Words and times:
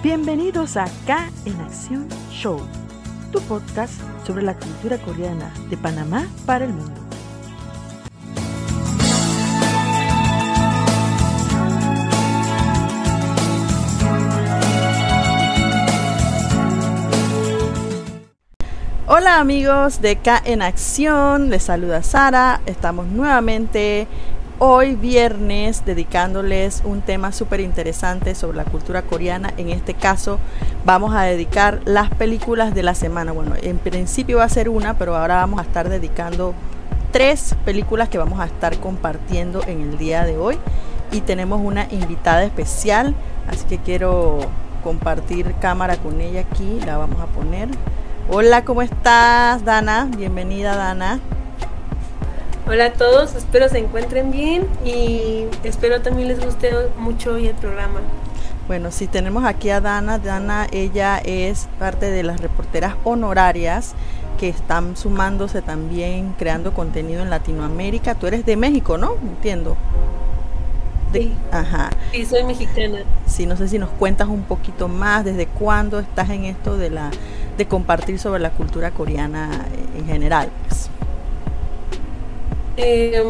Bienvenidos 0.00 0.76
a 0.76 0.84
K 1.08 1.28
en 1.44 1.60
Acción 1.60 2.06
Show, 2.30 2.60
tu 3.32 3.40
podcast 3.40 3.94
sobre 4.24 4.44
la 4.44 4.54
cultura 4.54 4.96
coreana 4.98 5.52
de 5.68 5.76
Panamá 5.76 6.28
para 6.46 6.66
el 6.66 6.72
mundo. 6.72 7.00
Hola 19.08 19.40
amigos 19.40 20.00
de 20.00 20.14
K 20.14 20.40
en 20.44 20.62
Acción, 20.62 21.50
les 21.50 21.64
saluda 21.64 22.04
Sara, 22.04 22.60
estamos 22.66 23.08
nuevamente 23.08 24.06
hoy 24.60 24.96
viernes 24.96 25.84
dedicándoles 25.84 26.82
un 26.84 27.00
tema 27.00 27.32
súper 27.32 27.60
interesante 27.60 28.34
sobre 28.34 28.56
la 28.56 28.64
cultura 28.64 29.02
coreana. 29.02 29.52
En 29.56 29.70
este 29.70 29.94
caso 29.94 30.38
vamos 30.84 31.14
a 31.14 31.22
dedicar 31.22 31.80
las 31.84 32.10
películas 32.10 32.74
de 32.74 32.82
la 32.82 32.94
semana. 32.94 33.32
Bueno, 33.32 33.54
en 33.62 33.78
principio 33.78 34.38
va 34.38 34.44
a 34.44 34.48
ser 34.48 34.68
una, 34.68 34.94
pero 34.94 35.16
ahora 35.16 35.36
vamos 35.36 35.60
a 35.60 35.62
estar 35.62 35.88
dedicando 35.88 36.54
tres 37.12 37.54
películas 37.64 38.08
que 38.08 38.18
vamos 38.18 38.40
a 38.40 38.46
estar 38.46 38.78
compartiendo 38.78 39.62
en 39.66 39.80
el 39.80 39.98
día 39.98 40.24
de 40.24 40.36
hoy. 40.36 40.58
Y 41.10 41.20
tenemos 41.22 41.60
una 41.62 41.86
invitada 41.90 42.44
especial, 42.44 43.14
así 43.48 43.64
que 43.66 43.78
quiero 43.78 44.40
compartir 44.84 45.54
cámara 45.60 45.96
con 45.96 46.20
ella 46.20 46.40
aquí, 46.40 46.80
la 46.84 46.98
vamos 46.98 47.20
a 47.20 47.26
poner. 47.26 47.68
Hola, 48.30 48.64
¿cómo 48.64 48.82
estás, 48.82 49.64
Dana? 49.64 50.10
Bienvenida, 50.14 50.76
Dana. 50.76 51.18
Hola 52.70 52.84
a 52.84 52.92
todos, 52.92 53.34
espero 53.34 53.66
se 53.70 53.78
encuentren 53.78 54.30
bien 54.30 54.66
y 54.84 55.46
espero 55.64 56.02
también 56.02 56.28
les 56.28 56.44
guste 56.44 56.70
mucho 56.98 57.32
hoy 57.32 57.46
el 57.46 57.54
programa. 57.54 58.00
Bueno, 58.66 58.90
sí, 58.90 59.06
tenemos 59.06 59.46
aquí 59.46 59.70
a 59.70 59.80
Dana. 59.80 60.18
Dana, 60.18 60.66
ella 60.70 61.16
es 61.16 61.66
parte 61.78 62.10
de 62.10 62.22
las 62.22 62.42
reporteras 62.42 62.96
honorarias 63.04 63.94
que 64.38 64.50
están 64.50 64.98
sumándose 64.98 65.62
también 65.62 66.34
creando 66.36 66.74
contenido 66.74 67.22
en 67.22 67.30
Latinoamérica. 67.30 68.16
Tú 68.16 68.26
eres 68.26 68.44
de 68.44 68.58
México, 68.58 68.98
¿no? 68.98 69.14
Entiendo. 69.14 69.78
sí. 71.14 71.32
Ajá. 71.50 71.88
Sí, 72.12 72.26
soy 72.26 72.44
mexicana. 72.44 72.98
Sí, 73.26 73.46
no 73.46 73.56
sé 73.56 73.68
si 73.68 73.78
nos 73.78 73.88
cuentas 73.88 74.28
un 74.28 74.42
poquito 74.42 74.88
más, 74.88 75.24
desde 75.24 75.46
cuándo 75.46 76.00
estás 76.00 76.28
en 76.28 76.44
esto 76.44 76.76
de 76.76 76.90
la 76.90 77.10
de 77.56 77.66
compartir 77.66 78.18
sobre 78.18 78.40
la 78.40 78.50
cultura 78.50 78.90
coreana 78.90 79.64
en 79.96 80.04
general. 80.04 80.50
Pues. 80.68 80.90
Eh, 82.78 83.22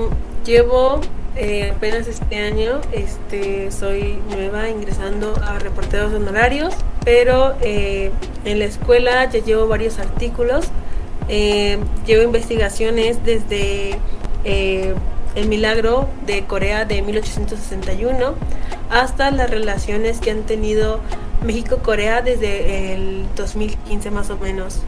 llevo 0.44 1.00
eh, 1.36 1.72
apenas 1.74 2.08
este 2.08 2.36
año, 2.36 2.80
este, 2.90 3.70
soy 3.70 4.18
nueva 4.28 4.68
ingresando 4.68 5.34
a 5.42 5.58
reporteros 5.60 6.12
honorarios, 6.12 6.74
pero 7.04 7.54
eh, 7.60 8.10
en 8.44 8.58
la 8.58 8.64
escuela 8.64 9.24
ya 9.30 9.38
llevo 9.38 9.68
varios 9.68 10.00
artículos, 10.00 10.66
eh, 11.28 11.78
llevo 12.06 12.24
investigaciones 12.24 13.24
desde 13.24 13.98
el 14.44 15.48
milagro 15.48 16.08
de 16.26 16.44
Corea 16.44 16.84
de 16.86 17.02
1861 17.02 18.34
hasta 18.90 19.30
las 19.30 19.48
relaciones 19.48 20.20
que 20.20 20.30
han 20.30 20.42
tenido 20.42 21.00
México-Corea 21.44 22.22
desde 22.22 22.94
el 22.94 23.26
2015 23.36 24.10
más 24.10 24.30
o 24.30 24.38
menos. 24.38 24.80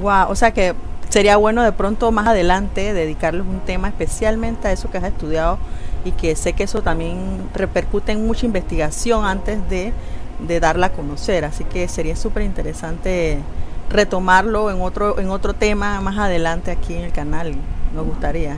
Wow, 0.00 0.30
o 0.30 0.36
sea 0.36 0.52
que 0.52 0.74
sería 1.08 1.36
bueno 1.36 1.62
de 1.62 1.72
pronto 1.72 2.12
más 2.12 2.26
adelante 2.26 2.92
dedicarles 2.92 3.46
un 3.46 3.60
tema 3.60 3.88
especialmente 3.88 4.68
a 4.68 4.72
eso 4.72 4.90
que 4.90 4.98
has 4.98 5.04
estudiado 5.04 5.58
y 6.04 6.12
que 6.12 6.36
sé 6.36 6.52
que 6.52 6.64
eso 6.64 6.82
también 6.82 7.48
repercute 7.54 8.12
en 8.12 8.26
mucha 8.26 8.46
investigación 8.46 9.24
antes 9.24 9.68
de, 9.68 9.92
de 10.46 10.60
darla 10.60 10.86
a 10.86 10.92
conocer. 10.92 11.44
Así 11.44 11.64
que 11.64 11.88
sería 11.88 12.16
súper 12.16 12.42
interesante 12.42 13.38
retomarlo 13.90 14.70
en 14.70 14.80
otro, 14.80 15.18
en 15.18 15.30
otro 15.30 15.54
tema 15.54 16.00
más 16.00 16.18
adelante 16.18 16.70
aquí 16.70 16.94
en 16.94 17.04
el 17.04 17.12
canal. 17.12 17.54
Nos 17.94 18.06
gustaría. 18.06 18.56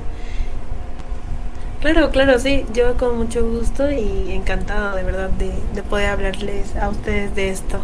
Claro, 1.80 2.10
claro, 2.10 2.38
sí, 2.38 2.66
yo 2.74 2.96
con 2.98 3.16
mucho 3.16 3.42
gusto 3.48 3.90
y 3.90 4.32
encantada 4.32 4.94
de 4.94 5.02
verdad 5.02 5.30
de, 5.30 5.50
de 5.74 5.82
poder 5.82 6.10
hablarles 6.10 6.76
a 6.76 6.90
ustedes 6.90 7.34
de 7.34 7.48
esto. 7.48 7.80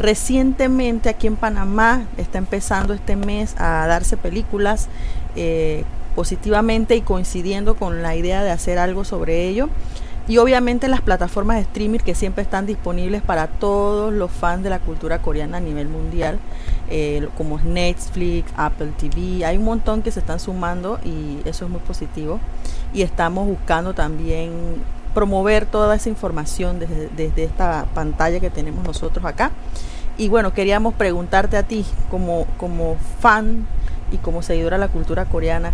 Recientemente 0.00 1.10
aquí 1.10 1.26
en 1.26 1.36
Panamá 1.36 2.06
está 2.16 2.38
empezando 2.38 2.94
este 2.94 3.16
mes 3.16 3.54
a 3.58 3.86
darse 3.86 4.16
películas 4.16 4.88
eh, 5.36 5.84
positivamente 6.16 6.96
y 6.96 7.02
coincidiendo 7.02 7.76
con 7.76 8.00
la 8.00 8.16
idea 8.16 8.42
de 8.42 8.50
hacer 8.50 8.78
algo 8.78 9.04
sobre 9.04 9.46
ello. 9.46 9.68
Y 10.26 10.38
obviamente 10.38 10.88
las 10.88 11.02
plataformas 11.02 11.56
de 11.56 11.62
streaming 11.64 11.98
que 11.98 12.14
siempre 12.14 12.42
están 12.42 12.64
disponibles 12.64 13.20
para 13.20 13.48
todos 13.48 14.10
los 14.10 14.30
fans 14.30 14.62
de 14.62 14.70
la 14.70 14.78
cultura 14.78 15.20
coreana 15.20 15.58
a 15.58 15.60
nivel 15.60 15.88
mundial, 15.88 16.38
eh, 16.88 17.28
como 17.36 17.58
Netflix, 17.58 18.50
Apple 18.56 18.92
TV, 18.98 19.44
hay 19.44 19.58
un 19.58 19.64
montón 19.66 20.00
que 20.00 20.10
se 20.10 20.20
están 20.20 20.40
sumando 20.40 20.98
y 21.04 21.46
eso 21.46 21.66
es 21.66 21.70
muy 21.70 21.80
positivo. 21.80 22.40
Y 22.94 23.02
estamos 23.02 23.46
buscando 23.46 23.92
también 23.92 24.50
promover 25.12 25.66
toda 25.66 25.94
esa 25.94 26.08
información 26.08 26.78
desde, 26.78 27.08
desde 27.08 27.44
esta 27.44 27.84
pantalla 27.92 28.40
que 28.40 28.48
tenemos 28.48 28.82
nosotros 28.82 29.22
acá. 29.26 29.50
Y 30.20 30.28
bueno, 30.28 30.52
queríamos 30.52 30.92
preguntarte 30.92 31.56
a 31.56 31.62
ti, 31.62 31.86
como, 32.10 32.46
como 32.58 32.98
fan 33.20 33.64
y 34.12 34.18
como 34.18 34.42
seguidora 34.42 34.76
de 34.76 34.80
la 34.84 34.92
cultura 34.92 35.24
coreana, 35.24 35.72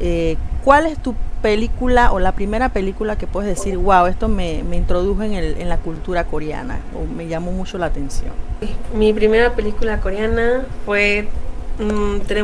eh, 0.00 0.36
¿cuál 0.64 0.86
es 0.86 0.98
tu 0.98 1.14
película 1.40 2.10
o 2.10 2.18
la 2.18 2.32
primera 2.32 2.70
película 2.70 3.16
que 3.16 3.28
puedes 3.28 3.48
decir, 3.56 3.78
wow, 3.78 4.06
esto 4.06 4.26
me, 4.26 4.64
me 4.64 4.76
introdujo 4.76 5.22
en, 5.22 5.34
el, 5.34 5.56
en 5.60 5.68
la 5.68 5.76
cultura 5.76 6.24
coreana 6.24 6.80
o 6.96 7.06
me 7.14 7.28
llamó 7.28 7.52
mucho 7.52 7.78
la 7.78 7.86
atención? 7.86 8.32
Mi 8.92 9.12
primera 9.12 9.52
película 9.52 10.00
coreana 10.00 10.64
fue 10.84 11.28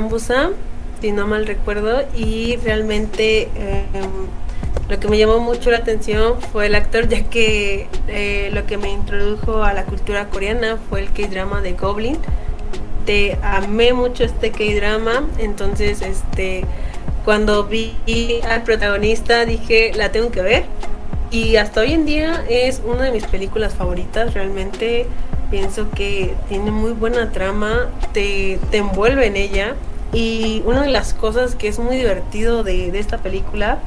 Busan, 0.09 0.53
si 1.01 1.11
no 1.11 1.27
mal 1.27 1.45
recuerdo, 1.45 2.03
y 2.15 2.55
realmente 2.59 3.51
eh, 3.57 3.83
lo 4.89 5.01
que 5.01 5.09
me 5.09 5.19
llamó 5.19 5.41
mucho 5.41 5.71
la 5.71 5.79
atención 5.79 6.41
fue 6.53 6.67
el 6.67 6.75
actor, 6.75 7.09
ya 7.09 7.25
que 7.25 7.89
eh, 8.09 8.51
lo 8.53 8.67
que 8.67 8.79
me 8.79 8.91
introdujo 8.91 9.65
a 9.65 9.73
la 9.73 9.85
cultura 9.85 10.29
coreana 10.29 10.79
fue 10.89 11.01
el 11.01 11.13
K-drama 11.13 11.61
de 11.61 11.73
Goblin. 11.73 12.19
Te 13.05 13.37
amé 13.43 13.93
mucho 13.93 14.25
este 14.25 14.51
K-drama, 14.51 15.25
entonces 15.39 16.03
este 16.03 16.65
cuando 17.25 17.65
vi 17.65 17.93
al 18.49 18.63
protagonista 18.63 19.45
dije, 19.45 19.93
la 19.97 20.13
tengo 20.13 20.31
que 20.31 20.43
ver. 20.43 20.65
Y 21.33 21.57
hasta 21.57 21.81
hoy 21.81 21.93
en 21.93 22.07
día 22.07 22.45
es 22.49 22.81
una 22.85 23.03
de 23.03 23.11
mis 23.11 23.25
películas 23.25 23.75
favoritas, 23.75 24.33
realmente 24.35 25.07
pienso 25.51 25.91
que 25.91 26.35
tiene 26.49 26.71
muy 26.71 26.93
buena 26.93 27.33
trama, 27.33 27.89
te, 28.13 28.61
te 28.71 28.77
envuelve 28.77 29.27
en 29.27 29.35
ella. 29.35 29.75
Y 30.13 30.63
una 30.65 30.83
de 30.83 30.91
las 30.91 31.15
cosas 31.15 31.57
que 31.57 31.67
es 31.67 31.81
muy 31.81 31.97
divertido 31.97 32.63
de, 32.63 32.93
de 32.93 33.01
esta 33.01 33.19
película 33.19 33.81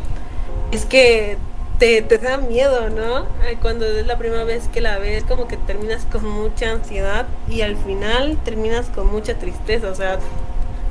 es 0.72 0.85
que 0.85 1.38
te, 1.80 2.02
te, 2.02 2.18
da 2.18 2.38
miedo, 2.38 2.90
¿no? 2.90 3.25
Cuando 3.62 3.85
es 3.85 4.06
la 4.06 4.18
primera 4.18 4.44
vez 4.44 4.68
que 4.68 4.81
la 4.81 5.00
ves, 5.00 5.24
como 5.24 5.47
que 5.47 5.57
terminas 5.57 6.06
con 6.12 6.28
mucha 6.28 6.72
ansiedad 6.72 7.25
y 7.50 7.62
al 7.62 7.78
final 7.78 8.38
terminas 8.44 8.88
con 8.88 9.09
mucha 9.12 9.35
tristeza, 9.35 9.90
o 9.90 9.96
sea, 9.96 10.19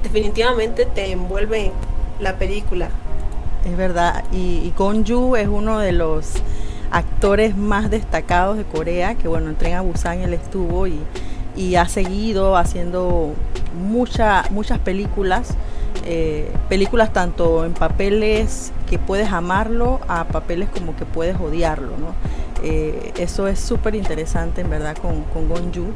definitivamente 0.02 0.86
te 0.86 1.12
envuelve 1.12 1.72
la 2.20 2.36
película. 2.38 2.88
Es 3.64 3.76
verdad, 3.76 4.24
y, 4.32 4.62
y 4.64 4.72
Gon 4.76 5.04
es 5.36 5.48
uno 5.48 5.78
de 5.78 5.92
los 5.92 6.34
actores 6.90 7.56
más 7.56 7.90
destacados 7.90 8.56
de 8.56 8.64
Corea, 8.64 9.14
que 9.14 9.28
bueno, 9.28 9.50
en 9.50 9.56
Tren 9.56 9.74
a 9.74 9.82
Busan 9.82 10.22
él 10.22 10.32
estuvo 10.32 10.86
y, 10.86 10.98
y 11.54 11.74
ha 11.74 11.86
seguido 11.86 12.56
haciendo 12.56 13.34
mucha, 13.78 14.44
muchas 14.50 14.78
películas 14.78 15.54
eh, 16.04 16.50
películas 16.68 17.12
tanto 17.12 17.64
en 17.64 17.72
papeles 17.72 18.72
que 18.88 18.98
puedes 18.98 19.32
amarlo 19.32 20.00
a 20.08 20.24
papeles 20.24 20.68
como 20.68 20.96
que 20.96 21.04
puedes 21.04 21.38
odiarlo, 21.38 21.90
¿no? 21.98 22.14
Eh, 22.62 23.12
eso 23.18 23.46
es 23.46 23.60
súper 23.60 23.94
interesante 23.94 24.62
en 24.62 24.70
verdad 24.70 24.96
con, 24.96 25.22
con 25.24 25.48
Gonju. 25.48 25.86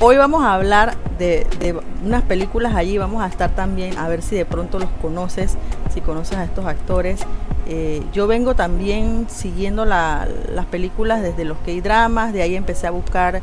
Hoy 0.00 0.16
vamos 0.16 0.44
a 0.44 0.54
hablar 0.54 0.96
de, 1.18 1.46
de, 1.58 1.80
unas 2.04 2.22
películas 2.22 2.74
allí, 2.74 2.98
vamos 2.98 3.22
a 3.22 3.26
estar 3.26 3.50
también 3.50 3.98
a 3.98 4.08
ver 4.08 4.22
si 4.22 4.36
de 4.36 4.44
pronto 4.44 4.78
los 4.78 4.90
conoces, 5.02 5.56
si 5.92 6.00
conoces 6.00 6.38
a 6.38 6.44
estos 6.44 6.66
actores. 6.66 7.20
Eh, 7.66 8.02
yo 8.12 8.26
vengo 8.26 8.54
también 8.54 9.26
siguiendo 9.28 9.84
la, 9.84 10.28
las 10.52 10.66
películas 10.66 11.22
desde 11.22 11.44
los 11.44 11.58
K-dramas, 11.58 12.32
de 12.32 12.42
ahí 12.42 12.56
empecé 12.56 12.86
a 12.86 12.90
buscar 12.90 13.40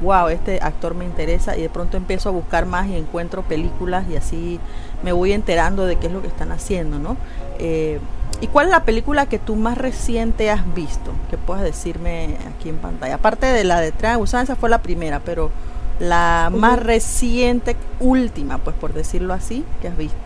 wow, 0.00 0.28
este 0.28 0.60
actor 0.62 0.94
me 0.94 1.04
interesa 1.04 1.56
y 1.56 1.62
de 1.62 1.68
pronto 1.68 1.96
empiezo 1.96 2.28
a 2.28 2.32
buscar 2.32 2.66
más 2.66 2.88
y 2.88 2.96
encuentro 2.96 3.42
películas 3.42 4.04
y 4.10 4.16
así 4.16 4.60
me 5.02 5.12
voy 5.12 5.32
enterando 5.32 5.86
de 5.86 5.96
qué 5.96 6.06
es 6.06 6.12
lo 6.12 6.22
que 6.22 6.28
están 6.28 6.52
haciendo, 6.52 6.98
¿no? 6.98 7.16
Eh, 7.58 8.00
¿Y 8.40 8.46
cuál 8.46 8.66
es 8.66 8.72
la 8.72 8.84
película 8.84 9.26
que 9.26 9.38
tú 9.38 9.54
más 9.56 9.76
reciente 9.76 10.50
has 10.50 10.74
visto? 10.74 11.12
Que 11.28 11.36
puedas 11.36 11.62
decirme 11.62 12.36
aquí 12.48 12.70
en 12.70 12.78
pantalla. 12.78 13.16
Aparte 13.16 13.46
de 13.46 13.64
la 13.64 13.80
de 13.80 13.92
Busan, 14.16 14.44
esa 14.44 14.56
fue 14.56 14.70
la 14.70 14.80
primera, 14.80 15.20
pero 15.20 15.50
la 15.98 16.48
uh 16.50 16.54
-huh. 16.54 16.58
más 16.58 16.82
reciente, 16.82 17.76
última, 17.98 18.58
pues 18.58 18.74
por 18.76 18.94
decirlo 18.94 19.34
así, 19.34 19.64
que 19.82 19.88
has 19.88 19.96
visto. 19.96 20.16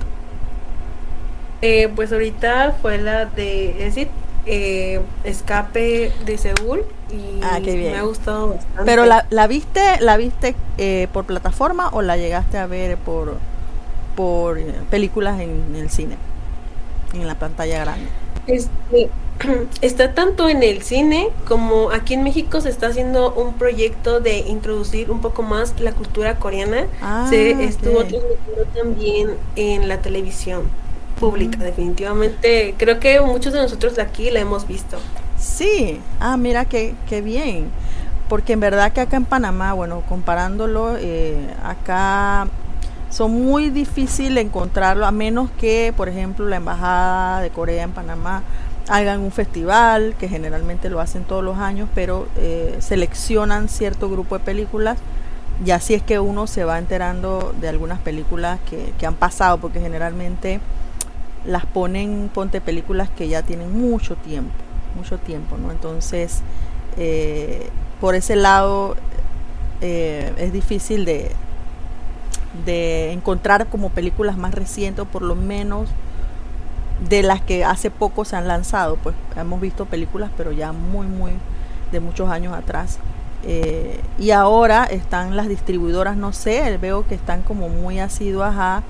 Eh, 1.60 1.88
pues 1.96 2.12
ahorita 2.12 2.76
fue 2.80 2.98
la 2.98 3.24
de, 3.24 3.70
es 3.70 3.94
decir, 3.94 4.08
eh, 4.46 5.00
Escape 5.24 6.12
de 6.24 6.38
Seúl 6.38 6.84
y 7.10 7.40
Ah, 7.42 7.60
qué 7.62 7.76
bien. 7.76 7.92
me 7.92 7.98
ha 7.98 8.02
gustado 8.02 8.48
bastante. 8.50 8.82
Pero 8.84 9.04
la, 9.06 9.26
la 9.30 9.46
viste, 9.46 9.80
la 10.00 10.16
viste 10.16 10.56
eh, 10.78 11.08
por 11.12 11.26
plataforma 11.26 11.88
o 11.92 12.02
la 12.02 12.16
llegaste 12.16 12.58
a 12.58 12.66
ver 12.66 12.98
por 12.98 13.40
por 14.14 14.58
eh, 14.58 14.84
películas 14.90 15.40
en 15.40 15.74
el 15.76 15.90
cine, 15.90 16.18
en 17.12 17.26
la 17.26 17.38
pantalla 17.38 17.78
grande. 17.80 18.14
Este, 18.46 19.14
está 19.80 20.14
tanto 20.14 20.48
en 20.48 20.62
el 20.62 20.82
cine 20.82 21.28
como 21.46 21.90
aquí 21.90 22.14
en 22.14 22.22
México 22.22 22.60
se 22.60 22.68
está 22.68 22.88
haciendo 22.88 23.32
un 23.34 23.54
proyecto 23.58 24.20
de 24.20 24.38
introducir 24.40 25.10
un 25.10 25.20
poco 25.20 25.42
más 25.42 25.78
la 25.80 25.92
cultura 25.94 26.38
coreana. 26.38 26.90
Ah, 27.00 27.26
se 27.28 27.64
estuvo 27.64 28.00
ok. 28.00 28.08
transmitiendo 28.08 28.64
también 28.74 29.38
en 29.56 29.88
la 29.88 30.02
televisión 30.02 30.70
pública, 31.18 31.58
definitivamente. 31.64 32.74
Creo 32.78 33.00
que 33.00 33.20
muchos 33.20 33.52
de 33.52 33.60
nosotros 33.62 33.96
de 33.96 34.02
aquí 34.02 34.30
la 34.30 34.40
hemos 34.40 34.66
visto. 34.66 34.98
Sí, 35.44 36.00
ah, 36.20 36.36
mira 36.38 36.64
qué, 36.64 36.94
qué 37.06 37.20
bien. 37.20 37.70
Porque 38.28 38.54
en 38.54 38.60
verdad 38.60 38.92
que 38.92 39.02
acá 39.02 39.18
en 39.18 39.26
Panamá, 39.26 39.74
bueno, 39.74 40.02
comparándolo, 40.08 40.96
eh, 40.98 41.36
acá 41.62 42.48
son 43.10 43.32
muy 43.44 43.68
difícil 43.70 44.38
encontrarlo, 44.38 45.06
a 45.06 45.12
menos 45.12 45.50
que, 45.60 45.92
por 45.96 46.08
ejemplo, 46.08 46.48
la 46.48 46.56
Embajada 46.56 47.40
de 47.42 47.50
Corea 47.50 47.84
en 47.84 47.92
Panamá 47.92 48.42
hagan 48.88 49.20
un 49.20 49.30
festival, 49.30 50.14
que 50.18 50.28
generalmente 50.28 50.88
lo 50.88 50.98
hacen 51.00 51.24
todos 51.24 51.44
los 51.44 51.58
años, 51.58 51.88
pero 51.94 52.26
eh, 52.36 52.76
seleccionan 52.80 53.68
cierto 53.68 54.10
grupo 54.10 54.38
de 54.38 54.44
películas 54.44 54.98
y 55.64 55.70
así 55.70 55.94
es 55.94 56.02
que 56.02 56.18
uno 56.18 56.46
se 56.46 56.64
va 56.64 56.78
enterando 56.78 57.54
de 57.60 57.68
algunas 57.68 57.98
películas 58.00 58.58
que, 58.68 58.92
que 58.98 59.06
han 59.06 59.14
pasado, 59.14 59.58
porque 59.58 59.78
generalmente 59.80 60.60
las 61.44 61.66
ponen, 61.66 62.30
ponte 62.32 62.60
películas 62.60 63.10
que 63.10 63.28
ya 63.28 63.42
tienen 63.42 63.78
mucho 63.78 64.16
tiempo, 64.16 64.52
mucho 64.94 65.18
tiempo, 65.18 65.56
¿no? 65.56 65.70
Entonces, 65.70 66.42
eh, 66.96 67.68
por 68.00 68.14
ese 68.14 68.36
lado 68.36 68.96
eh, 69.80 70.32
es 70.38 70.52
difícil 70.52 71.04
de, 71.04 71.30
de 72.64 73.12
encontrar 73.12 73.66
como 73.66 73.90
películas 73.90 74.36
más 74.36 74.54
recientes, 74.54 75.02
o 75.02 75.06
por 75.06 75.22
lo 75.22 75.34
menos 75.34 75.88
de 77.08 77.22
las 77.22 77.40
que 77.40 77.64
hace 77.64 77.90
poco 77.90 78.24
se 78.24 78.36
han 78.36 78.48
lanzado. 78.48 78.96
Pues 78.96 79.14
hemos 79.36 79.60
visto 79.60 79.86
películas, 79.86 80.30
pero 80.36 80.52
ya 80.52 80.72
muy, 80.72 81.06
muy 81.06 81.32
de 81.92 82.00
muchos 82.00 82.30
años 82.30 82.54
atrás. 82.54 82.98
Eh, 83.46 84.00
y 84.18 84.30
ahora 84.30 84.84
están 84.84 85.36
las 85.36 85.48
distribuidoras, 85.48 86.16
no 86.16 86.32
sé, 86.32 86.78
veo 86.78 87.06
que 87.06 87.14
están 87.14 87.42
como 87.42 87.68
muy 87.68 87.98
asiduas 87.98 88.54
a 88.56 88.82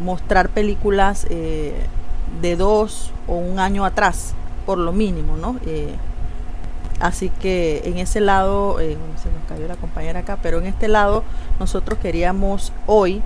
mostrar 0.00 0.50
películas 0.50 1.26
eh, 1.30 1.72
de 2.42 2.56
dos 2.56 3.10
o 3.26 3.36
un 3.36 3.58
año 3.58 3.86
atrás, 3.86 4.34
por 4.66 4.78
lo 4.78 4.92
mínimo, 4.92 5.36
¿no? 5.36 5.56
Eh, 5.66 5.94
así 7.00 7.28
que 7.28 7.82
en 7.84 7.98
ese 7.98 8.20
lado, 8.20 8.80
eh, 8.80 8.96
se 9.22 9.30
nos 9.30 9.44
cayó 9.48 9.68
la 9.68 9.76
compañera 9.76 10.20
acá, 10.20 10.38
pero 10.42 10.58
en 10.58 10.66
este 10.66 10.88
lado 10.88 11.24
nosotros 11.58 11.98
queríamos 11.98 12.72
hoy 12.86 13.22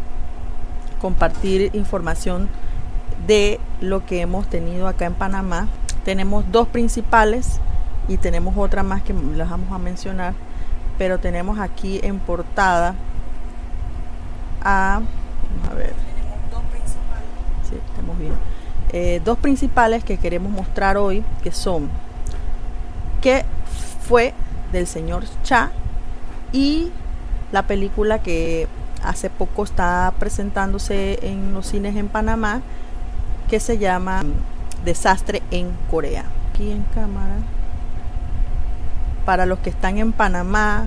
compartir 1.00 1.70
información 1.74 2.48
de 3.26 3.60
lo 3.80 4.04
que 4.04 4.20
hemos 4.20 4.48
tenido 4.48 4.88
acá 4.88 5.06
en 5.06 5.14
Panamá. 5.14 5.68
Tenemos 6.04 6.44
dos 6.50 6.68
principales 6.68 7.60
y 8.08 8.16
tenemos 8.16 8.56
otra 8.56 8.82
más 8.82 9.02
que 9.02 9.12
las 9.12 9.50
vamos 9.50 9.70
a 9.72 9.78
mencionar, 9.78 10.34
pero 10.96 11.18
tenemos 11.18 11.58
aquí 11.58 12.00
en 12.02 12.18
portada 12.18 12.94
a, 14.62 15.00
vamos 15.62 15.70
a 15.70 15.74
ver, 15.74 15.94
Sí, 17.68 17.76
estamos 17.90 18.18
bien. 18.18 18.32
Eh, 18.92 19.20
dos 19.24 19.38
principales 19.38 20.02
que 20.02 20.16
queremos 20.16 20.50
mostrar 20.50 20.96
hoy, 20.96 21.22
que 21.42 21.52
son 21.52 21.90
que 23.20 23.44
fue 24.06 24.32
del 24.72 24.86
señor 24.86 25.24
Cha 25.42 25.70
y 26.52 26.90
la 27.52 27.64
película 27.64 28.20
que 28.20 28.68
hace 29.02 29.30
poco 29.30 29.64
está 29.64 30.12
presentándose 30.18 31.18
en 31.22 31.54
los 31.54 31.66
cines 31.66 31.96
en 31.96 32.08
Panamá, 32.08 32.62
que 33.48 33.60
se 33.60 33.78
llama 33.78 34.22
Desastre 34.84 35.42
en 35.50 35.70
Corea. 35.90 36.24
Aquí 36.50 36.70
en 36.70 36.82
cámara. 36.94 37.36
Para 39.24 39.46
los 39.46 39.58
que 39.60 39.70
están 39.70 39.98
en 39.98 40.12
Panamá, 40.12 40.86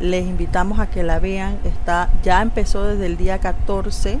les 0.00 0.26
invitamos 0.26 0.78
a 0.78 0.88
que 0.88 1.02
la 1.02 1.18
vean. 1.18 1.58
Está, 1.64 2.10
ya 2.22 2.42
empezó 2.42 2.84
desde 2.84 3.06
el 3.06 3.16
día 3.16 3.38
14 3.38 4.18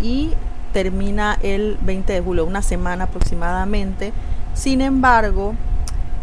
y 0.00 0.32
termina 0.72 1.38
el 1.42 1.78
20 1.82 2.12
de 2.12 2.20
julio, 2.20 2.44
una 2.44 2.62
semana 2.62 3.04
aproximadamente. 3.04 4.12
Sin 4.54 4.80
embargo, 4.80 5.54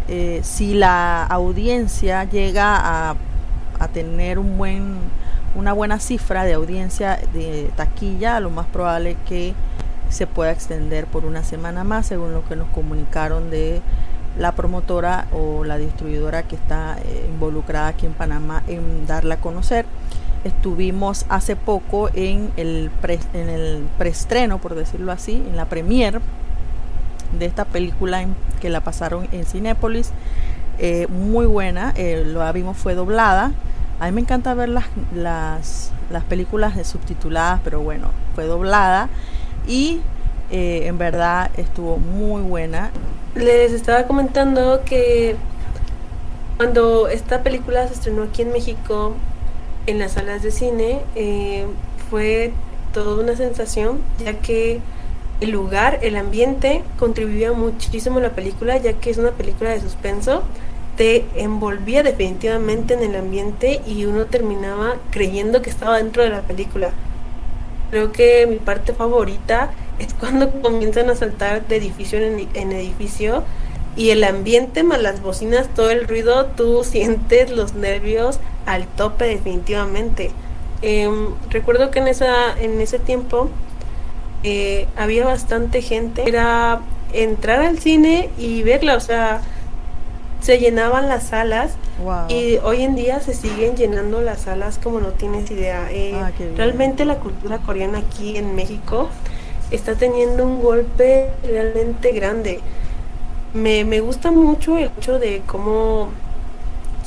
eh, 0.07 0.41
si 0.43 0.73
la 0.73 1.23
audiencia 1.23 2.23
llega 2.23 2.75
a, 2.75 3.15
a 3.79 3.87
tener 3.87 4.39
un 4.39 4.57
buen, 4.57 4.97
una 5.55 5.73
buena 5.73 5.99
cifra 5.99 6.43
de 6.43 6.53
audiencia 6.53 7.19
de 7.33 7.71
taquilla, 7.75 8.39
lo 8.39 8.49
más 8.49 8.67
probable 8.67 9.11
es 9.11 9.17
que 9.27 9.53
se 10.09 10.25
pueda 10.27 10.51
extender 10.51 11.05
por 11.05 11.25
una 11.25 11.43
semana 11.43 11.83
más, 11.83 12.07
según 12.07 12.33
lo 12.33 12.43
que 12.47 12.55
nos 12.55 12.67
comunicaron 12.69 13.49
de 13.49 13.81
la 14.37 14.53
promotora 14.53 15.27
o 15.31 15.63
la 15.63 15.77
distribuidora 15.77 16.43
que 16.43 16.55
está 16.55 16.97
eh, 17.03 17.27
involucrada 17.29 17.87
aquí 17.87 18.05
en 18.05 18.13
Panamá 18.13 18.63
en 18.67 19.05
darla 19.05 19.35
a 19.35 19.39
conocer. 19.39 19.85
Estuvimos 20.43 21.25
hace 21.29 21.55
poco 21.55 22.09
en 22.13 22.51
el, 22.57 22.91
pre, 23.01 23.19
en 23.33 23.49
el 23.49 23.83
preestreno, 23.97 24.59
por 24.59 24.75
decirlo 24.75 25.11
así, 25.11 25.33
en 25.35 25.57
la 25.57 25.65
premier 25.65 26.21
de 27.37 27.45
esta 27.45 27.65
película 27.65 28.25
que 28.61 28.69
la 28.69 28.81
pasaron 28.81 29.27
en 29.31 29.45
Cinépolis. 29.45 30.11
Eh, 30.79 31.07
muy 31.09 31.45
buena, 31.45 31.93
eh, 31.97 32.23
lo 32.25 32.51
vimos 32.53 32.77
fue 32.77 32.95
doblada. 32.95 33.51
A 33.99 34.05
mí 34.05 34.11
me 34.13 34.21
encanta 34.21 34.53
ver 34.53 34.69
las, 34.69 34.85
las, 35.13 35.91
las 36.09 36.23
películas 36.23 36.75
de 36.75 36.85
subtituladas, 36.85 37.59
pero 37.63 37.81
bueno, 37.81 38.07
fue 38.33 38.45
doblada 38.45 39.09
y 39.67 39.99
eh, 40.51 40.87
en 40.87 40.97
verdad 40.97 41.51
estuvo 41.57 41.97
muy 41.97 42.41
buena. 42.41 42.91
Les 43.35 43.73
estaba 43.73 44.03
comentando 44.03 44.81
que 44.85 45.35
cuando 46.57 47.07
esta 47.07 47.43
película 47.43 47.87
se 47.87 47.93
estrenó 47.93 48.23
aquí 48.23 48.41
en 48.41 48.51
México, 48.51 49.15
en 49.87 49.99
las 49.99 50.13
salas 50.13 50.43
de 50.43 50.51
cine, 50.51 51.01
eh, 51.15 51.65
fue 52.09 52.51
toda 52.93 53.21
una 53.21 53.35
sensación, 53.35 53.99
ya 54.23 54.33
que 54.39 54.79
el 55.41 55.51
lugar, 55.51 55.99
el 56.01 56.15
ambiente 56.15 56.83
contribuía 56.97 57.53
muchísimo 57.53 58.19
a 58.19 58.21
la 58.21 58.31
película, 58.31 58.77
ya 58.77 58.93
que 58.93 59.09
es 59.09 59.17
una 59.17 59.31
película 59.31 59.69
de 59.69 59.79
suspenso, 59.79 60.43
te 60.97 61.25
envolvía 61.35 62.03
definitivamente 62.03 62.93
en 62.93 63.03
el 63.03 63.15
ambiente 63.15 63.81
y 63.87 64.03
uno 64.03 64.25
terminaba 64.25 64.97
creyendo 65.11 65.61
que 65.61 65.69
estaba 65.69 65.97
dentro 65.97 66.23
de 66.23 66.29
la 66.29 66.41
película. 66.41 66.91
Creo 67.89 68.11
que 68.11 68.45
mi 68.47 68.57
parte 68.57 68.93
favorita 68.93 69.71
es 69.97 70.13
cuando 70.13 70.51
comienzan 70.61 71.09
a 71.09 71.15
saltar 71.15 71.65
de 71.67 71.77
edificio 71.77 72.19
en, 72.19 72.49
en 72.53 72.71
edificio 72.73 73.43
y 73.95 74.09
el 74.09 74.23
ambiente 74.25 74.83
más 74.83 75.01
las 75.01 75.21
bocinas, 75.21 75.69
todo 75.73 75.89
el 75.89 76.07
ruido, 76.07 76.47
tú 76.47 76.83
sientes 76.83 77.49
los 77.49 77.75
nervios 77.75 78.39
al 78.65 78.85
tope 78.87 79.25
definitivamente. 79.25 80.31
Eh, 80.81 81.09
recuerdo 81.49 81.91
que 81.91 81.99
en, 81.99 82.07
esa, 82.07 82.57
en 82.59 82.79
ese 82.81 82.99
tiempo 82.99 83.49
eh, 84.43 84.87
había 84.95 85.25
bastante 85.25 85.81
gente. 85.81 86.23
Era 86.27 86.81
entrar 87.13 87.59
al 87.61 87.79
cine 87.79 88.29
y 88.37 88.61
verla, 88.63 88.95
o 88.95 88.99
sea, 88.99 89.41
se 90.41 90.57
llenaban 90.59 91.09
las 91.09 91.23
salas 91.27 91.71
Wow. 92.01 92.29
y 92.29 92.55
hoy 92.63 92.83
en 92.83 92.95
día 92.95 93.19
se 93.19 93.33
siguen 93.33 93.75
llenando 93.75 94.21
las 94.21 94.43
salas 94.43 94.79
como 94.81 95.01
no 95.01 95.09
tienes 95.09 95.51
idea. 95.51 95.89
Eh, 95.91 96.13
Ah, 96.15 96.31
realmente 96.55 97.03
la 97.03 97.15
cultura 97.15 97.57
coreana 97.57 97.97
aquí 97.97 98.37
en 98.37 98.55
México 98.55 99.09
está 99.69 99.95
teniendo 99.95 100.45
un 100.45 100.61
golpe 100.61 101.29
realmente 101.43 102.13
grande. 102.13 102.61
Me, 103.53 103.83
me 103.83 103.99
gusta 103.99 104.31
mucho 104.31 104.77
el 104.77 104.91
hecho 104.97 105.19
de 105.19 105.41
cómo 105.45 106.07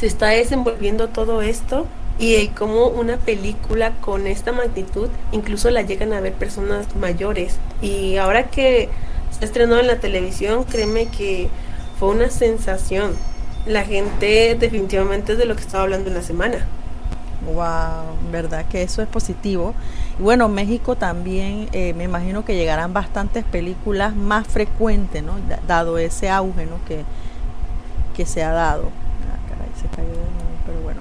se 0.03 0.07
está 0.09 0.29
desenvolviendo 0.29 1.09
todo 1.09 1.43
esto 1.43 1.87
y 2.19 2.35
el 2.37 2.55
cómo 2.55 2.89
una 2.89 3.19
película 3.19 3.93
con 4.01 4.27
esta 4.27 4.53
magnitud 4.53 5.11
incluso 5.33 5.71
la 5.71 5.83
llegan 5.83 6.13
a 6.13 6.21
ver 6.21 6.35
personas 6.35 6.95
mayores. 6.97 7.61
Y 7.81 8.17
ahora 8.17 8.51
que 8.51 8.91
se 9.31 9.45
estrenó 9.45 9.79
en 9.79 9.87
la 9.87 10.01
televisión, 10.01 10.65
créeme 10.65 11.11
que 11.11 11.51
fue 11.99 12.11
una 12.11 12.31
sensación. 12.31 13.21
La 13.65 13.85
gente 13.85 14.57
definitivamente 14.59 15.33
es 15.33 15.39
de 15.39 15.47
lo 15.47 15.55
que 15.57 15.63
estaba 15.63 15.85
hablando 15.85 16.11
en 16.11 16.17
la 16.17 16.23
semana. 16.23 16.73
Wow, 17.41 18.19
verdad 18.31 18.67
que 18.69 18.83
eso 18.83 19.03
es 19.03 19.09
positivo. 19.09 19.75
Y 20.19 20.23
bueno, 20.23 20.49
México 20.49 20.97
también, 20.97 21.69
eh, 21.73 21.93
me 21.95 22.05
imagino 22.05 22.45
que 22.45 22.55
llegarán 22.55 22.93
bastantes 22.93 23.45
películas 23.45 24.15
más 24.15 24.47
frecuentes, 24.47 25.23
¿no? 25.25 25.41
Da- 25.41 25.61
Dado 25.67 25.99
ese 25.99 26.31
auge, 26.31 26.67
¿no? 26.67 26.85
Que, 26.85 27.07
que 28.15 28.27
se 28.27 28.43
ha 28.43 28.53
dado. 28.53 28.93
Pero 30.67 30.81
bueno. 30.83 31.01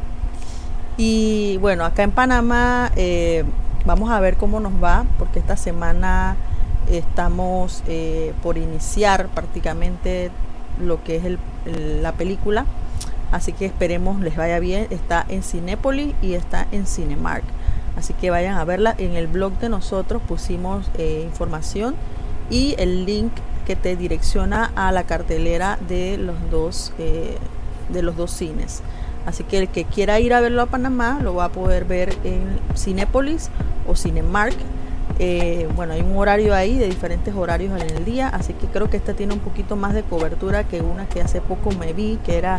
Y 0.97 1.57
bueno, 1.57 1.85
acá 1.85 2.03
en 2.03 2.11
Panamá 2.11 2.91
eh, 2.95 3.43
vamos 3.85 4.11
a 4.11 4.19
ver 4.19 4.38
cómo 4.38 4.59
nos 4.59 4.73
va, 4.83 5.05
porque 5.17 5.39
esta 5.39 5.57
semana 5.57 6.35
estamos 6.89 7.83
eh, 7.88 8.33
por 8.43 8.57
iniciar 8.57 9.27
prácticamente 9.29 10.31
lo 10.79 11.03
que 11.03 11.15
es 11.17 11.23
la 11.65 12.11
película. 12.13 12.65
Así 13.31 13.53
que 13.53 13.65
esperemos 13.65 14.19
les 14.19 14.35
vaya 14.35 14.59
bien. 14.59 14.88
Está 14.89 15.25
en 15.29 15.43
Cinépolis 15.43 16.13
y 16.21 16.33
está 16.33 16.67
en 16.71 16.85
Cinemark. 16.85 17.43
Así 17.95 18.13
que 18.13 18.29
vayan 18.29 18.57
a 18.57 18.65
verla. 18.65 18.93
En 18.97 19.15
el 19.15 19.27
blog 19.27 19.53
de 19.59 19.69
nosotros 19.69 20.21
pusimos 20.27 20.89
eh, 20.97 21.23
información 21.25 21.95
y 22.50 22.75
el 22.77 23.05
link 23.05 23.31
que 23.65 23.75
te 23.75 23.95
direcciona 23.95 24.71
a 24.75 24.91
la 24.91 25.03
cartelera 25.03 25.77
de 25.88 26.17
los 26.17 26.35
dos 26.50 26.93
de 27.91 28.01
los 28.01 28.15
dos 28.17 28.31
cines. 28.31 28.81
Así 29.25 29.43
que 29.43 29.60
el 29.60 29.67
que 29.67 29.86
quiera 29.86 30.19
ir 30.19 30.33
a 30.33 30.41
verlo 30.41 30.62
a 30.62 30.65
Panamá 30.65 31.19
lo 31.21 31.36
va 31.36 31.45
a 31.45 31.50
poder 31.50 31.86
ver 31.86 32.15
en 32.24 32.60
Cinépolis 32.75 33.50
o 33.88 33.95
Cinemark. 33.95 34.55
Eh, 35.19 35.69
bueno, 35.75 35.93
hay 35.93 36.01
un 36.01 36.17
horario 36.17 36.55
ahí 36.55 36.77
de 36.79 36.88
diferentes 36.88 37.36
horarios 37.36 37.79
en 37.79 37.95
el 37.95 38.05
día, 38.05 38.29
así 38.29 38.53
que 38.53 38.65
creo 38.67 38.89
que 38.89 38.98
esta 38.98 39.13
tiene 39.13 39.33
un 39.33 39.39
poquito 39.39 39.75
más 39.75 39.93
de 39.93 40.01
cobertura 40.03 40.63
que 40.63 40.81
una 40.81 41.07
que 41.07 41.21
hace 41.21 41.41
poco 41.41 41.71
me 41.71 41.93
vi, 41.93 42.17
que 42.25 42.38
era 42.38 42.57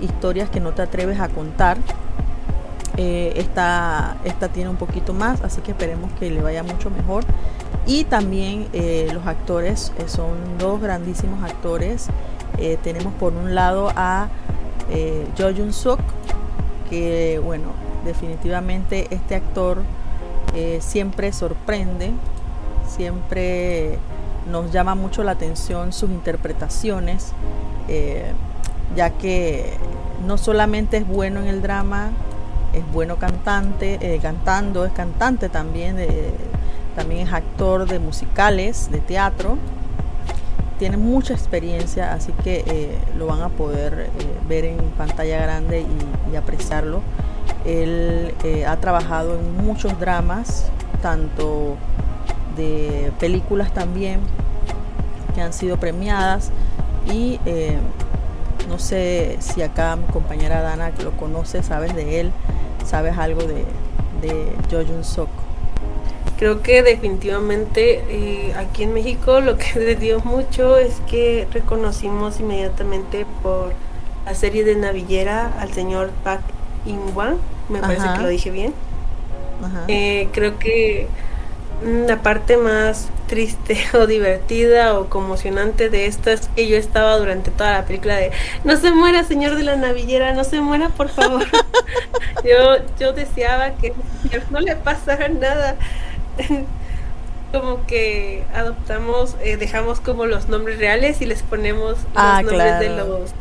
historias 0.00 0.50
que 0.50 0.58
no 0.58 0.72
te 0.72 0.82
atreves 0.82 1.20
a 1.20 1.28
contar. 1.28 1.78
Eh, 2.96 3.34
esta, 3.36 4.16
esta 4.24 4.48
tiene 4.48 4.68
un 4.68 4.76
poquito 4.76 5.14
más, 5.14 5.40
así 5.42 5.60
que 5.60 5.70
esperemos 5.70 6.10
que 6.18 6.30
le 6.30 6.42
vaya 6.42 6.64
mucho 6.64 6.90
mejor. 6.90 7.24
Y 7.86 8.04
también 8.04 8.66
eh, 8.72 9.08
los 9.12 9.26
actores 9.26 9.92
son 10.06 10.58
dos 10.58 10.80
grandísimos 10.80 11.44
actores. 11.44 12.08
tenemos 12.82 13.14
por 13.14 13.32
un 13.32 13.54
lado 13.54 13.90
a 13.94 14.28
eh, 14.90 15.26
Jo 15.38 15.52
Jun 15.54 15.72
Suk, 15.72 16.00
que 16.88 17.40
bueno, 17.42 17.68
definitivamente 18.04 19.06
este 19.10 19.34
actor 19.34 19.82
eh, 20.54 20.78
siempre 20.80 21.32
sorprende, 21.32 22.10
siempre 22.88 23.98
nos 24.50 24.72
llama 24.72 24.94
mucho 24.94 25.22
la 25.22 25.32
atención 25.32 25.92
sus 25.92 26.10
interpretaciones, 26.10 27.32
eh, 27.88 28.32
ya 28.96 29.10
que 29.10 29.74
no 30.26 30.38
solamente 30.38 30.96
es 30.96 31.06
bueno 31.06 31.40
en 31.40 31.46
el 31.46 31.62
drama, 31.62 32.10
es 32.72 32.82
bueno 32.92 33.16
cantante, 33.16 33.98
eh, 34.00 34.18
cantando, 34.20 34.84
es 34.84 34.92
cantante 34.92 35.48
también, 35.48 35.96
también 36.96 37.28
es 37.28 37.32
actor 37.32 37.86
de 37.86 37.98
musicales, 37.98 38.90
de 38.90 38.98
teatro 38.98 39.56
tiene 40.80 40.96
mucha 40.96 41.34
experiencia, 41.34 42.14
así 42.14 42.32
que 42.42 42.64
eh, 42.66 42.98
lo 43.14 43.26
van 43.26 43.42
a 43.42 43.50
poder 43.50 44.08
eh, 44.08 44.08
ver 44.48 44.64
en 44.64 44.78
pantalla 44.96 45.38
grande 45.42 45.84
y, 46.32 46.36
apreciarlo. 46.36 47.02
Él 47.66 48.34
eh, 48.44 48.64
ha 48.64 48.78
trabajado 48.78 49.38
en 49.38 49.62
muchos 49.62 50.00
dramas, 50.00 50.70
tanto 51.02 51.76
de 52.56 53.12
películas 53.20 53.74
también, 53.74 54.20
que 55.34 55.42
han 55.42 55.52
sido 55.52 55.76
premiadas. 55.76 56.50
Y 57.12 57.38
no 58.66 58.78
sé 58.78 59.36
si 59.40 59.60
acá 59.60 59.96
mi 59.96 60.06
compañera 60.06 60.62
Dana 60.62 60.92
lo 61.04 61.10
conoce, 61.12 61.62
sabes 61.62 61.94
de 61.94 62.20
él, 62.20 62.32
sabes 62.86 63.18
algo 63.18 63.42
de, 63.42 63.66
de 64.22 64.56
Jo 64.70 65.04
Sok 65.04 65.28
creo 66.40 66.62
que 66.62 66.82
definitivamente 66.82 68.02
eh, 68.08 68.54
aquí 68.56 68.84
en 68.84 68.94
México 68.94 69.40
lo 69.42 69.58
que 69.58 69.74
le 69.78 69.94
dio 69.94 70.20
mucho 70.20 70.78
es 70.78 70.94
que 71.06 71.46
reconocimos 71.52 72.40
inmediatamente 72.40 73.26
por 73.42 73.74
la 74.24 74.34
serie 74.34 74.64
de 74.64 74.74
Navillera 74.74 75.52
al 75.60 75.70
señor 75.74 76.10
Park 76.24 76.40
In-wan, 76.86 77.36
me 77.68 77.80
parece 77.80 78.06
que 78.16 78.22
lo 78.22 78.28
dije 78.28 78.50
bien. 78.50 78.72
Eh, 79.86 80.28
creo 80.32 80.58
que 80.58 81.08
la 81.84 82.22
parte 82.22 82.56
más 82.56 83.10
triste 83.26 83.78
o 83.92 84.06
divertida 84.06 84.98
o 84.98 85.10
conmocionante 85.10 85.90
de 85.90 86.06
esto 86.06 86.30
es 86.30 86.48
que 86.56 86.66
yo 86.66 86.78
estaba 86.78 87.18
durante 87.18 87.50
toda 87.50 87.72
la 87.72 87.84
película 87.84 88.16
de 88.16 88.32
no 88.64 88.78
se 88.78 88.92
muera 88.92 89.24
señor 89.24 89.56
de 89.56 89.64
la 89.64 89.76
navillera, 89.76 90.32
no 90.32 90.44
se 90.44 90.62
muera 90.62 90.88
por 90.88 91.10
favor. 91.10 91.44
yo, 92.44 92.76
yo 92.98 93.12
deseaba 93.12 93.72
que 93.72 93.92
no 94.50 94.60
le 94.60 94.74
pasara 94.76 95.28
nada. 95.28 95.76
como 97.52 97.84
que 97.86 98.44
adoptamos, 98.54 99.36
eh, 99.42 99.56
dejamos 99.56 100.00
como 100.00 100.26
los 100.26 100.48
nombres 100.48 100.78
reales 100.78 101.20
y 101.20 101.26
les 101.26 101.42
ponemos 101.42 101.90
los 101.90 102.06
ah, 102.14 102.42
nombres 102.42 102.78
de 102.78 102.90
los 102.90 103.34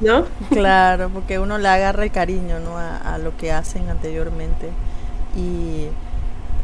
¿no? 0.00 0.26
Claro, 0.50 1.10
porque 1.10 1.38
uno 1.38 1.58
le 1.58 1.68
agarra 1.68 2.04
el 2.04 2.12
cariño, 2.12 2.60
¿no? 2.60 2.78
A, 2.78 3.18
lo 3.18 3.36
que 3.36 3.52
hacen 3.52 3.88
anteriormente. 3.88 4.68
Y 5.36 5.88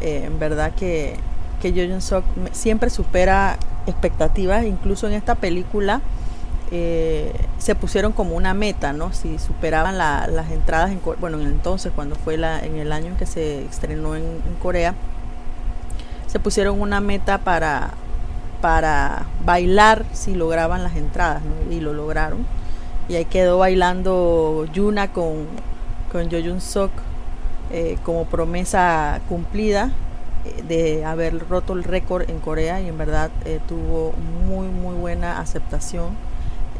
eh, 0.00 0.24
en 0.26 0.38
verdad 0.38 0.72
que, 0.74 1.16
que 1.60 1.72
Jun 1.72 2.00
Sok 2.00 2.24
siempre 2.52 2.90
supera 2.90 3.58
expectativas, 3.86 4.64
incluso 4.64 5.06
en 5.08 5.14
esta 5.14 5.34
película. 5.34 6.00
Eh, 6.70 7.32
se 7.56 7.74
pusieron 7.74 8.12
como 8.12 8.36
una 8.36 8.52
meta, 8.52 8.92
¿no? 8.92 9.12
Si 9.14 9.38
superaban 9.38 9.96
las 9.96 10.50
entradas 10.50 10.90
en 10.90 11.00
bueno, 11.18 11.40
en 11.40 11.46
entonces 11.46 11.92
cuando 11.94 12.14
fue 12.14 12.36
la, 12.36 12.60
en 12.60 12.76
el 12.76 12.92
año 12.92 13.06
en 13.06 13.16
que 13.16 13.24
se 13.24 13.64
estrenó 13.64 14.14
en 14.14 14.42
Corea, 14.60 14.94
se 16.28 16.38
pusieron 16.38 16.80
una 16.80 17.00
meta 17.00 17.38
para, 17.38 17.90
para 18.60 19.26
bailar 19.44 20.04
si 20.12 20.34
lograban 20.34 20.82
las 20.84 20.94
entradas, 20.94 21.42
y 21.70 21.80
lo 21.80 21.92
lograron. 21.92 22.46
Y 23.08 23.16
ahí 23.16 23.24
quedó 23.24 23.58
bailando 23.58 24.66
Yuna 24.72 25.12
con, 25.12 25.46
con 26.12 26.30
Jun 26.30 26.60
Sok 26.60 26.90
eh, 27.70 27.98
como 28.02 28.26
promesa 28.26 29.20
cumplida 29.28 29.90
eh, 30.44 30.62
de 30.62 31.04
haber 31.04 31.48
roto 31.48 31.72
el 31.72 31.84
récord 31.84 32.28
en 32.28 32.38
Corea 32.38 32.80
y 32.80 32.88
en 32.88 32.96
verdad 32.96 33.30
eh, 33.44 33.60
tuvo 33.66 34.12
muy 34.46 34.68
muy 34.68 34.94
buena 34.94 35.40
aceptación. 35.40 36.16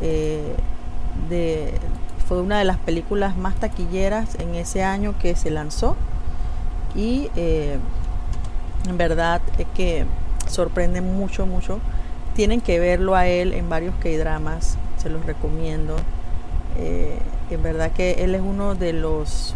de, 0.00 1.72
fue 2.26 2.40
una 2.40 2.58
de 2.58 2.64
las 2.64 2.78
películas 2.78 3.36
más 3.36 3.56
taquilleras 3.56 4.34
en 4.38 4.54
ese 4.54 4.84
año 4.84 5.14
que 5.18 5.34
se 5.34 5.50
lanzó 5.50 5.96
y 6.94 7.30
en 8.86 8.98
verdad 8.98 9.40
es 9.58 9.66
que 9.74 10.04
sorprende 10.46 11.00
mucho, 11.00 11.46
mucho. 11.46 11.80
Tienen 12.34 12.60
que 12.60 12.78
verlo 12.78 13.14
a 13.14 13.26
él 13.26 13.52
en 13.52 13.68
varios 13.68 13.94
K-dramas, 13.96 14.78
se 14.96 15.10
los 15.10 15.24
recomiendo. 15.26 15.96
Eh, 16.76 17.18
en 17.50 17.62
verdad 17.62 17.92
que 17.92 18.24
él 18.24 18.34
es 18.34 18.40
uno 18.40 18.74
de 18.74 18.92
los 18.92 19.54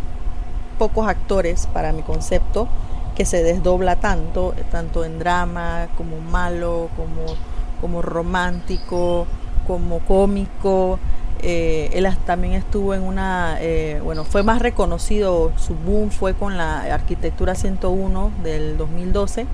pocos 0.79 1.07
actores, 1.07 1.69
para 1.73 1.93
mi 1.93 2.03
concepto, 2.03 2.69
que 3.15 3.25
se 3.25 3.43
desdobla 3.43 3.97
tanto, 3.97 4.55
tanto 4.71 5.05
en 5.05 5.19
drama, 5.19 5.89
como 5.97 6.19
malo, 6.21 6.89
como, 6.97 7.37
como 7.81 8.03
romántico, 8.03 9.27
como 9.67 10.01
cómico. 10.01 10.99
Eh, 11.43 11.91
él 11.95 12.07
también 12.25 12.55
estuvo 12.55 12.95
en 12.95 13.03
una, 13.03 13.57
eh, 13.61 14.01
bueno, 14.05 14.25
fue 14.25 14.45
más 14.45 14.63
reconocido, 14.63 15.53
su 15.57 15.75
boom 15.75 16.11
fue 16.11 16.35
con 16.35 16.57
la 16.57 16.83
Arquitectura 16.95 17.57
101 17.57 18.31
del 18.45 18.77
2012, 18.79 19.47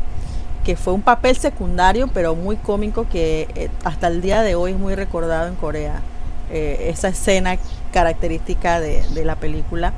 que 0.64 0.76
fue 0.76 0.92
un 0.92 1.00
papel 1.00 1.36
secundario, 1.36 2.08
pero 2.08 2.34
muy 2.34 2.56
cómico, 2.56 3.06
que 3.08 3.48
eh, 3.54 3.70
hasta 3.84 4.08
el 4.08 4.20
día 4.20 4.42
de 4.42 4.54
hoy 4.54 4.72
es 4.72 4.78
muy 4.78 4.94
recordado 4.94 5.48
en 5.48 5.54
Corea. 5.54 6.02
esa 6.50 7.08
escena 7.08 7.58
característica 7.92 8.80
de, 8.80 9.02
de 9.14 9.24
la 9.24 9.36
película. 9.36 9.92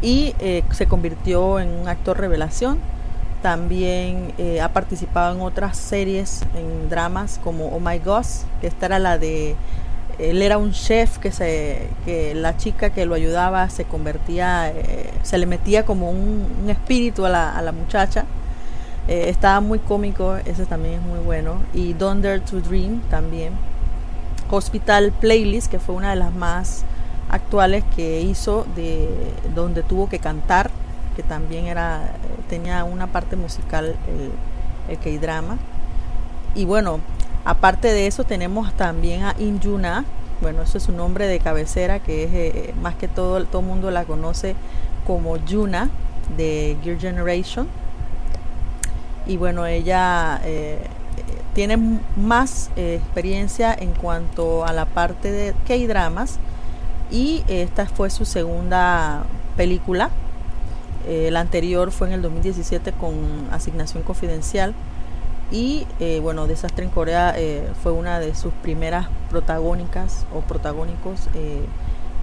Y 0.00 0.34
se 0.70 0.86
convirtió 0.86 1.60
en 1.60 1.68
un 1.68 1.88
actor 1.88 2.18
revelación. 2.18 2.78
También 3.42 4.32
ha 4.62 4.68
participado 4.72 5.34
en 5.34 5.42
otras 5.42 5.76
series, 5.76 6.42
en 6.54 6.88
dramas 6.88 7.38
como 7.44 7.66
Oh 7.68 7.80
My 7.80 7.98
God, 7.98 8.24
que 8.60 8.68
esta 8.68 8.86
era 8.86 8.98
la 8.98 9.18
de 9.18 9.54
él 10.18 10.40
era 10.40 10.56
un 10.58 10.72
chef 10.72 11.18
que 11.18 11.30
se 11.30 11.88
que 12.04 12.34
la 12.34 12.56
chica 12.56 12.90
que 12.90 13.04
lo 13.04 13.14
ayudaba 13.14 13.68
se 13.68 13.84
convertía 13.84 14.70
eh, 14.70 15.10
se 15.22 15.36
le 15.38 15.46
metía 15.46 15.84
como 15.84 16.10
un, 16.10 16.66
espíritu 16.68 17.26
a 17.26 17.28
la, 17.28 17.56
a 17.56 17.62
la 17.62 17.72
muchacha. 17.72 18.24
Eh, 19.08 19.28
estaba 19.28 19.60
muy 19.60 19.78
cómico 19.78 20.36
ese 20.36 20.66
también 20.66 20.94
es 20.94 21.02
muy 21.02 21.18
bueno. 21.20 21.62
Y 21.74 21.92
Don't 21.92 22.24
Dare 22.24 22.40
to 22.40 22.60
Dream 22.60 23.00
también. 23.10 23.52
Hospital 24.50 25.12
Playlist 25.12 25.70
que 25.70 25.78
fue 25.78 25.94
una 25.94 26.10
de 26.10 26.16
las 26.16 26.32
más 26.32 26.84
actuales 27.28 27.84
que 27.94 28.20
hizo 28.20 28.66
de 28.76 29.08
donde 29.54 29.82
tuvo 29.82 30.08
que 30.08 30.20
cantar 30.20 30.70
que 31.16 31.22
también 31.24 31.66
era 31.66 32.12
tenía 32.48 32.84
una 32.84 33.08
parte 33.08 33.36
musical 33.36 33.96
el, 34.08 34.92
el 34.92 34.98
K-drama. 34.98 35.58
Y 36.54 36.64
bueno 36.64 37.00
Aparte 37.46 37.92
de 37.92 38.08
eso 38.08 38.24
tenemos 38.24 38.74
también 38.74 39.22
a 39.22 39.36
Injuna, 39.38 40.04
bueno, 40.40 40.62
eso 40.62 40.78
es 40.78 40.84
su 40.84 40.90
nombre 40.90 41.28
de 41.28 41.38
cabecera, 41.38 42.00
que 42.00 42.24
es 42.24 42.30
eh, 42.34 42.74
más 42.82 42.96
que 42.96 43.06
todo, 43.06 43.44
todo 43.44 43.60
el 43.60 43.68
mundo 43.68 43.92
la 43.92 44.04
conoce 44.04 44.56
como 45.06 45.36
Yuna 45.36 45.88
de 46.36 46.76
Gear 46.82 46.98
Generation. 46.98 47.68
Y 49.28 49.36
bueno, 49.36 49.64
ella 49.64 50.40
eh, 50.42 50.80
tiene 51.54 52.00
más 52.16 52.70
eh, 52.74 53.00
experiencia 53.00 53.72
en 53.78 53.92
cuanto 53.92 54.66
a 54.66 54.72
la 54.72 54.84
parte 54.84 55.30
de 55.30 55.54
K-dramas 55.68 56.40
y 57.12 57.44
esta 57.46 57.86
fue 57.86 58.10
su 58.10 58.24
segunda 58.24 59.24
película. 59.56 60.10
la 61.06 61.38
anterior 61.38 61.92
fue 61.92 62.08
en 62.08 62.14
el 62.14 62.22
2017 62.22 62.90
con 62.90 63.14
Asignación 63.52 64.02
Confidencial 64.02 64.74
y 65.50 65.86
eh, 66.00 66.18
bueno, 66.20 66.46
Desastre 66.46 66.84
en 66.84 66.90
Corea 66.90 67.34
eh, 67.36 67.68
fue 67.82 67.92
una 67.92 68.18
de 68.18 68.34
sus 68.34 68.52
primeras 68.52 69.06
protagónicas 69.30 70.26
o 70.34 70.40
protagónicos 70.40 71.28
eh, 71.34 71.64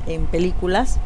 en 0.08 0.26
películas. 0.26 1.00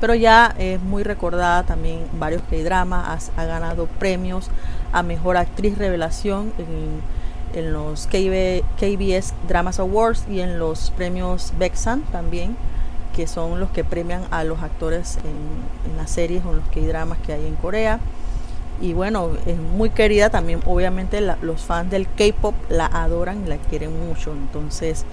Pero 0.00 0.14
ya 0.14 0.54
es 0.58 0.80
muy 0.80 1.02
recordada 1.02 1.62
también 1.62 2.06
varios 2.18 2.42
K-dramas, 2.50 3.30
ha, 3.36 3.44
ganado 3.44 3.86
premios 3.86 4.50
a 4.92 5.02
Mejor 5.02 5.36
Actriz 5.36 5.78
Revelación 5.78 6.52
en, 6.58 7.24
los 7.72 8.08
KBS 8.08 9.32
Dramas 9.46 9.78
Awards 9.78 10.24
y 10.28 10.40
en 10.40 10.58
los 10.58 10.90
premios 10.90 11.52
Bexan 11.56 12.02
también, 12.10 12.56
que 13.14 13.28
son 13.28 13.60
los 13.60 13.70
que 13.70 13.84
premian 13.84 14.22
a 14.32 14.42
los 14.42 14.60
actores 14.60 15.18
en, 15.18 15.90
en 15.92 15.96
las 15.96 16.10
series 16.10 16.44
o 16.44 16.50
en 16.50 16.56
los 16.56 16.68
K-dramas 16.70 17.18
que 17.24 17.32
hay 17.32 17.46
en 17.46 17.54
Corea 17.54 18.00
y 18.80 18.92
bueno, 18.92 19.30
es 19.46 19.58
muy 19.58 19.90
querida 19.90 20.30
también, 20.30 20.60
obviamente 20.66 21.20
los 21.20 21.62
fans 21.62 21.90
del 21.90 22.06
K-Pop 22.08 22.54
la 22.68 22.86
adoran 22.86 23.44
y 23.44 23.48
la 23.48 23.56
quieren 23.56 24.06
mucho, 24.06 24.32
entonces 24.32 25.04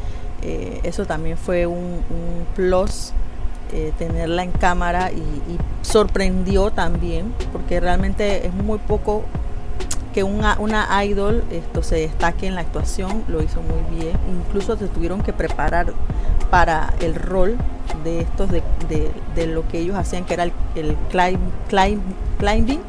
eh, 0.42 0.80
eso 0.84 1.06
también 1.06 1.38
fue 1.38 1.68
un, 1.68 2.02
plus 2.56 3.14
eh, 3.72 3.94
tenerla 3.98 4.44
en 4.44 4.52
cámara 4.52 5.12
y, 5.12 5.22
sorprendió 5.84 6.72
también, 6.72 7.34
porque 7.52 7.80
realmente 7.80 8.46
es 8.48 8.54
muy 8.54 8.78
poco 8.80 9.24
que 10.14 10.24
una, 10.24 10.58
una 10.60 11.04
idol 11.04 11.44
esto 11.52 11.84
se 11.84 11.96
destaque 11.96 12.48
en 12.48 12.56
la 12.56 12.62
actuación, 12.62 13.24
lo 13.28 13.42
hizo 13.42 13.62
muy 13.62 14.00
bien, 14.00 14.18
incluso 14.30 14.78
se 14.78 14.88
tuvieron 14.88 15.22
que 15.22 15.34
preparar 15.34 15.94
para 16.50 16.94
el 17.02 17.16
rol 17.16 17.58
de 18.04 18.22
estos, 18.22 18.50
de, 18.52 18.62
de, 19.36 19.48
lo 19.48 19.68
que 19.68 19.80
ellos 19.80 19.96
hacían, 19.96 20.26
que 20.26 20.34
era 20.34 20.44
el, 20.44 20.54
el 20.76 20.98
climbing 21.70 22.82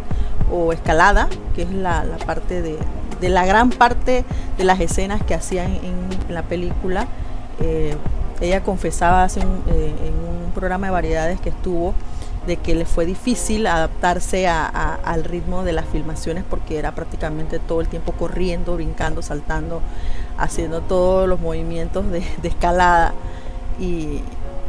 o 0.53 0.73
escalada, 0.73 1.29
que 1.55 1.63
es 1.63 1.71
la, 1.73 2.05
parte 2.27 2.63
de, 2.63 2.79
la 3.21 3.47
gran 3.47 3.71
parte 3.71 4.25
de 4.59 4.65
las 4.65 4.81
escenas 4.81 5.23
que 5.23 5.35
hacían 5.35 5.73
en, 5.75 6.13
la 6.29 6.43
película. 6.43 7.07
Eh, 7.61 7.95
ella 8.41 8.63
confesaba 8.63 9.25
hace 9.25 9.41
eh, 9.41 9.45
en 9.45 10.15
un 10.47 10.53
programa 10.55 10.87
de 10.87 10.93
variedades 10.93 11.41
que 11.41 11.51
estuvo 11.51 11.95
de 12.47 12.57
que 12.57 12.75
le 12.75 12.85
fue 12.85 13.07
difícil 13.07 13.67
adaptarse 13.67 14.49
al 14.49 15.25
ritmo 15.25 15.63
de 15.63 15.73
las 15.73 15.87
filmaciones 15.87 16.45
porque 16.49 16.79
era 16.79 16.93
prácticamente 16.93 17.59
todo 17.59 17.81
el 17.81 17.89
tiempo 17.89 18.13
corriendo, 18.13 18.75
brincando, 18.75 19.23
saltando, 19.23 19.81
haciendo 20.39 20.81
todos 20.81 21.29
los 21.29 21.41
movimientos 21.41 22.05
de, 22.11 22.25
escalada. 22.43 23.15
Y, 23.79 24.23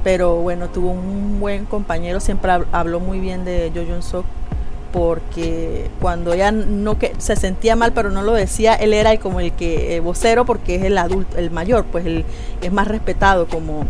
pero 0.04 0.36
bueno, 0.36 0.70
tuvo 0.70 0.92
un 0.92 1.40
buen 1.40 1.66
compañero, 1.66 2.20
siempre 2.20 2.52
habló 2.72 3.00
muy 3.00 3.20
bien 3.20 3.44
de 3.46 3.72
Jo 3.74 3.82
Jun 3.88 4.04
Sok 4.04 4.26
porque 4.94 5.90
cuando 6.00 6.34
ella 6.34 6.52
no 6.52 6.98
que 6.98 7.14
se 7.18 7.36
sentía 7.36 7.76
mal 7.76 7.92
pero 7.92 8.12
no 8.12 8.22
lo 8.22 8.34
decía 8.34 8.76
él 8.76 8.94
era 8.94 9.18
como 9.18 9.40
el 9.40 9.52
que 9.52 10.00
vocero 10.00 10.46
porque 10.46 10.76
es 10.76 10.84
el 10.84 10.98
adulto 10.98 11.38
el 11.38 11.52
mayor 11.52 11.84
pues 11.86 12.06
él 12.06 12.24
es 12.62 12.72
más 12.72 12.88
respetado 12.88 13.48
como 13.48 13.86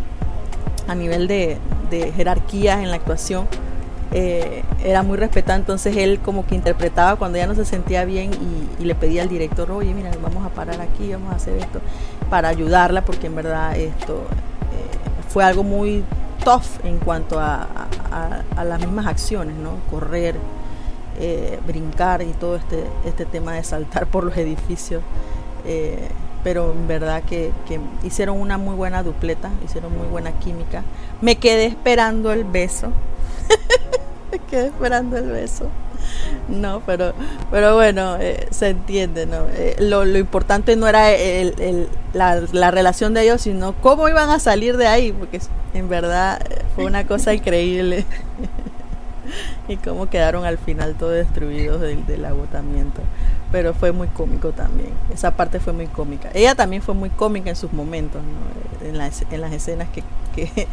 a 0.88 0.96
nivel 0.96 1.28
de, 1.28 1.58
de 1.90 2.12
jerarquías 2.12 2.80
en 2.80 2.90
la 2.90 2.98
actuación. 2.98 3.48
Eh, 4.16 4.64
era 4.84 5.02
muy 5.02 5.18
respetado 5.18 5.58
entonces 5.58 5.98
él 5.98 6.20
como 6.20 6.46
que 6.46 6.54
interpretaba 6.54 7.16
cuando 7.16 7.40
ella 7.40 7.48
no 7.48 7.56
se 7.56 7.66
sentía 7.66 8.06
bien 8.06 8.30
y, 8.80 8.84
le 8.84 8.94
pedía 8.94 9.24
al 9.24 9.30
director 9.30 9.72
oye 9.72 9.92
mira 9.94 10.12
vamos 10.22 10.46
a 10.46 10.50
parar 10.50 10.80
aquí 10.82 11.12
vamos 11.12 11.32
a 11.32 11.38
hacer 11.38 11.58
esto 11.58 11.80
para 12.30 12.50
ayudarla 12.50 13.06
porque 13.06 13.26
en 13.28 13.36
verdad 13.36 13.76
esto 13.76 14.14
eh, 14.14 15.30
fue 15.30 15.44
algo 15.44 15.64
muy 15.64 16.04
tough 16.44 16.84
en 16.84 17.00
cuanto 17.00 17.40
a 17.40 17.88
las 18.64 18.80
mismas 18.82 19.08
acciones 19.08 19.56
no 19.56 19.78
correr 19.90 20.36
eh, 21.20 21.60
brincar 21.66 22.22
y 22.22 22.32
todo 22.34 22.56
este, 22.56 22.84
este 23.06 23.26
tema 23.26 23.54
de 23.54 23.64
saltar 23.64 24.08
por 24.08 24.24
los 24.24 24.36
edificios. 24.38 25.04
Eh, 25.66 26.10
pero 26.44 26.72
en 26.72 26.88
verdad 26.88 27.24
que, 27.24 27.52
hicieron 28.04 28.40
una 28.40 28.58
muy 28.58 28.76
buena 28.76 29.02
dupleta, 29.04 29.50
hicieron 29.64 29.98
muy 29.98 30.08
buena 30.08 30.32
química. 30.40 30.84
Me 31.22 31.38
quedé 31.38 31.66
esperando 31.66 32.34
el 32.34 32.44
beso. 32.44 32.92
Me 34.32 34.40
quedé 34.40 34.68
esperando 34.68 35.18
el 35.18 35.30
beso. 35.30 35.70
No, 36.50 36.82
pero, 36.86 37.14
pero 37.50 37.76
bueno, 37.76 38.18
eh, 38.20 38.48
se 38.52 38.70
entiende, 38.70 39.26
¿no? 39.26 39.46
lo, 39.80 40.06
importante 40.18 40.76
no 40.76 40.88
era 40.88 41.12
la, 42.12 42.42
la, 42.52 42.72
relación 42.72 43.14
de 43.14 43.22
ellos, 43.22 43.42
sino 43.42 43.74
cómo 43.80 44.10
iban 44.10 44.30
a 44.30 44.40
salir 44.40 44.76
de 44.76 44.88
ahí, 44.88 45.14
porque 45.14 45.40
en 45.74 45.88
verdad 45.88 46.46
fue 46.76 46.84
una 46.86 47.08
cosa 47.08 47.34
increíble. 47.34 48.06
y 49.68 49.78
cómo 49.78 50.10
quedaron 50.10 50.46
al 50.46 50.58
final 50.58 50.96
todos 50.96 51.14
destruidos 51.14 51.82
del, 51.82 52.26
agotamiento. 52.26 53.02
Pero 53.52 53.74
fue 53.74 53.92
muy 53.92 54.08
cómico 54.08 54.52
también. 54.52 54.92
Esa 55.14 55.32
parte 55.32 55.60
fue 55.60 55.74
muy 55.74 55.88
cómica. 55.88 56.30
Ella 56.34 56.56
también 56.56 56.82
fue 56.82 56.96
muy 56.96 57.10
cómica 57.10 57.50
en 57.50 57.56
sus 57.56 57.74
momentos, 57.74 58.22
en, 58.84 58.98
las, 58.98 59.24
en 59.32 59.42
las 59.42 59.54
escenas 59.54 59.88
que, 59.90 60.04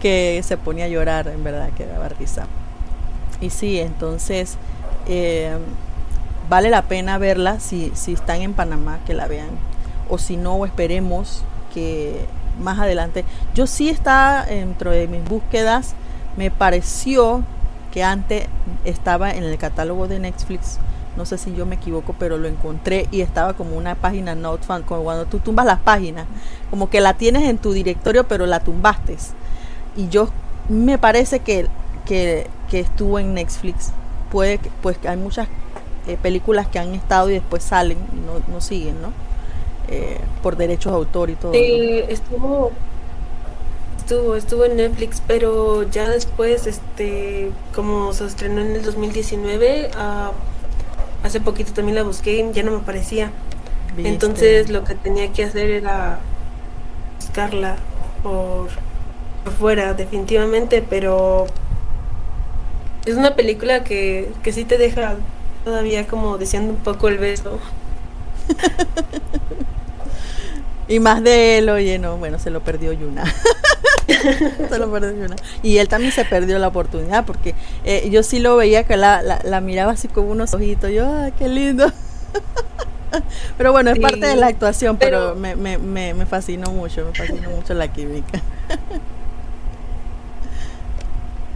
que, 0.00 0.42
se 0.42 0.56
ponía 0.56 0.84
a 0.84 0.88
llorar, 0.88 1.28
en 1.28 1.42
verdad, 1.42 1.70
que 1.70 1.86
daba 1.86 2.08
risa. 2.08 2.46
Y 3.40 3.50
sí, 3.50 3.78
entonces 3.78 4.56
eh, 5.08 5.56
vale 6.48 6.70
la 6.70 6.82
pena 6.82 7.18
verla 7.18 7.60
si, 7.60 7.92
si 7.94 8.12
están 8.12 8.42
en 8.42 8.54
Panamá, 8.54 9.00
que 9.06 9.14
la 9.14 9.26
vean. 9.26 9.50
O 10.08 10.18
si 10.18 10.36
no, 10.36 10.64
esperemos 10.64 11.42
que 11.72 12.26
más 12.60 12.78
adelante. 12.78 13.24
Yo 13.54 13.66
sí 13.66 13.88
estaba 13.88 14.44
dentro 14.46 14.90
de 14.90 15.08
mis 15.08 15.24
búsquedas, 15.24 15.94
me 16.36 16.50
pareció 16.50 17.44
que 17.96 18.04
antes 18.04 18.44
estaba 18.84 19.30
en 19.30 19.42
el 19.42 19.56
catálogo 19.56 20.06
de 20.06 20.18
Netflix. 20.18 20.78
No 21.16 21.24
sé 21.24 21.38
si 21.38 21.54
yo 21.54 21.64
me 21.64 21.76
equivoco, 21.76 22.14
pero 22.18 22.36
lo 22.36 22.46
encontré 22.46 23.08
y 23.10 23.22
estaba 23.22 23.54
como 23.54 23.74
una 23.74 23.94
página 23.94 24.34
not 24.34 24.62
found, 24.64 24.84
como 24.84 25.02
cuando 25.02 25.24
tú 25.24 25.38
tumbas 25.38 25.64
las 25.64 25.80
páginas, 25.80 26.26
como 26.68 26.90
que 26.90 27.00
la 27.00 27.14
tienes 27.14 27.44
en 27.44 27.56
tu 27.56 27.72
directorio, 27.72 28.28
pero 28.28 28.44
la 28.44 28.60
tumbaste. 28.60 29.16
Y 29.96 30.10
yo 30.10 30.28
me 30.68 30.98
parece 30.98 31.38
que, 31.38 31.68
que, 32.04 32.50
estuvo 32.70 33.18
en 33.18 33.32
Netflix. 33.32 33.92
Puede 34.30 34.58
que, 34.58 34.70
pues 34.82 34.98
hay 35.08 35.16
muchas 35.16 35.48
eh, 36.06 36.18
películas 36.20 36.66
que 36.66 36.78
han 36.78 36.94
estado 36.94 37.30
y 37.30 37.32
después 37.32 37.62
salen 37.62 37.96
no, 38.26 38.52
no 38.52 38.60
siguen, 38.60 39.00
¿no? 39.00 39.08
Eh, 39.88 40.20
por 40.42 40.58
derechos 40.58 40.92
de 40.92 40.98
autor 40.98 41.30
y 41.30 41.36
todo. 41.36 41.54
Sí, 41.54 42.02
estuvo 42.10 42.72
estuvo, 44.06 44.36
estuvo 44.36 44.64
en 44.64 44.76
Netflix, 44.76 45.20
pero 45.26 45.82
ya 45.90 46.08
después, 46.08 46.68
este, 46.68 47.50
como 47.74 48.12
se 48.12 48.26
estrenó 48.26 48.60
en 48.60 48.76
el 48.76 48.84
2019, 48.84 49.90
ah, 49.96 50.30
hace 51.24 51.40
poquito 51.40 51.72
también 51.72 51.96
la 51.96 52.04
busqué 52.04 52.36
y 52.36 52.52
ya 52.52 52.62
no 52.62 52.70
me 52.70 52.78
aparecía. 52.78 53.32
Entonces 53.98 54.68
lo 54.68 54.84
que 54.84 54.94
tenía 54.94 55.32
que 55.32 55.42
hacer 55.42 55.70
era 55.70 56.20
buscarla 57.18 57.78
por, 58.22 58.68
por, 59.42 59.52
fuera, 59.54 59.94
definitivamente, 59.94 60.84
pero 60.88 61.46
es 63.06 63.16
una 63.16 63.34
película 63.34 63.82
que, 63.82 64.30
que 64.44 64.52
sí 64.52 64.64
te 64.64 64.78
deja 64.78 65.16
todavía 65.64 66.06
como 66.06 66.38
deseando 66.38 66.74
un 66.74 66.78
poco 66.78 67.08
el 67.08 67.18
beso. 67.18 67.58
y 70.88 71.00
más 71.00 71.24
de 71.24 71.58
él, 71.58 71.70
oye, 71.70 71.98
no, 71.98 72.18
bueno, 72.18 72.38
se 72.38 72.50
lo 72.50 72.60
perdió 72.60 72.92
Yuna. 72.92 73.24
Y 75.62 75.78
él 75.78 75.88
también 75.88 76.12
se 76.12 76.24
perdió 76.24 76.58
la 76.58 76.68
oportunidad 76.68 77.24
porque 77.24 77.54
eh, 77.84 78.08
yo 78.10 78.22
sí 78.22 78.38
lo 78.38 78.56
veía 78.56 78.84
que 78.84 78.96
la, 78.96 79.22
la, 79.22 79.60
miraba 79.60 79.92
así 79.92 80.08
con 80.08 80.24
unos 80.26 80.54
ojitos. 80.54 80.90
Yo, 80.90 81.06
¡ay, 81.22 81.32
qué 81.38 81.48
lindo! 81.48 81.90
pero 83.58 83.72
bueno, 83.72 83.90
es 83.90 83.98
parte 83.98 84.26
de 84.26 84.36
la 84.36 84.46
actuación, 84.48 84.96
pero, 84.96 85.34
me, 85.34 85.56
me, 85.56 85.78
me, 85.78 86.14
me 86.14 86.26
fascinó 86.26 86.70
mucho, 86.70 87.04
me 87.04 87.12
fascinó 87.14 87.50
mucho 87.50 87.74
la 87.74 87.88
química. 87.88 88.40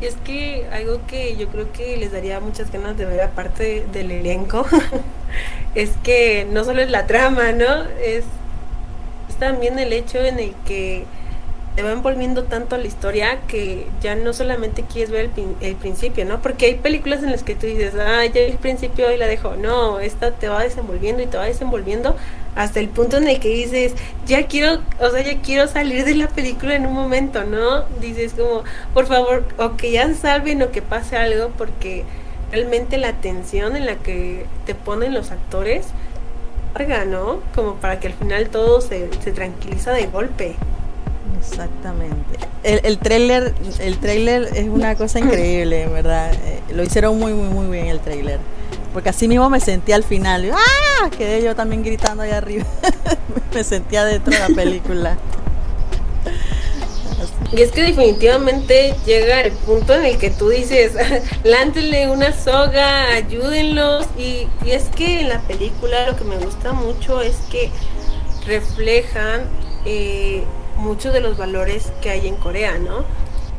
Y 0.00 0.04
es 0.06 0.16
que 0.24 0.66
algo 0.72 1.00
que 1.06 1.36
yo 1.36 1.48
creo 1.48 1.72
que 1.72 1.96
les 1.96 2.12
daría 2.12 2.40
muchas 2.40 2.70
ganas 2.72 2.96
de 2.96 3.04
ver 3.04 3.20
aparte 3.20 3.86
del 3.92 4.10
elenco 4.10 4.66
es 5.74 5.90
que 6.02 6.46
no 6.50 6.64
solo 6.64 6.82
es 6.82 6.90
la 6.90 7.06
trama, 7.06 7.52
¿no? 7.52 7.84
Es, 8.04 8.24
es 9.28 9.36
también 9.38 9.78
el 9.78 9.92
hecho 9.92 10.18
en 10.18 10.40
el 10.40 10.54
que 10.66 11.04
te 11.80 11.86
va 11.86 11.92
envolviendo 11.92 12.44
tanto 12.44 12.76
la 12.76 12.86
historia 12.86 13.40
que 13.48 13.86
ya 14.02 14.14
no 14.14 14.34
solamente 14.34 14.82
quieres 14.82 15.10
ver 15.10 15.30
el, 15.62 15.76
principio, 15.76 16.26
¿no? 16.26 16.42
Porque 16.42 16.66
hay 16.66 16.74
películas 16.74 17.22
en 17.22 17.30
las 17.30 17.42
que 17.42 17.54
tú 17.54 17.66
dices, 17.66 17.94
ah, 17.98 18.22
ya 18.26 18.42
el 18.42 18.58
principio 18.58 19.10
y 19.10 19.16
la 19.16 19.26
dejo. 19.26 19.56
No, 19.56 19.98
esta 19.98 20.30
te 20.32 20.50
va 20.50 20.62
desenvolviendo 20.62 21.22
y 21.22 21.26
te 21.26 21.38
va 21.38 21.46
desenvolviendo 21.46 22.16
hasta 22.54 22.80
el 22.80 22.90
punto 22.90 23.16
en 23.16 23.28
el 23.28 23.40
que 23.40 23.48
dices, 23.48 23.94
ya 24.26 24.46
quiero, 24.46 24.82
o 24.98 25.08
sea, 25.08 25.22
ya 25.22 25.40
quiero 25.40 25.68
salir 25.68 26.04
de 26.04 26.16
la 26.16 26.28
película 26.28 26.74
en 26.74 26.84
un 26.84 26.92
momento, 26.92 27.44
¿no? 27.44 27.84
Dices 27.98 28.34
como, 28.34 28.62
por 28.92 29.06
favor, 29.06 29.44
o 29.56 29.78
que 29.78 29.90
ya 29.90 30.12
salven 30.12 30.62
o 30.62 30.72
que 30.72 30.82
pase 30.82 31.16
algo, 31.16 31.48
porque 31.56 32.04
realmente 32.52 32.98
la 32.98 33.14
tensión 33.22 33.74
en 33.74 33.86
la 33.86 33.94
que 33.94 34.44
te 34.66 34.74
ponen 34.74 35.14
los 35.14 35.30
actores, 35.30 35.86
¿no? 37.06 37.40
Como 37.54 37.76
para 37.76 38.00
que 38.00 38.08
al 38.08 38.12
final 38.12 38.50
todo 38.50 38.82
se, 38.82 39.08
se 39.22 39.32
tranquiliza 39.32 39.92
de 39.92 40.08
golpe. 40.08 40.56
Exactamente. 41.38 42.38
El, 42.62 42.80
el 42.84 42.98
trailer, 42.98 43.54
el 43.78 43.98
trailer 43.98 44.50
es 44.54 44.68
una 44.68 44.94
cosa 44.94 45.18
increíble, 45.18 45.82
en 45.82 45.92
verdad. 45.92 46.32
Eh, 46.34 46.60
lo 46.72 46.82
hicieron 46.82 47.18
muy, 47.18 47.32
muy, 47.32 47.48
muy 47.48 47.66
bien 47.66 47.86
el 47.86 48.00
trailer. 48.00 48.38
Porque 48.92 49.08
así 49.08 49.28
mismo 49.28 49.48
me 49.48 49.60
sentí 49.60 49.92
al 49.92 50.04
final. 50.04 50.50
¡Ah! 50.52 51.10
Quedé 51.16 51.42
yo 51.42 51.54
también 51.54 51.82
gritando 51.82 52.22
allá 52.22 52.38
arriba. 52.38 52.66
me 53.54 53.64
sentía 53.64 54.04
dentro 54.04 54.32
de 54.32 54.38
la 54.38 54.54
película. 54.54 55.16
Y 57.52 57.62
es 57.62 57.72
que 57.72 57.82
definitivamente 57.82 58.94
llega 59.04 59.40
el 59.40 59.52
punto 59.52 59.94
en 59.94 60.04
el 60.04 60.18
que 60.18 60.30
tú 60.30 60.50
dices, 60.50 60.92
lántenle 61.44 62.08
una 62.08 62.32
soga, 62.32 63.12
ayúdenlos. 63.12 64.06
Y, 64.16 64.46
y, 64.64 64.70
es 64.70 64.84
que 64.90 65.22
en 65.22 65.30
la 65.30 65.40
película 65.40 66.06
lo 66.06 66.16
que 66.16 66.24
me 66.24 66.36
gusta 66.36 66.72
mucho 66.72 67.20
es 67.20 67.36
que 67.50 67.70
reflejan 68.46 69.42
eh, 69.84 70.44
muchos 70.80 71.12
de 71.12 71.20
los 71.20 71.36
valores 71.36 71.92
que 72.02 72.10
hay 72.10 72.26
en 72.26 72.36
Corea, 72.36 72.78
¿no? 72.78 73.04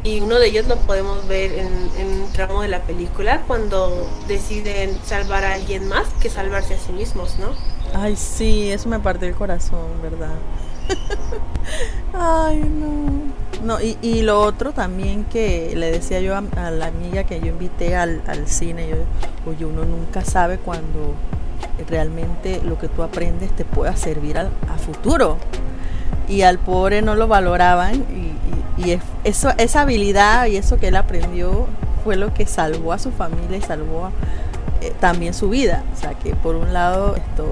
y 0.03 0.19
uno 0.19 0.39
de 0.39 0.47
ellos 0.47 0.67
lo 0.67 0.77
podemos 0.77 1.27
ver 1.27 1.51
en, 1.53 1.67
un 1.67 2.31
tramo 2.33 2.61
de 2.61 2.67
la 2.67 2.81
película 2.81 3.43
cuando 3.45 4.07
deciden 4.27 4.97
salvar 5.03 5.43
a 5.43 5.53
alguien 5.53 5.87
más 5.87 6.07
que 6.19 6.29
salvarse 6.29 6.73
a 6.73 6.79
sí 6.79 6.91
mismos, 6.91 7.37
¿no? 7.39 7.49
Ay, 7.93 8.15
sí, 8.15 8.71
eso 8.71 8.89
me 8.89 8.99
parte 8.99 9.27
el 9.27 9.35
corazón, 9.35 10.01
¿verdad? 10.01 10.33
Ay, 12.13 12.59
no. 12.59 13.31
No, 13.63 13.79
y, 13.79 13.95
y, 14.01 14.23
lo 14.23 14.41
otro 14.41 14.71
también 14.71 15.23
que 15.25 15.73
le 15.75 15.91
decía 15.91 16.19
yo 16.19 16.35
a, 16.35 16.71
la 16.71 16.87
amiga 16.87 17.25
que 17.25 17.39
yo 17.39 17.47
invité 17.47 17.95
al, 17.95 18.23
al 18.25 18.47
cine, 18.47 18.89
yo, 18.89 19.51
oye, 19.51 19.65
uno 19.65 19.85
nunca 19.85 20.25
sabe 20.25 20.57
cuando 20.57 21.13
realmente 21.87 22.59
lo 22.63 22.79
que 22.79 22.87
tú 22.87 23.03
aprendes 23.03 23.55
te 23.55 23.63
pueda 23.63 23.95
servir 23.95 24.39
al, 24.39 24.49
a 24.67 24.79
futuro. 24.79 25.37
Y 26.27 26.43
al 26.43 26.59
pobre 26.59 27.01
no 27.01 27.15
lo 27.15 27.27
valoraban 27.27 27.95
y, 27.95 28.31
y 28.83 28.99
eso, 29.23 29.49
esa 29.57 29.81
habilidad 29.81 30.47
y 30.47 30.57
eso 30.57 30.77
que 30.77 30.87
él 30.87 30.95
aprendió 30.95 31.67
fue 32.03 32.15
lo 32.15 32.33
que 32.33 32.45
salvó 32.45 32.93
a 32.93 32.99
su 32.99 33.11
familia 33.11 33.57
y 33.57 33.61
salvó 33.61 34.11
eh, 34.81 34.93
también 34.99 35.33
su 35.33 35.49
vida. 35.49 35.83
O 35.93 35.99
sea 35.99 36.13
que 36.15 36.35
por 36.35 36.55
un 36.55 36.73
lado 36.73 37.15
esto 37.15 37.51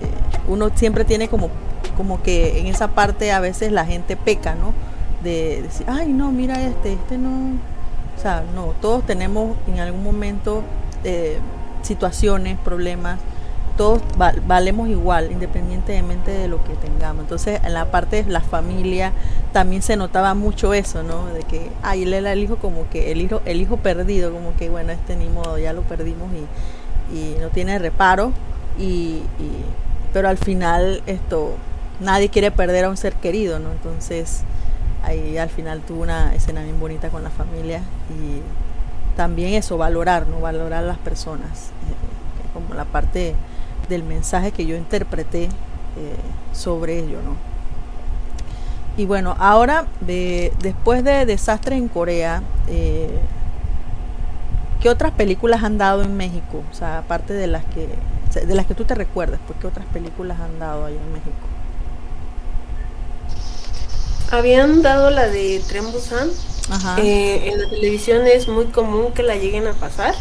eh, 0.00 0.48
uno 0.48 0.70
siempre 0.74 1.04
tiene 1.04 1.28
como, 1.28 1.50
como 1.96 2.22
que 2.22 2.60
en 2.60 2.66
esa 2.66 2.88
parte 2.88 3.32
a 3.32 3.40
veces 3.40 3.72
la 3.72 3.84
gente 3.84 4.16
peca, 4.16 4.54
¿no? 4.54 4.72
De, 5.22 5.62
decir, 5.62 5.86
ay 5.88 6.12
no, 6.12 6.32
mira 6.32 6.62
este, 6.62 6.94
este 6.94 7.18
no. 7.18 7.56
O 8.16 8.20
sea, 8.20 8.44
no, 8.54 8.74
todos 8.80 9.04
tenemos 9.04 9.56
en 9.66 9.80
algún 9.80 10.02
momento 10.04 10.62
eh, 11.04 11.38
situaciones, 11.82 12.58
problemas 12.58 13.18
todos 13.82 14.00
valemos 14.46 14.88
igual, 14.88 15.32
independientemente 15.32 16.30
de 16.30 16.46
lo 16.46 16.62
que 16.62 16.74
tengamos. 16.74 17.24
Entonces, 17.24 17.60
en 17.64 17.74
la 17.74 17.90
parte 17.90 18.22
de 18.22 18.30
la 18.30 18.40
familia 18.40 19.10
también 19.52 19.82
se 19.82 19.96
notaba 19.96 20.34
mucho 20.34 20.72
eso, 20.72 21.02
¿no? 21.02 21.26
De 21.26 21.42
que, 21.42 21.68
él 21.92 22.14
era 22.14 22.32
el 22.32 22.44
hijo 22.44 22.58
como 22.58 22.88
que, 22.90 23.10
el 23.10 23.20
hijo, 23.20 23.42
el 23.44 23.60
hijo 23.60 23.78
perdido, 23.78 24.32
como 24.32 24.54
que, 24.54 24.68
bueno, 24.68 24.92
este 24.92 25.16
ni 25.16 25.28
modo, 25.28 25.58
ya 25.58 25.72
lo 25.72 25.82
perdimos 25.82 26.28
y, 26.32 27.16
y 27.18 27.34
no 27.40 27.48
tiene 27.48 27.76
reparo. 27.80 28.32
Y, 28.78 29.22
pero 30.12 30.28
al 30.28 30.38
final, 30.38 31.02
esto, 31.08 31.54
nadie 31.98 32.28
quiere 32.28 32.52
perder 32.52 32.84
a 32.84 32.88
un 32.88 32.96
ser 32.96 33.14
querido, 33.14 33.58
¿no? 33.58 33.72
Entonces, 33.72 34.44
ahí 35.02 35.38
al 35.38 35.50
final 35.50 35.80
tuvo 35.80 36.02
una 36.02 36.32
escena 36.36 36.62
bien 36.62 36.78
bonita 36.78 37.08
con 37.08 37.24
la 37.24 37.30
familia 37.30 37.80
y 38.10 39.16
también 39.16 39.54
eso, 39.54 39.76
valorar, 39.76 40.28
¿no? 40.28 40.38
Valorar 40.38 40.84
a 40.84 40.86
las 40.86 40.98
personas, 40.98 41.70
eh, 41.90 42.54
como 42.54 42.74
la 42.74 42.84
parte 42.84 43.34
del 43.92 44.02
mensaje 44.02 44.50
que 44.52 44.66
yo 44.66 44.76
interpreté 44.76 45.44
eh, 45.44 46.16
sobre 46.52 46.98
ello, 46.98 47.18
¿no? 47.22 47.36
Y 48.96 49.06
bueno, 49.06 49.36
ahora 49.38 49.86
de, 50.00 50.52
después 50.60 51.02
de 51.02 51.24
Desastres 51.24 51.78
en 51.78 51.88
Corea, 51.88 52.42
eh, 52.68 53.08
¿qué 54.80 54.90
otras 54.90 55.12
películas 55.12 55.62
han 55.62 55.78
dado 55.78 56.02
en 56.02 56.16
México? 56.16 56.62
O 56.70 56.74
sea, 56.74 56.98
aparte 56.98 57.32
de 57.32 57.46
las 57.46 57.64
que 57.66 57.88
de 58.40 58.54
las 58.54 58.66
que 58.66 58.74
tú 58.74 58.84
te 58.84 58.94
recuerdas, 58.94 59.40
pues 59.46 59.58
qué 59.60 59.66
otras 59.66 59.84
películas 59.92 60.40
han 60.40 60.58
dado 60.58 60.86
allá 60.86 60.96
en 60.96 61.12
México? 61.12 61.36
Habían 64.30 64.80
dado 64.80 65.10
la 65.10 65.28
de 65.28 65.62
Tren 65.68 65.92
Busan. 65.92 66.30
Eh, 66.96 67.50
en 67.52 67.60
la 67.60 67.68
televisión 67.68 68.26
es 68.26 68.48
muy 68.48 68.66
común 68.66 69.12
que 69.12 69.22
la 69.22 69.36
lleguen 69.36 69.66
a 69.66 69.74
pasar. 69.74 70.14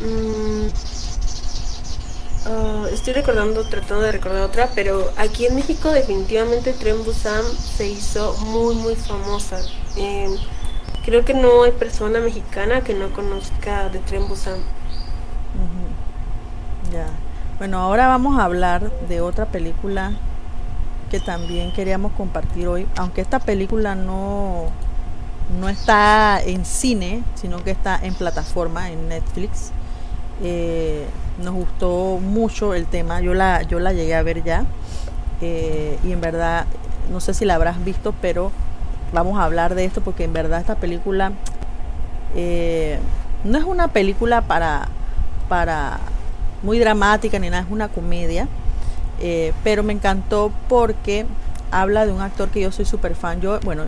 Mm, 0.00 0.93
Ah, 2.46 2.86
estoy 2.92 3.14
recordando, 3.14 3.64
tratando 3.64 4.02
de 4.02 4.12
recordar 4.12 4.42
otra, 4.42 4.68
pero 4.74 5.10
aquí 5.16 5.46
en 5.46 5.54
México 5.54 5.90
definitivamente 5.90 6.74
Tren 6.74 7.02
Busan 7.02 7.42
se 7.42 7.88
hizo 7.88 8.36
muy, 8.46 8.74
muy 8.74 8.96
famosa. 8.96 9.60
Em, 9.96 10.30
creo 11.04 11.24
que 11.24 11.32
no 11.32 11.62
hay 11.62 11.72
persona 11.72 12.20
mexicana 12.20 12.82
que 12.82 12.92
no 12.92 13.10
conozca 13.12 13.88
de 13.88 13.98
Tren 14.00 14.28
Busan. 14.28 14.58
Ya. 16.92 17.06
Bueno, 17.58 17.78
ahora 17.78 18.08
vamos 18.08 18.38
a 18.38 18.44
hablar 18.44 18.90
de 19.08 19.20
otra 19.22 19.46
película 19.46 20.12
que 21.10 21.20
también 21.20 21.72
queríamos 21.72 22.12
compartir 22.12 22.68
hoy, 22.68 22.86
aunque 22.96 23.22
esta 23.22 23.38
película 23.38 23.94
no 23.94 24.70
no 25.58 25.68
está 25.68 26.42
en 26.42 26.64
cine, 26.64 27.22
sino 27.34 27.62
que 27.62 27.70
está 27.70 27.98
en 28.02 28.14
plataforma, 28.14 28.90
en 28.90 29.08
Netflix. 29.08 29.72
Eh, 30.46 31.06
nos 31.42 31.54
gustó 31.54 32.18
mucho 32.20 32.74
el 32.74 32.84
tema, 32.84 33.22
yo 33.22 33.32
la, 33.32 33.62
yo 33.62 33.80
la 33.80 33.94
llegué 33.94 34.14
a 34.14 34.22
ver 34.22 34.44
ya 34.44 34.66
eh, 35.40 35.98
y 36.04 36.12
en 36.12 36.20
verdad, 36.20 36.66
no 37.10 37.18
sé 37.20 37.32
si 37.32 37.46
la 37.46 37.54
habrás 37.54 37.82
visto, 37.82 38.14
pero 38.20 38.52
vamos 39.14 39.40
a 39.40 39.44
hablar 39.44 39.74
de 39.74 39.86
esto 39.86 40.02
porque 40.02 40.24
en 40.24 40.34
verdad 40.34 40.60
esta 40.60 40.74
película 40.74 41.32
eh, 42.36 42.98
no 43.42 43.56
es 43.56 43.64
una 43.64 43.88
película 43.88 44.42
para, 44.42 44.88
para 45.48 45.98
muy 46.62 46.78
dramática 46.78 47.38
ni 47.38 47.48
nada, 47.48 47.62
es 47.62 47.70
una 47.70 47.88
comedia, 47.88 48.46
pero 49.64 49.82
me 49.82 49.94
encantó 49.94 50.52
porque 50.68 51.24
habla 51.70 52.04
de 52.04 52.12
un 52.12 52.20
actor 52.20 52.50
que 52.50 52.60
yo 52.60 52.70
soy 52.70 52.84
súper 52.84 53.14
fan, 53.14 53.40
yo, 53.40 53.58
bueno, 53.60 53.84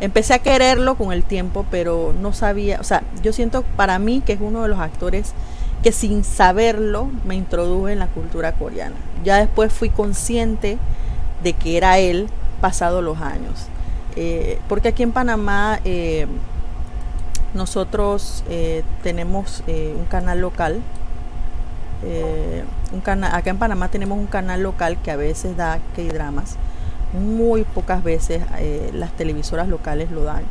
empecé 0.00 0.34
a 0.34 0.38
quererlo 0.40 0.96
con 0.96 1.12
el 1.12 1.24
tiempo, 1.24 1.64
pero 1.70 2.12
no 2.20 2.34
sabía, 2.34 2.78
o 2.78 2.84
sea, 2.84 3.02
yo 3.22 3.32
siento 3.32 3.62
para 3.76 3.98
mí 3.98 4.20
que 4.20 4.34
es 4.34 4.40
uno 4.42 4.62
de 4.62 4.68
los 4.68 4.78
actores 4.78 5.32
que 5.82 5.92
sin 5.92 6.24
saberlo 6.24 7.10
me 7.24 7.34
introduje 7.34 7.92
en 7.92 7.98
la 7.98 8.08
cultura 8.08 8.52
coreana. 8.52 8.96
Ya 9.24 9.36
después 9.36 9.72
fui 9.72 9.90
consciente 9.90 10.78
de 11.42 11.52
que 11.52 11.76
era 11.76 11.98
él 11.98 12.28
pasado 12.60 13.02
los 13.02 13.20
años. 13.20 13.66
Eh, 14.16 14.58
porque 14.68 14.88
aquí 14.88 15.02
en 15.02 15.12
Panamá 15.12 15.78
eh, 15.84 16.26
nosotros 17.54 18.44
eh, 18.48 18.82
tenemos 19.02 19.62
un 19.66 20.04
canal 20.06 20.40
local. 20.40 20.80
un 22.92 23.24
acá 23.24 23.50
en 23.50 23.58
Panamá 23.58 23.88
tenemos 23.88 24.18
un 24.18 24.26
canal 24.26 24.62
local 24.62 24.98
que 25.02 25.10
a 25.10 25.16
veces 25.16 25.56
da 25.56 25.78
K-dramas. 25.94 26.56
Muy 27.12 27.62
pocas 27.64 28.02
veces 28.02 28.42
las 28.92 29.12
televisoras 29.12 29.68
locales 29.68 30.10
lo 30.10 30.24
dan 30.24 30.42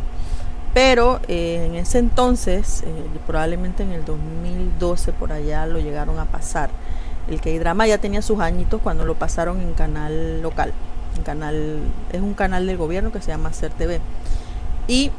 pero 0.74 1.20
eh, 1.28 1.66
en 1.66 1.76
ese 1.76 2.00
entonces, 2.00 2.84
eh, 2.86 3.04
probablemente 3.26 3.84
en 3.84 3.92
el 3.92 4.06
2012 4.06 5.14
por 5.14 5.32
allá 5.32 5.66
lo 5.66 5.80
llegaron 5.80 6.20
a 6.20 6.26
pasar. 6.26 6.70
El 7.30 7.42
K-drama 7.42 7.88
ya 7.88 7.98
tenía 7.98 8.22
sus 8.22 8.40
añitos 8.40 8.82
cuando 8.82 9.06
lo 9.06 9.16
pasaron 9.16 9.60
en 9.62 9.74
canal 9.74 10.42
local. 10.42 10.74
En 11.16 11.24
canal, 11.24 11.80
es 12.12 12.22
un 12.22 12.34
canal 12.34 12.68
del 12.68 12.78
gobierno 12.78 13.12
que 13.12 13.22
se 13.22 13.32
llama 13.32 13.54
Ser 13.54 13.72
TV. 13.72 14.00
Y 14.88 15.12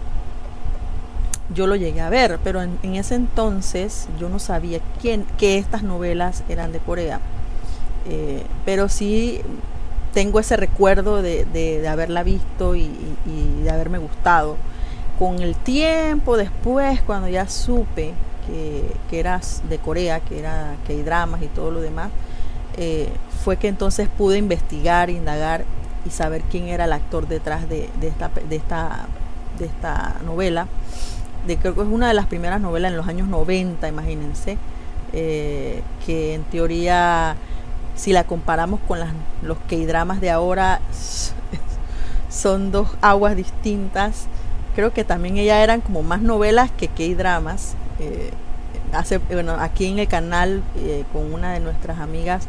yo 1.55 1.67
lo 1.67 1.77
llegué 1.77 2.01
a 2.01 2.09
ver, 2.09 2.39
pero 2.45 2.63
en, 2.63 2.79
ese 2.95 3.15
entonces 3.15 4.09
yo 4.19 4.29
no 4.29 4.39
sabía 4.39 4.81
quién, 5.01 5.25
que 5.39 5.59
estas 5.59 5.83
novelas 5.83 6.45
eran 6.49 6.73
de 6.73 6.79
Corea. 6.79 7.21
Eh, 8.09 8.45
pero 8.65 8.89
sí 8.89 9.41
tengo 10.15 10.41
ese 10.41 10.57
recuerdo 10.57 11.21
de, 11.21 11.87
haberla 11.91 12.23
visto 12.23 12.75
y 12.75 12.91
de 13.63 13.71
haberme 13.71 13.99
gustado 13.99 14.57
con 15.19 15.43
el 15.43 15.57
tiempo 15.57 16.37
después, 16.37 17.01
cuando 17.03 17.29
ya 17.29 17.49
supe 17.49 18.13
que, 18.47 18.85
que 19.11 19.19
eras 19.19 19.63
de 19.69 19.79
Corea, 19.79 20.21
que 20.21 20.39
era 20.39 20.77
que 20.87 20.93
hay 20.93 21.03
dramas 21.03 21.43
y 21.43 21.47
todo 21.47 21.71
lo 21.71 21.81
demás, 21.81 22.11
eh, 22.77 23.09
fue 23.43 23.57
que 23.57 23.67
entonces 23.67 24.09
pude 24.09 24.39
investigar, 24.39 25.11
indagar 25.11 25.65
y 26.07 26.11
saber 26.11 26.43
quién 26.43 26.69
era 26.69 26.85
el 26.85 26.93
actor 26.93 27.27
detrás 27.27 27.69
de, 27.69 27.91
esta, 28.01 28.31
de, 28.49 28.57
esta, 28.57 29.07
de 29.59 29.67
esta 29.67 30.15
novela. 30.25 30.69
De, 31.47 31.57
creo 31.57 31.75
que 31.75 31.81
es 31.81 31.89
una 31.89 32.07
de 32.07 32.15
las 32.15 32.27
primeras 32.27 32.61
novelas 32.61 32.93
en 32.93 32.97
los 32.97 33.09
años 33.09 33.27
90, 33.27 33.89
imagínense, 33.89 34.59
eh, 35.13 35.83
que 36.07 36.35
en 36.35 36.45
teoría, 36.45 37.35
si 37.97 38.13
la 38.13 38.25
comparamos 38.25 38.79
con 38.87 39.01
las, 39.01 39.11
los 39.43 39.59
K-dramas 39.69 40.21
de 40.21 40.31
ahora, 40.31 40.81
son 42.31 42.71
dos 42.71 42.89
aguas 43.01 43.35
distintas 43.35 44.29
creo 44.79 44.93
que 44.93 45.03
también 45.03 45.39
ellas 45.39 45.59
eran 45.59 45.81
como 45.81 46.05
más 46.05 46.21
novelas 46.21 46.71
que 46.71 46.87
que 46.87 47.13
dramas. 47.17 47.75
Eh, 47.99 48.31
hace, 48.93 49.19
bueno, 49.19 49.57
aquí 49.59 49.87
en 49.87 49.99
el 49.99 50.07
canal 50.07 50.63
eh, 50.77 51.03
con 51.13 51.35
una 51.35 51.53
de 51.53 51.59
nuestras 51.59 51.99
amigas 51.99 52.47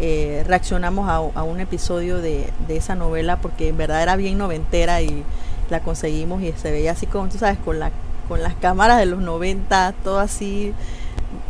eh, 0.00 0.42
reaccionamos 0.46 1.06
a, 1.10 1.42
un 1.42 1.60
episodio 1.60 2.22
de, 2.22 2.50
esa 2.70 2.94
novela 2.94 3.36
porque 3.42 3.68
en 3.68 3.76
verdad 3.76 4.02
era 4.02 4.16
bien 4.16 4.38
noventera 4.38 5.02
y 5.02 5.22
la 5.68 5.80
conseguimos 5.80 6.40
y 6.40 6.50
se 6.52 6.70
veía 6.70 6.92
así 6.92 7.04
como 7.04 7.28
tú 7.28 7.36
sabes 7.36 7.58
con 7.58 7.78
la 7.78 7.90
con 8.26 8.42
las 8.42 8.54
cámaras 8.54 8.98
de 8.98 9.04
los 9.04 9.20
90, 9.20 9.92
todo 10.02 10.18
así. 10.18 10.72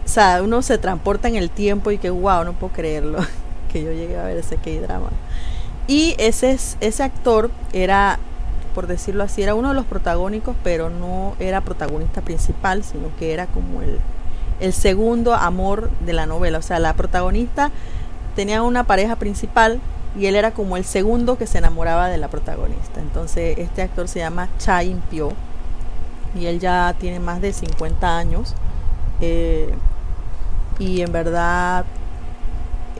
O 0.04 0.08
sea, 0.08 0.42
uno 0.42 0.60
se 0.62 0.76
transporta 0.76 1.28
en 1.28 1.36
el 1.36 1.50
tiempo 1.50 1.92
y 1.92 1.98
que 1.98 2.10
wow, 2.10 2.42
no 2.42 2.52
puedo 2.52 2.72
creerlo, 2.72 3.20
que 3.72 3.80
yo 3.80 3.92
llegué 3.92 4.18
a 4.18 4.24
ver 4.24 4.38
ese 4.38 4.56
K-drama. 4.56 5.10
Y 5.86 6.16
ese, 6.18 6.58
ese 6.80 7.02
actor 7.04 7.52
era, 7.72 8.18
por 8.76 8.88
decirlo 8.88 9.24
así, 9.24 9.42
era 9.42 9.54
uno 9.54 9.70
de 9.70 9.74
los 9.74 9.86
protagónicos, 9.86 10.54
pero 10.62 10.90
no 10.90 11.34
era 11.40 11.62
protagonista 11.62 12.20
principal, 12.20 12.84
sino 12.84 13.08
que 13.18 13.32
era 13.32 13.46
como 13.46 13.80
el, 13.80 13.98
el 14.60 14.74
segundo 14.74 15.32
amor 15.32 15.88
de 16.04 16.12
la 16.12 16.26
novela. 16.26 16.58
O 16.58 16.62
sea, 16.62 16.78
la 16.78 16.92
protagonista 16.92 17.70
tenía 18.34 18.60
una 18.60 18.84
pareja 18.84 19.16
principal 19.16 19.80
y 20.14 20.26
él 20.26 20.36
era 20.36 20.50
como 20.50 20.76
el 20.76 20.84
segundo 20.84 21.38
que 21.38 21.46
se 21.46 21.56
enamoraba 21.56 22.08
de 22.08 22.18
la 22.18 22.28
protagonista. 22.28 23.00
Entonces 23.00 23.56
este 23.56 23.80
actor 23.80 24.08
se 24.08 24.18
llama 24.18 24.50
Cha 24.58 24.84
In 24.84 25.00
Pyo 25.10 25.30
y 26.38 26.44
él 26.44 26.60
ya 26.60 26.94
tiene 26.98 27.18
más 27.18 27.40
de 27.40 27.54
50 27.54 28.18
años 28.18 28.54
eh, 29.22 29.72
y 30.78 31.00
en 31.00 31.12
verdad 31.12 31.86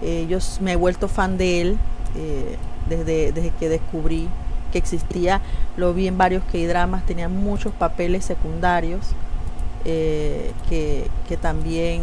eh, 0.01 0.25
yo 0.27 0.39
me 0.63 0.73
he 0.73 0.77
vuelto 0.77 1.07
fan 1.07 1.37
de 1.37 1.61
él 1.61 1.79
eh, 2.15 2.57
desde, 2.89 3.33
desde 3.33 3.51
que 3.51 3.69
descubrí 3.69 4.31
que 4.73 4.79
existía. 4.79 5.41
Lo 5.77 5.95
vi 5.95 6.09
en 6.09 6.19
varios 6.19 6.43
K-dramas, 6.45 7.05
tenía 7.07 7.29
muchos 7.29 7.73
papeles 7.73 8.25
secundarios 8.25 9.07
que, 9.85 11.09
que 11.29 11.37
también 11.37 12.03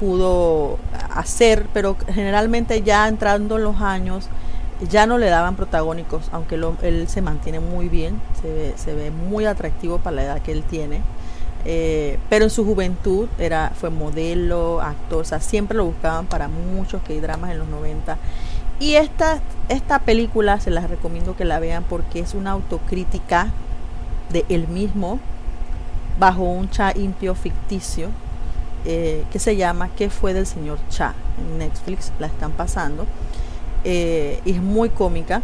pudo 0.00 0.78
hacer, 1.14 1.66
pero 1.74 1.96
generalmente 2.08 2.82
ya 2.82 3.06
entrando 3.06 3.56
en 3.56 3.64
los 3.64 3.80
años 3.82 4.28
ya 4.88 5.06
no 5.06 5.18
le 5.18 5.28
daban 5.28 5.56
protagónicos, 5.56 6.28
aunque 6.32 6.56
él 6.82 7.08
se 7.08 7.22
mantiene 7.22 7.60
muy 7.60 7.88
bien, 7.88 8.20
se 8.40 8.52
ve, 8.52 8.74
se 8.76 8.94
ve, 8.94 9.10
muy 9.10 9.46
atractivo 9.46 9.98
para 9.98 10.16
la 10.16 10.24
edad 10.24 10.42
que 10.42 10.52
él 10.52 10.64
tiene. 10.64 11.02
Eh, 11.66 12.18
pero 12.28 12.44
en 12.44 12.50
su 12.50 12.64
juventud 12.64 13.28
era, 13.38 13.72
fue 13.74 13.88
modelo, 13.88 14.82
actor, 14.82 15.22
o 15.22 15.24
sea, 15.24 15.40
siempre 15.40 15.76
lo 15.78 15.86
buscaban 15.86 16.26
para 16.26 16.48
muchos 16.48 17.02
que 17.02 17.18
dramas 17.20 17.52
en 17.52 17.58
los 17.58 17.68
90. 17.68 18.18
Y 18.80 18.94
esta, 18.94 19.40
esta 19.68 20.00
película 20.00 20.60
se 20.60 20.70
las 20.70 20.90
recomiendo 20.90 21.36
que 21.36 21.44
la 21.44 21.58
vean 21.58 21.84
porque 21.84 22.20
es 22.20 22.34
una 22.34 22.52
autocrítica 22.52 23.48
de 24.30 24.44
él 24.48 24.68
mismo 24.68 25.18
bajo 26.18 26.42
un 26.42 26.70
cha 26.70 26.92
impio 26.96 27.34
ficticio 27.34 28.08
eh, 28.86 29.24
que 29.32 29.38
se 29.38 29.56
llama 29.56 29.88
¿Qué 29.96 30.10
fue 30.10 30.34
del 30.34 30.46
señor 30.46 30.78
Cha? 30.90 31.14
En 31.38 31.58
Netflix 31.58 32.12
la 32.18 32.26
están 32.26 32.52
pasando. 32.52 33.06
Eh, 33.84 34.40
y 34.44 34.52
es 34.52 34.62
muy 34.62 34.90
cómica. 34.90 35.40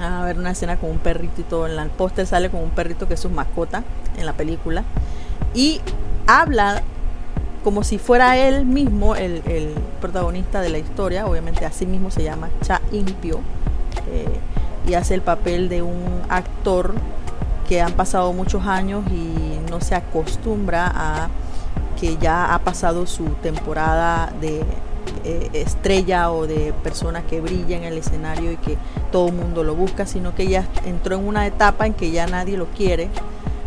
A 0.00 0.24
ver 0.24 0.38
una 0.38 0.52
escena 0.52 0.78
con 0.78 0.90
un 0.90 0.98
perrito 0.98 1.42
y 1.42 1.44
todo. 1.44 1.66
En 1.66 1.78
el 1.78 1.90
póster 1.90 2.26
sale 2.26 2.48
con 2.48 2.62
un 2.62 2.70
perrito 2.70 3.06
que 3.06 3.14
es 3.14 3.20
su 3.20 3.28
mascota 3.28 3.84
en 4.16 4.24
la 4.24 4.32
película. 4.32 4.84
Y 5.54 5.82
habla 6.26 6.82
como 7.64 7.84
si 7.84 7.98
fuera 7.98 8.36
él 8.36 8.64
mismo 8.64 9.14
el, 9.14 9.42
protagonista 10.00 10.60
de 10.60 10.68
la 10.68 10.78
historia. 10.78 11.26
Obviamente 11.26 11.64
así 11.64 11.86
mismo 11.86 12.10
se 12.10 12.22
llama 12.22 12.50
Cha 12.62 12.80
Impio. 12.92 13.40
Eh, 14.10 14.38
y 14.88 14.94
hace 14.94 15.14
el 15.14 15.22
papel 15.22 15.68
de 15.68 15.82
un 15.82 16.22
actor 16.28 16.94
que 17.68 17.80
han 17.80 17.92
pasado 17.92 18.32
muchos 18.32 18.66
años 18.66 19.04
y 19.10 19.70
no 19.70 19.80
se 19.80 19.94
acostumbra 19.94 20.90
a 20.92 21.28
que 22.00 22.16
ya 22.16 22.52
ha 22.52 22.58
pasado 22.58 23.06
su 23.06 23.26
temporada 23.42 24.32
de 24.40 24.64
eh, 25.24 25.50
estrella 25.52 26.32
o 26.32 26.48
de 26.48 26.74
persona 26.82 27.22
que 27.22 27.40
brilla 27.40 27.76
en 27.76 27.84
el 27.84 27.96
escenario 27.96 28.50
y 28.50 28.56
que 28.56 28.76
todo 29.12 29.28
el 29.28 29.34
mundo 29.34 29.62
lo 29.62 29.76
busca, 29.76 30.04
sino 30.04 30.34
que 30.34 30.48
ya 30.48 30.66
entró 30.84 31.16
en 31.16 31.26
una 31.26 31.46
etapa 31.46 31.86
en 31.86 31.94
que 31.94 32.10
ya 32.10 32.26
nadie 32.26 32.56
lo 32.56 32.66
quiere, 32.66 33.08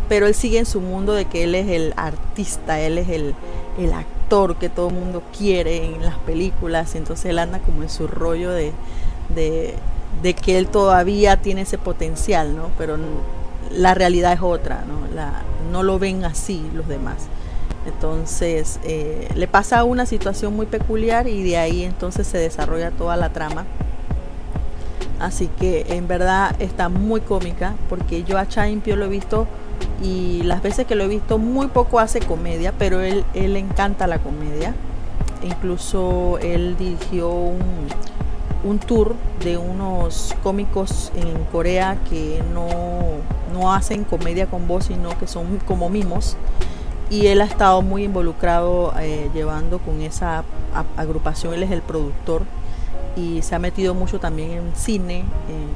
pero 0.08 0.26
él 0.26 0.34
sigue 0.34 0.58
en 0.58 0.66
su 0.66 0.80
mundo 0.80 1.12
de 1.12 1.24
que 1.26 1.44
él 1.44 1.54
es 1.54 1.68
el 1.68 1.92
artista, 1.96 2.80
él 2.80 2.98
es 2.98 3.08
el, 3.08 3.34
actor 3.92 4.56
que 4.56 4.68
todo 4.68 4.88
el 4.88 4.94
mundo 4.94 5.22
quiere 5.36 5.84
en 5.84 6.02
las 6.02 6.18
películas, 6.18 6.94
entonces 6.94 7.26
él 7.26 7.38
anda 7.38 7.60
como 7.60 7.82
en 7.82 7.88
su 7.88 8.08
rollo 8.08 8.50
de, 8.50 8.72
de, 9.34 10.34
que 10.34 10.58
él 10.58 10.66
todavía 10.66 11.36
tiene 11.36 11.62
ese 11.62 11.78
potencial, 11.78 12.56
¿no? 12.56 12.70
Pero 12.78 12.96
la 13.70 13.94
realidad 13.94 14.32
es 14.32 14.40
otra, 14.42 14.84
¿no? 14.86 15.06
No 15.70 15.82
lo 15.82 15.98
ven 15.98 16.24
así 16.24 16.68
los 16.74 16.88
demás. 16.88 17.28
Entonces 17.86 18.80
eh, 18.82 19.28
le 19.36 19.46
pasa 19.46 19.84
una 19.84 20.06
situación 20.06 20.56
muy 20.56 20.66
peculiar 20.66 21.28
y 21.28 21.44
de 21.44 21.56
ahí 21.56 21.84
entonces 21.84 22.26
se 22.26 22.38
desarrolla 22.38 22.90
toda 22.90 23.16
la 23.16 23.32
trama. 23.32 23.64
Así 25.20 25.48
que 25.58 25.86
en 25.88 26.08
verdad 26.08 26.54
está 26.58 26.88
muy 26.88 27.20
cómica 27.20 27.74
porque 27.88 28.24
yo 28.24 28.38
a 28.38 28.48
Chaimpio 28.48 28.96
lo 28.96 29.04
he 29.06 29.08
visto 29.08 29.46
y 30.02 30.42
las 30.42 30.62
veces 30.62 30.86
que 30.86 30.94
lo 30.94 31.04
he 31.04 31.08
visto 31.08 31.38
muy 31.38 31.68
poco 31.68 31.98
hace 31.98 32.20
comedia, 32.20 32.72
pero 32.78 33.00
él, 33.00 33.24
él 33.34 33.56
encanta 33.56 34.06
la 34.06 34.18
comedia. 34.18 34.74
Incluso 35.42 36.38
él 36.38 36.76
dirigió 36.76 37.30
un, 37.30 37.88
un 38.64 38.78
tour 38.78 39.14
de 39.42 39.56
unos 39.56 40.34
cómicos 40.42 41.12
en 41.14 41.44
Corea 41.44 41.98
que 42.10 42.42
no, 42.52 42.68
no 43.52 43.72
hacen 43.72 44.04
comedia 44.04 44.46
con 44.46 44.66
voz, 44.66 44.86
sino 44.86 45.16
que 45.18 45.26
son 45.26 45.58
como 45.66 45.88
mimos. 45.88 46.36
Y 47.08 47.28
él 47.28 47.40
ha 47.40 47.44
estado 47.44 47.82
muy 47.82 48.04
involucrado 48.04 48.92
eh, 49.00 49.30
llevando 49.32 49.78
con 49.78 50.00
esa 50.02 50.44
agrupación, 50.96 51.54
él 51.54 51.62
es 51.62 51.70
el 51.70 51.80
productor 51.80 52.42
y 53.16 53.40
se 53.42 53.54
ha 53.54 53.58
metido 53.58 53.94
mucho 53.94 54.20
también 54.20 54.50
en 54.50 54.76
cine, 54.76 55.24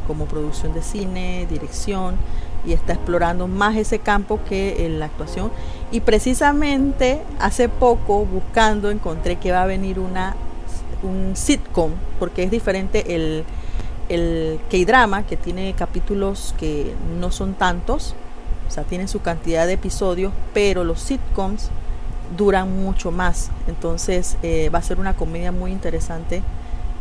como 0.07 0.27
producción 0.27 0.75
de 0.75 0.83
cine, 0.83 1.47
dirección 1.49 2.17
y 2.67 2.73
está 2.73 2.93
explorando 2.93 3.49
más 3.49 3.77
ese 3.77 3.99
campo 3.99 4.41
que 4.49 4.87
en 4.87 4.99
la 4.99 5.07
actuación 5.07 5.51
y 5.91 6.01
precisamente 6.01 7.21
hace 7.39 7.69
poco 7.69 8.25
buscando 8.25 8.91
encontré 8.91 9.37
que 9.37 9.53
va 9.53 9.63
a 9.63 9.67
venir 9.67 9.99
una 9.99 10.37
un 11.03 11.35
sitcom 11.35 11.93
porque 12.19 12.43
es 12.43 12.51
diferente 12.51 13.15
el 13.15 13.45
el 14.09 14.61
K-drama 14.71 15.23
que 15.23 15.37
tiene 15.37 15.73
capítulos 15.75 16.55
que 16.59 16.95
no 17.19 17.31
son 17.31 17.55
tantos 17.55 18.15
o 18.71 18.73
sea, 18.73 18.85
tienen 18.85 19.09
su 19.09 19.21
cantidad 19.21 19.67
de 19.67 19.73
episodios, 19.73 20.33
pero 20.55 20.85
los 20.85 21.01
sitcoms 21.01 21.71
duran 22.37 22.85
mucho 22.85 23.11
más. 23.11 23.51
Entonces 23.67 24.37
eh, 24.45 24.71
va 24.73 24.79
a 24.79 24.83
ser 24.83 25.01
una 25.01 25.17
comedia 25.17 25.51
muy 25.51 25.73
interesante. 25.73 26.37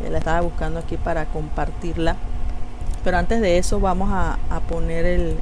Eh, 0.04 0.10
la 0.10 0.18
estaba 0.18 0.40
buscando 0.40 0.80
aquí 0.80 0.96
para 0.96 1.26
compartirla. 1.26 2.16
Pero 3.04 3.16
antes 3.16 3.40
de 3.40 3.58
eso 3.58 3.80
vamos 3.80 4.10
a, 4.12 4.38
poner 4.68 5.06
el, 5.06 5.36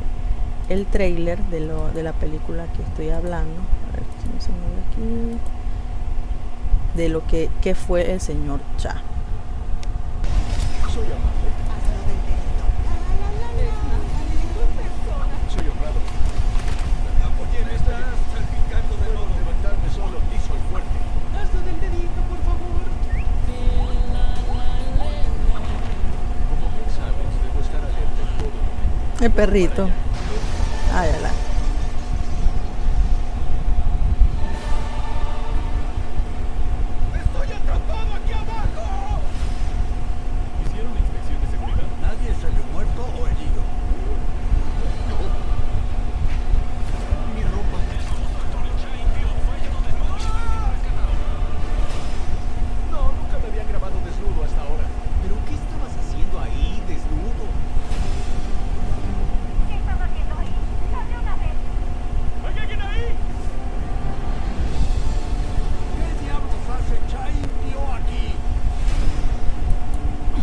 el 0.68 0.86
trailer 0.86 1.38
de, 1.46 1.60
lo, 1.60 1.90
de 1.90 2.02
la 2.02 2.12
película 2.12 2.66
que 2.74 2.82
estoy 2.82 3.10
hablando. 3.10 3.60
A 3.88 3.96
ver 3.96 4.04
si 4.22 4.46
se 4.46 4.50
mueve 4.52 4.82
aquí. 4.90 5.38
De 6.96 7.08
lo 7.08 7.26
que, 7.26 7.50
que 7.60 7.74
fue 7.74 8.12
el 8.12 8.20
señor 8.20 8.60
Cha. 8.76 9.02
El 29.20 29.32
perrito. 29.32 29.88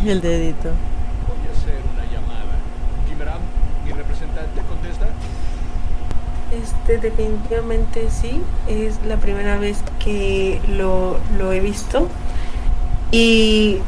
el 0.10 0.22
dedito. 0.22 0.70
Voy 1.28 1.38
a 1.48 1.58
hacer 1.58 1.82
una 1.94 2.06
llamada. 2.06 3.40
Mi 3.84 3.92
representante, 3.92 4.62
contesta. 4.70 5.08
Este, 6.52 6.98
definitivamente 6.98 8.10
sí. 8.10 8.42
Es 8.68 9.00
la 9.06 9.18
primera 9.18 9.58
vez 9.58 9.84
que 10.04 10.62
lo, 10.68 11.18
lo 11.38 11.52
he 11.52 11.60
visto. 11.60 12.08
Y 13.12 13.80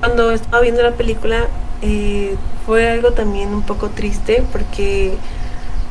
cuando 0.00 0.30
estaba 0.30 0.62
viendo 0.62 0.82
la 0.82 0.92
película, 0.92 1.46
eh, 1.82 2.36
fue 2.66 2.88
algo 2.88 3.12
también 3.12 3.48
un 3.48 3.62
poco 3.62 3.88
triste 3.90 4.44
porque 4.52 5.14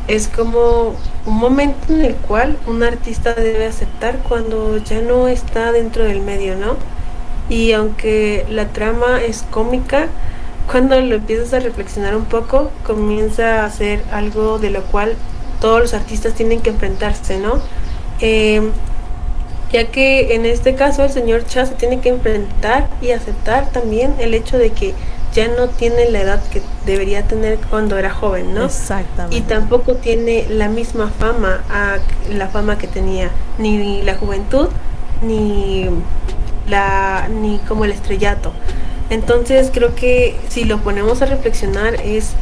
es 0.08 0.28
como 0.28 0.96
un 1.26 1.38
momento 1.38 1.94
en 1.94 2.06
el 2.06 2.16
cual 2.16 2.58
un 2.66 2.84
artista 2.84 3.34
debe 3.34 3.66
aceptar 3.66 4.20
cuando 4.20 4.78
ya 4.78 5.02
no 5.02 5.28
está 5.28 5.72
dentro 5.72 6.04
del 6.04 6.22
medio, 6.22 6.56
¿no? 6.56 6.78
Y 7.50 7.72
aunque 7.72 8.46
la 8.50 8.68
trama 8.68 9.22
es 9.22 9.44
cómica, 9.50 10.08
cuando 10.70 11.00
lo 11.00 11.16
empiezas 11.16 11.54
a 11.54 11.60
reflexionar 11.60 12.16
un 12.16 12.26
poco, 12.26 12.72
comienza 12.86 13.64
a 13.64 13.72
ser 13.72 14.04
algo 14.12 14.60
de 14.60 14.70
lo 14.70 14.84
cual 14.84 15.16
todos 15.62 15.80
los 15.80 15.94
artistas 15.94 16.34
tienen 16.34 16.62
que 16.62 16.72
enfrentarse, 16.72 17.40
¿no? 17.40 17.62
Eh, 18.20 18.62
ya 19.72 19.86
que 19.88 20.36
en 20.36 20.46
este 20.46 20.76
caso 20.76 21.04
el 21.04 21.10
señor 21.10 21.46
Cha 21.46 21.66
se 21.66 21.76
tiene 21.76 22.00
que 22.00 22.10
enfrentar 22.10 22.90
y 23.02 23.12
aceptar 23.12 23.70
también 23.72 24.16
el 24.20 24.34
hecho 24.34 24.58
de 24.58 24.72
que 24.72 24.94
ya 25.34 25.48
no 25.50 25.68
tiene 25.68 26.10
la 26.10 26.22
edad 26.22 26.44
que 26.50 26.62
debería 26.86 27.24
tener 27.24 27.60
cuando 27.70 27.98
era 27.98 28.10
joven, 28.10 28.54
¿no? 28.54 28.66
Exactamente. 28.66 29.38
Y 29.38 29.42
tampoco 29.42 29.96
tiene 29.96 30.48
la 30.50 30.70
misma 30.70 31.10
fama, 31.10 31.64
a 31.70 31.98
la 32.32 32.48
fama 32.48 32.78
que 32.78 32.88
tenía 32.88 33.30
ni 33.58 34.02
la 34.04 34.16
juventud 34.16 34.70
ni 35.22 35.90
la 36.68 37.28
ni 37.30 37.60
como 37.60 37.86
el 37.86 37.92
estrellato. 37.92 38.52
Entonces 39.10 39.72
creo 39.74 39.96
que 39.96 40.38
si 40.50 40.66
lo 40.66 40.80
ponemos 40.80 41.22
a 41.22 41.26
reflexionar 41.26 41.96
es 41.96 42.34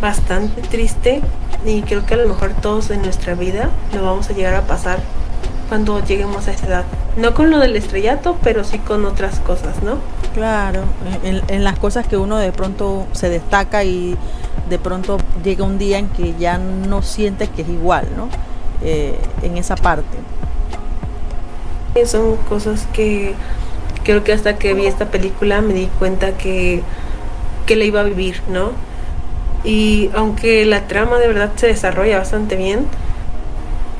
bastante 0.00 0.62
triste 0.62 1.20
y 1.64 1.82
creo 1.82 2.06
que 2.06 2.14
a 2.14 2.16
lo 2.16 2.28
mejor 2.28 2.52
todos 2.54 2.90
en 2.90 3.02
nuestra 3.02 3.34
vida 3.34 3.70
lo 3.94 4.04
vamos 4.04 4.30
a 4.30 4.32
llegar 4.32 4.54
a 4.54 4.62
pasar 4.62 5.00
cuando 5.68 6.04
lleguemos 6.04 6.48
a 6.48 6.52
esa 6.52 6.66
edad. 6.66 6.84
No 7.16 7.34
con 7.34 7.50
lo 7.50 7.58
del 7.58 7.76
estrellato, 7.76 8.36
pero 8.42 8.64
sí 8.64 8.78
con 8.78 9.04
otras 9.04 9.38
cosas, 9.40 9.82
¿no? 9.82 9.96
Claro, 10.34 10.82
en, 11.22 11.64
las 11.64 11.78
cosas 11.78 12.06
que 12.06 12.16
uno 12.16 12.38
de 12.38 12.52
pronto 12.52 13.06
se 13.12 13.28
destaca 13.28 13.84
y 13.84 14.16
de 14.68 14.78
pronto 14.78 15.18
llega 15.44 15.64
un 15.64 15.78
día 15.78 15.98
en 15.98 16.08
que 16.08 16.34
ya 16.38 16.58
no 16.58 17.02
sientes 17.02 17.48
que 17.50 17.62
es 17.62 17.68
igual, 17.68 18.06
¿no? 18.16 18.28
Eh, 18.82 19.18
en 19.42 19.56
esa 19.56 19.76
parte. 19.76 20.18
Son 22.06 22.36
cosas 22.48 22.86
que 22.92 23.34
creo 24.02 24.24
que 24.24 24.32
hasta 24.32 24.56
que 24.56 24.74
vi 24.74 24.86
esta 24.86 25.06
película 25.06 25.60
me 25.60 25.74
di 25.74 25.86
cuenta 25.98 26.36
que, 26.36 26.82
que 27.66 27.76
la 27.76 27.84
iba 27.84 28.00
a 28.00 28.04
vivir, 28.04 28.40
¿no? 28.48 28.72
Y 29.64 30.10
aunque 30.14 30.64
la 30.64 30.88
trama 30.88 31.18
de 31.18 31.28
verdad 31.28 31.52
se 31.56 31.68
desarrolla 31.68 32.18
bastante 32.18 32.56
bien, 32.56 32.86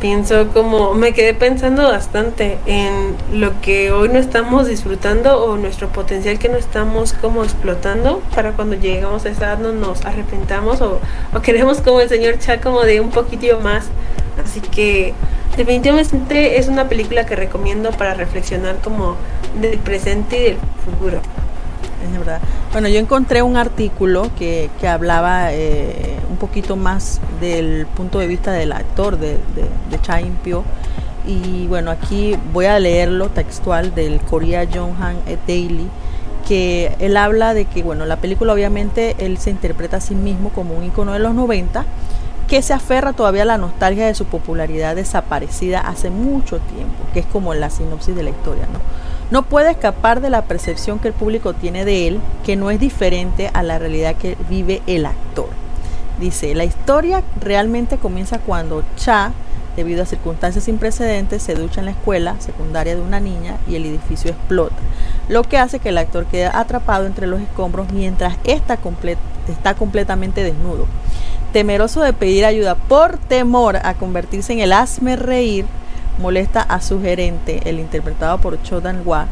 pienso 0.00 0.48
como, 0.48 0.94
me 0.94 1.12
quedé 1.12 1.32
pensando 1.32 1.84
bastante 1.84 2.58
en 2.66 3.14
lo 3.32 3.60
que 3.60 3.92
hoy 3.92 4.08
no 4.08 4.18
estamos 4.18 4.66
disfrutando 4.66 5.44
o 5.44 5.56
nuestro 5.56 5.90
potencial 5.90 6.40
que 6.40 6.48
no 6.48 6.56
estamos 6.56 7.12
como 7.12 7.44
explotando 7.44 8.20
para 8.34 8.50
cuando 8.52 8.74
llegamos 8.74 9.24
a 9.24 9.28
esa 9.28 9.44
edad 9.44 9.58
no 9.60 9.70
nos 9.70 10.04
arrepentamos 10.04 10.80
o, 10.80 10.98
o 11.32 11.40
queremos 11.40 11.80
como 11.80 12.00
el 12.00 12.08
señor 12.08 12.40
Cha 12.40 12.60
como 12.60 12.82
de 12.82 13.00
un 13.00 13.10
poquitito 13.10 13.60
más. 13.60 13.86
Así 14.44 14.60
que 14.60 15.14
definitivamente 15.56 16.58
es 16.58 16.68
una 16.68 16.88
película 16.88 17.26
que 17.26 17.36
recomiendo 17.36 17.90
para 17.90 18.14
reflexionar 18.14 18.76
como 18.82 19.16
del 19.60 19.78
presente 19.78 20.40
y 20.40 20.42
del 20.44 20.56
futuro. 20.84 21.20
Es 22.04 22.18
verdad. 22.18 22.40
Bueno, 22.72 22.88
yo 22.88 22.98
encontré 22.98 23.42
un 23.42 23.56
artículo 23.56 24.30
que, 24.36 24.70
que 24.80 24.88
hablaba 24.88 25.52
eh, 25.52 26.16
un 26.30 26.36
poquito 26.36 26.74
más 26.76 27.20
del 27.40 27.86
punto 27.86 28.18
de 28.18 28.26
vista 28.26 28.52
del 28.52 28.72
actor 28.72 29.18
de, 29.18 29.32
de, 29.32 29.68
de 29.90 30.00
Cha 30.00 30.20
Impio. 30.20 30.64
Y 31.24 31.68
bueno, 31.68 31.92
aquí 31.92 32.36
voy 32.52 32.66
a 32.66 32.78
leerlo 32.80 33.28
textual 33.28 33.94
del 33.94 34.20
Korea 34.20 34.66
Jong-han 34.66 35.18
Daily, 35.46 35.88
que 36.48 36.96
él 36.98 37.16
habla 37.16 37.54
de 37.54 37.66
que, 37.66 37.84
bueno, 37.84 38.06
la 38.06 38.16
película 38.16 38.52
obviamente 38.52 39.14
él 39.18 39.38
se 39.38 39.50
interpreta 39.50 39.98
a 39.98 40.00
sí 40.00 40.16
mismo 40.16 40.48
como 40.50 40.74
un 40.74 40.82
icono 40.82 41.12
de 41.12 41.20
los 41.20 41.34
90, 41.34 41.84
que 42.52 42.60
se 42.60 42.74
aferra 42.74 43.14
todavía 43.14 43.44
a 43.44 43.46
la 43.46 43.56
nostalgia 43.56 44.06
de 44.06 44.14
su 44.14 44.26
popularidad 44.26 44.94
desaparecida 44.94 45.80
hace 45.80 46.10
mucho 46.10 46.58
tiempo, 46.58 47.02
que 47.14 47.20
es 47.20 47.24
como 47.24 47.54
la 47.54 47.70
sinopsis 47.70 48.14
de 48.14 48.22
la 48.22 48.28
historia, 48.28 48.66
¿no? 48.70 48.78
No 49.30 49.44
puede 49.44 49.70
escapar 49.70 50.20
de 50.20 50.28
la 50.28 50.42
percepción 50.42 50.98
que 50.98 51.08
el 51.08 51.14
público 51.14 51.54
tiene 51.54 51.86
de 51.86 52.08
él, 52.08 52.20
que 52.44 52.56
no 52.56 52.70
es 52.70 52.78
diferente 52.78 53.50
a 53.54 53.62
la 53.62 53.78
realidad 53.78 54.16
que 54.16 54.36
vive 54.50 54.82
el 54.86 55.06
actor. 55.06 55.48
Dice, 56.20 56.54
la 56.54 56.64
historia 56.64 57.22
realmente 57.40 57.96
comienza 57.96 58.38
cuando 58.38 58.84
Cha, 58.96 59.32
debido 59.74 60.02
a 60.02 60.06
circunstancias 60.06 60.64
sin 60.64 60.76
precedentes, 60.76 61.42
se 61.42 61.54
ducha 61.54 61.80
en 61.80 61.86
la 61.86 61.92
escuela 61.92 62.36
secundaria 62.38 62.94
de 62.94 63.00
una 63.00 63.18
niña 63.18 63.56
y 63.66 63.76
el 63.76 63.86
edificio 63.86 64.30
explota, 64.30 64.76
lo 65.30 65.42
que 65.42 65.56
hace 65.56 65.78
que 65.78 65.88
el 65.88 65.96
actor 65.96 66.26
quede 66.26 66.50
atrapado 66.52 67.06
entre 67.06 67.26
los 67.26 67.40
escombros 67.40 67.90
mientras 67.94 68.36
está, 68.44 68.76
comple 68.76 69.16
está 69.48 69.74
completamente 69.74 70.42
desnudo. 70.42 70.87
Temeroso 71.52 72.02
de 72.02 72.12
pedir 72.12 72.44
ayuda 72.44 72.74
por 72.76 73.18
temor 73.18 73.76
a 73.76 73.94
convertirse 73.94 74.52
en 74.52 74.61
el 74.61 74.72
asme 74.72 75.16
reír, 75.16 75.66
molesta 76.18 76.62
a 76.62 76.81
su 76.81 77.00
gerente, 77.00 77.61
el 77.64 77.78
interpretado 77.78 78.38
por 78.38 78.62
Cho 78.62 78.81
Dan-hwa, 78.81 79.26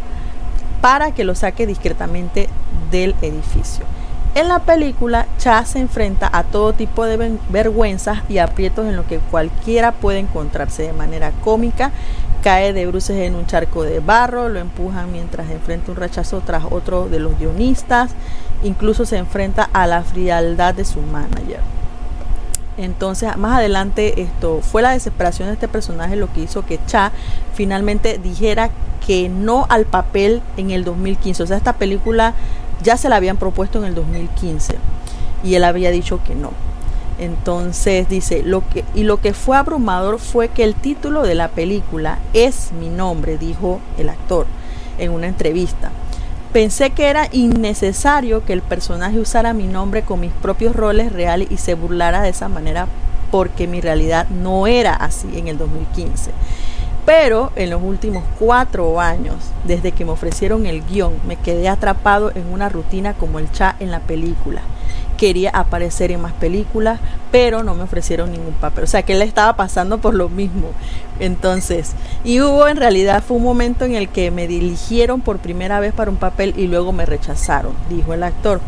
para 0.80 1.12
que 1.12 1.24
lo 1.24 1.34
saque 1.34 1.66
discretamente 1.66 2.48
del 2.90 3.14
edificio. 3.22 3.84
En 4.34 4.48
la 4.48 4.60
película, 4.60 5.26
Cha 5.38 5.64
se 5.64 5.80
enfrenta 5.80 6.30
a 6.32 6.44
todo 6.44 6.72
tipo 6.72 7.04
de 7.04 7.36
vergüenzas 7.48 8.20
y 8.28 8.38
aprietos 8.38 8.86
en 8.86 8.94
lo 8.94 9.04
que 9.04 9.18
cualquiera 9.18 9.90
puede 9.92 10.20
encontrarse 10.20 10.84
de 10.84 10.92
manera 10.92 11.32
cómica. 11.42 11.90
Cae 12.42 12.72
de 12.72 12.86
bruces 12.86 13.16
en 13.18 13.34
un 13.34 13.46
charco 13.46 13.82
de 13.82 14.00
barro, 14.00 14.48
lo 14.48 14.58
empujan 14.58 15.12
mientras 15.12 15.50
enfrenta 15.50 15.90
un 15.90 15.96
rechazo 15.96 16.42
tras 16.44 16.64
otro 16.70 17.08
de 17.08 17.20
los 17.20 17.38
guionistas, 17.38 18.12
incluso 18.62 19.04
se 19.04 19.18
enfrenta 19.18 19.68
a 19.72 19.86
la 19.86 20.02
frialdad 20.02 20.74
de 20.74 20.84
su 20.84 21.00
manager. 21.02 21.60
Entonces, 22.78 23.36
más 23.36 23.58
adelante, 23.58 24.22
esto 24.22 24.60
fue 24.62 24.80
la 24.80 24.92
desesperación 24.92 25.48
de 25.48 25.54
este 25.54 25.68
personaje 25.68 26.16
lo 26.16 26.32
que 26.32 26.40
hizo 26.40 26.64
que 26.64 26.80
Cha 26.86 27.12
finalmente 27.52 28.18
dijera 28.18 28.70
que 29.06 29.28
no 29.28 29.66
al 29.68 29.84
papel 29.84 30.40
en 30.56 30.70
el 30.70 30.84
2015. 30.84 31.42
O 31.42 31.46
sea, 31.46 31.58
esta 31.58 31.74
película 31.74 32.32
ya 32.82 32.96
se 32.96 33.10
la 33.10 33.16
habían 33.16 33.36
propuesto 33.36 33.78
en 33.78 33.84
el 33.84 33.94
2015 33.94 34.76
y 35.44 35.54
él 35.56 35.64
había 35.64 35.90
dicho 35.90 36.20
que 36.26 36.34
no. 36.34 36.52
Entonces 37.20 38.08
dice, 38.08 38.42
lo 38.42 38.66
que, 38.66 38.82
y 38.94 39.02
lo 39.04 39.20
que 39.20 39.34
fue 39.34 39.58
abrumador 39.58 40.18
fue 40.18 40.48
que 40.48 40.64
el 40.64 40.74
título 40.74 41.22
de 41.22 41.34
la 41.34 41.48
película 41.48 42.18
es 42.32 42.72
mi 42.72 42.88
nombre, 42.88 43.36
dijo 43.36 43.78
el 43.98 44.08
actor 44.08 44.46
en 44.98 45.12
una 45.12 45.26
entrevista. 45.26 45.90
Pensé 46.54 46.90
que 46.90 47.10
era 47.10 47.28
innecesario 47.30 48.46
que 48.46 48.54
el 48.54 48.62
personaje 48.62 49.18
usara 49.18 49.52
mi 49.52 49.66
nombre 49.66 50.02
con 50.02 50.20
mis 50.20 50.32
propios 50.32 50.74
roles 50.74 51.12
reales 51.12 51.48
y 51.50 51.58
se 51.58 51.74
burlara 51.74 52.22
de 52.22 52.30
esa 52.30 52.48
manera 52.48 52.86
porque 53.30 53.66
mi 53.66 53.82
realidad 53.82 54.26
no 54.30 54.66
era 54.66 54.94
así 54.94 55.28
en 55.36 55.48
el 55.48 55.58
2015. 55.58 56.30
Pero 57.04 57.52
en 57.54 57.68
los 57.68 57.82
últimos 57.82 58.24
cuatro 58.38 58.98
años, 58.98 59.36
desde 59.64 59.92
que 59.92 60.06
me 60.06 60.12
ofrecieron 60.12 60.64
el 60.64 60.82
guion, 60.86 61.12
me 61.26 61.36
quedé 61.36 61.68
atrapado 61.68 62.32
en 62.34 62.50
una 62.50 62.70
rutina 62.70 63.12
como 63.12 63.38
el 63.38 63.52
chat 63.52 63.80
en 63.82 63.90
la 63.90 64.00
película 64.00 64.62
quería 65.20 65.50
aparecer 65.50 66.10
en 66.12 66.22
más 66.22 66.32
películas, 66.32 66.98
pero 67.30 67.62
no 67.62 67.74
me 67.74 67.82
ofrecieron 67.82 68.32
ningún 68.32 68.54
papel. 68.54 68.84
O 68.84 68.86
sea 68.86 69.02
que 69.02 69.12
él 69.12 69.20
estaba 69.20 69.54
pasando 69.54 69.98
por 69.98 70.14
lo 70.14 70.30
mismo. 70.30 70.70
Entonces, 71.18 71.92
y 72.24 72.40
hubo 72.40 72.66
en 72.68 72.78
realidad, 72.78 73.22
fue 73.22 73.36
un 73.36 73.42
momento 73.42 73.84
en 73.84 73.94
el 73.94 74.08
que 74.08 74.30
me 74.30 74.48
dirigieron 74.48 75.20
por 75.20 75.36
primera 75.36 75.78
vez 75.78 75.92
para 75.92 76.10
un 76.10 76.16
papel 76.16 76.54
y 76.56 76.68
luego 76.68 76.92
me 76.92 77.04
rechazaron, 77.04 77.74
dijo 77.90 78.14
el 78.14 78.22
actor. 78.22 78.62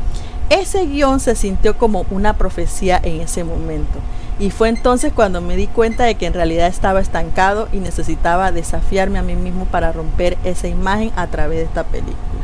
Ese 0.50 0.84
guion 0.84 1.20
se 1.20 1.36
sintió 1.36 1.78
como 1.78 2.04
una 2.10 2.36
profecía 2.36 3.00
en 3.02 3.22
ese 3.22 3.44
momento. 3.44 3.98
Y 4.38 4.50
fue 4.50 4.68
entonces 4.68 5.10
cuando 5.14 5.40
me 5.40 5.56
di 5.56 5.68
cuenta 5.68 6.04
de 6.04 6.16
que 6.16 6.26
en 6.26 6.34
realidad 6.34 6.66
estaba 6.66 7.00
estancado 7.00 7.70
y 7.72 7.78
necesitaba 7.78 8.52
desafiarme 8.52 9.18
a 9.18 9.22
mí 9.22 9.36
mismo 9.36 9.64
para 9.64 9.90
romper 9.90 10.36
esa 10.44 10.68
imagen 10.68 11.12
a 11.16 11.28
través 11.28 11.60
de 11.60 11.64
esta 11.64 11.84
película. 11.84 12.41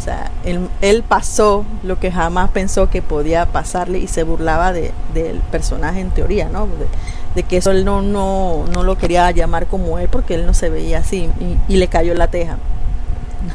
O 0.00 0.02
sea, 0.02 0.30
él, 0.44 1.04
pasó 1.06 1.66
lo 1.82 2.00
que 2.00 2.10
jamás 2.10 2.48
pensó 2.52 2.88
que 2.88 3.02
podía 3.02 3.44
pasarle 3.44 3.98
y 3.98 4.06
se 4.06 4.22
burlaba 4.22 4.72
de, 4.72 4.92
del 5.12 5.40
personaje 5.50 6.00
en 6.00 6.10
teoría, 6.10 6.48
¿no? 6.48 6.66
De, 7.34 7.42
que 7.42 7.58
eso 7.58 7.70
él 7.70 7.84
no, 7.84 8.00
no, 8.00 8.64
no, 8.72 8.82
lo 8.82 8.96
quería 8.96 9.30
llamar 9.30 9.66
como 9.66 9.98
él 9.98 10.08
porque 10.10 10.36
él 10.36 10.46
no 10.46 10.54
se 10.54 10.70
veía 10.70 11.00
así 11.00 11.28
y, 11.68 11.76
le 11.76 11.88
cayó 11.88 12.14
la 12.14 12.28
teja. 12.28 12.56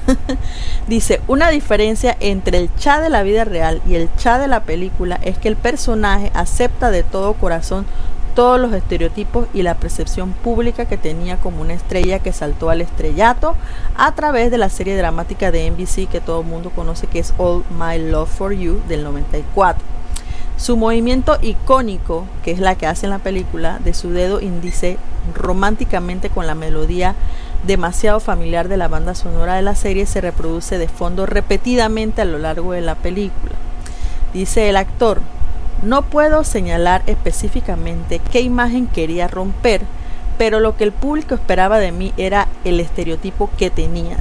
Dice, 0.87 1.19
una 1.27 1.49
diferencia 1.49 2.15
entre 2.19 2.59
el 2.59 2.69
cha 2.75 3.01
de 3.01 3.09
la 3.09 3.23
vida 3.23 3.43
real 3.43 3.81
y 3.87 3.95
el 3.95 4.07
cha 4.15 4.37
de 4.37 4.47
la 4.47 4.59
película 4.59 5.19
es 5.23 5.39
que 5.39 5.47
el 5.47 5.55
personaje 5.55 6.31
acepta 6.35 6.91
de 6.91 7.01
todo 7.01 7.33
corazón 7.33 7.87
todos 8.35 8.59
los 8.59 8.73
estereotipos 8.73 9.47
y 9.53 9.63
la 9.63 9.75
percepción 9.75 10.33
pública 10.33 10.85
que 10.85 10.97
tenía 10.97 11.37
como 11.37 11.61
una 11.61 11.73
estrella 11.73 12.19
que 12.19 12.33
saltó 12.33 12.69
al 12.69 12.81
estrellato 12.81 13.55
a 13.95 14.13
través 14.13 14.51
de 14.51 14.57
la 14.57 14.69
serie 14.69 14.97
dramática 14.97 15.51
de 15.51 15.71
NBC 15.71 16.09
que 16.09 16.21
todo 16.21 16.41
el 16.41 16.47
mundo 16.47 16.69
conoce 16.69 17.07
que 17.07 17.19
es 17.19 17.33
All 17.37 17.63
My 17.79 17.97
Love 17.97 18.29
for 18.29 18.53
You 18.53 18.81
del 18.87 19.03
94. 19.03 19.81
Su 20.57 20.77
movimiento 20.77 21.37
icónico, 21.41 22.25
que 22.43 22.51
es 22.51 22.59
la 22.59 22.75
que 22.75 22.87
hace 22.87 23.05
en 23.05 23.09
la 23.09 23.19
película, 23.19 23.79
de 23.83 23.93
su 23.93 24.11
dedo 24.11 24.39
índice 24.39 24.97
románticamente 25.33 26.29
con 26.29 26.47
la 26.47 26.55
melodía 26.55 27.15
demasiado 27.65 28.19
familiar 28.19 28.67
de 28.67 28.77
la 28.77 28.87
banda 28.87 29.15
sonora 29.15 29.55
de 29.55 29.61
la 29.61 29.75
serie, 29.75 30.05
se 30.05 30.21
reproduce 30.21 30.77
de 30.77 30.87
fondo 30.87 31.25
repetidamente 31.25 32.21
a 32.21 32.25
lo 32.25 32.37
largo 32.37 32.73
de 32.73 32.81
la 32.81 32.95
película. 32.95 33.53
Dice 34.33 34.69
el 34.69 34.77
actor, 34.77 35.21
No 35.83 36.03
puedo 36.03 36.43
señalar 36.43 37.03
específicamente 37.05 38.19
qué 38.31 38.41
imagen 38.41 38.87
quería 38.87 39.27
romper, 39.27 39.81
pero 40.37 40.59
lo 40.59 40.75
que 40.77 40.83
el 40.83 40.91
público 40.91 41.35
esperaba 41.35 41.79
de 41.79 41.91
mí 41.91 42.13
era 42.17 42.47
el 42.63 42.79
estereotipo 42.79 43.49
que 43.57 43.69
tenía. 43.69 44.17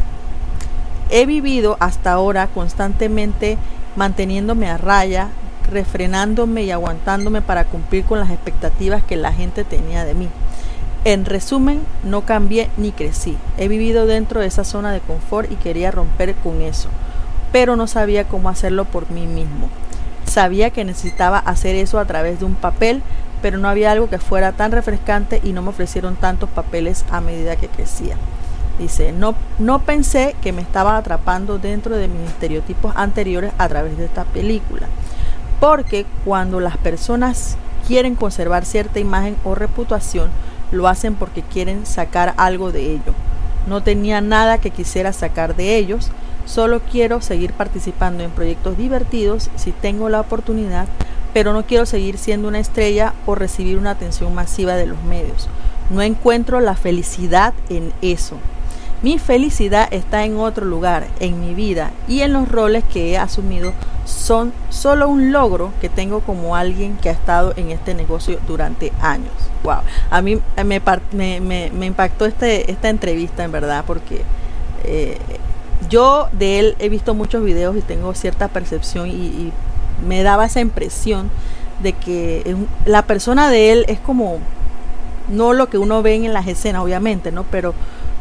He 1.11 1.27
vivido 1.27 1.77
hasta 1.81 2.13
ahora 2.13 2.49
constantemente 2.49 3.57
manteniéndome 3.97 4.69
a 4.69 4.77
raya, 4.77 5.29
refrenándome 5.71 6.65
y 6.65 6.71
aguantándome 6.71 7.41
para 7.41 7.65
cumplir 7.65 8.05
con 8.05 8.19
las 8.19 8.31
expectativas 8.31 9.03
que 9.03 9.17
la 9.17 9.33
gente 9.33 9.65
tenía 9.65 10.05
de 10.05 10.15
mí. 10.15 10.29
En 11.05 11.25
resumen, 11.25 11.83
no 12.03 12.23
cambié 12.23 12.71
ni 12.77 12.91
crecí. 12.91 13.37
He 13.59 13.69
vivido 13.69 14.07
dentro 14.07 14.41
de 14.41 14.47
esa 14.47 14.65
zona 14.65 14.93
de 14.93 15.01
confort 15.01 15.51
y 15.53 15.57
quería 15.57 15.91
romper 15.91 16.35
con 16.35 16.63
eso, 16.63 16.89
pero 17.53 17.77
no 17.77 17.87
sabía 17.87 18.27
cómo 18.27 18.49
hacerlo 18.49 18.85
por 18.85 19.11
mí 19.11 19.27
mismo. 19.27 19.69
Sabía 20.35 20.70
que 20.70 20.85
necesitaba 20.85 21.39
hacer 21.39 21.76
eso 21.76 22.01
a 22.01 22.07
través 22.07 22.41
de 22.41 22.45
un 22.45 22.57
papel, 22.57 23.03
pero 23.41 23.57
no 23.57 23.68
había 23.68 23.93
algo 23.93 24.11
que 24.11 24.18
fuera 24.18 24.51
tan 24.51 24.72
refrescante 24.72 25.41
y 25.45 25.53
no 25.53 25.62
me 25.62 25.68
ofrecieron 25.68 26.16
tantos 26.16 26.51
papeles 26.51 27.05
a 27.12 27.20
medida 27.20 27.55
que 27.55 27.68
crecía. 27.68 28.16
Dice, 28.80 29.12
no, 29.12 29.37
no 29.61 29.82
pensé 29.82 30.35
que 30.43 30.51
me 30.51 30.61
estaba 30.61 30.97
atrapando 30.97 31.61
dentro 31.61 31.97
de 31.97 32.09
mis 32.09 32.28
estereotipos 32.30 32.93
anteriores 32.97 33.53
a 33.59 33.68
través 33.68 33.97
de 33.97 34.07
esta 34.07 34.24
película. 34.24 34.89
Porque 35.61 36.05
cuando 36.24 36.59
las 36.59 36.78
personas 36.78 37.57
quieren 37.87 38.16
conservar 38.16 38.64
cierta 38.64 38.99
imagen 38.99 39.37
o 39.45 39.55
reputación, 39.55 40.30
lo 40.72 40.89
hacen 40.89 41.14
porque 41.14 41.43
quieren 41.43 41.87
sacar 41.87 42.35
algo 42.39 42.72
de 42.72 42.91
ello. 42.91 43.14
No 43.68 43.85
tenía 43.85 44.20
nada 44.20 44.59
que 44.59 44.72
quisiera 44.72 45.12
sacar 45.12 45.55
de 45.55 45.76
ellos, 45.76 46.11
solo 46.45 46.81
quiero 46.81 47.21
seguir 47.21 47.53
participando 47.53 48.23
en 48.23 48.31
proyectos 48.31 48.77
divertidos 48.77 49.51
si 49.57 49.73
tengo 49.73 50.09
la 50.09 50.21
oportunidad, 50.21 50.87
pero 51.33 51.53
no 51.53 51.65
quiero 51.65 51.87
seguir 51.87 52.19
siendo 52.19 52.49
una 52.49 52.61
estrella 52.61 53.15
o 53.27 53.35
recibir 53.35 53.79
una 53.79 53.91
atención 53.91 54.35
masiva 54.35 54.75
de 54.77 54.87
los 54.87 55.03
medios. 55.03 55.49
No 55.91 56.03
encuentro 56.03 56.61
la 56.61 56.77
felicidad 56.77 57.55
en 57.69 57.93
eso. 58.03 58.37
Mi 59.03 59.19
felicidad 59.19 59.89
está 59.91 60.25
en 60.25 60.39
otro 60.39 60.65
lugar, 60.65 61.07
en 61.21 61.39
mi 61.41 61.55
vida 61.55 61.91
y 62.09 62.23
en 62.23 62.33
los 62.33 62.49
roles 62.49 62.85
que 62.85 63.11
he 63.11 63.19
asumido 63.19 63.75
son 64.07 64.53
solo 64.71 65.09
un 65.09 65.33
logro 65.33 65.73
que 65.81 65.89
tengo 65.89 66.21
como 66.21 66.57
alguien 66.57 66.97
que 66.97 67.11
ha 67.11 67.13
estado 67.13 67.53
en 67.57 67.71
este 67.71 67.95
negocio 67.95 68.39
durante 68.47 68.93
años. 69.03 69.33
Wow, 69.63 69.81
a 70.11 70.23
mí 70.23 70.41
me, 70.65 71.87
impactó 71.87 72.25
este, 72.25 72.71
esta 72.71 72.89
entrevista 72.89 73.45
en 73.45 73.53
verdad 73.53 73.85
porque 73.87 74.23
eh, 74.85 75.19
yo 75.89 76.28
de 76.32 76.59
él 76.59 76.76
he 76.78 76.89
visto 76.89 77.14
muchos 77.14 77.45
videos 77.45 77.76
y 77.76 77.80
tengo 77.80 78.14
cierta 78.14 78.49
percepción 78.49 79.09
y, 79.09 79.53
me 80.09 80.24
daba 80.24 80.45
esa 80.45 80.61
impresión 80.61 81.30
de 81.80 81.93
que 81.93 82.57
la 82.85 83.03
persona 83.03 83.49
de 83.49 83.70
él 83.70 83.85
es 83.87 84.01
como 84.01 84.39
no 85.28 85.53
lo 85.53 85.70
que 85.70 85.78
uno 85.78 86.03
ve 86.03 86.16
en 86.16 86.32
las 86.32 86.49
escenas 86.49 86.82
obviamente, 86.82 87.30
¿no? 87.30 87.45
Pero 87.45 87.74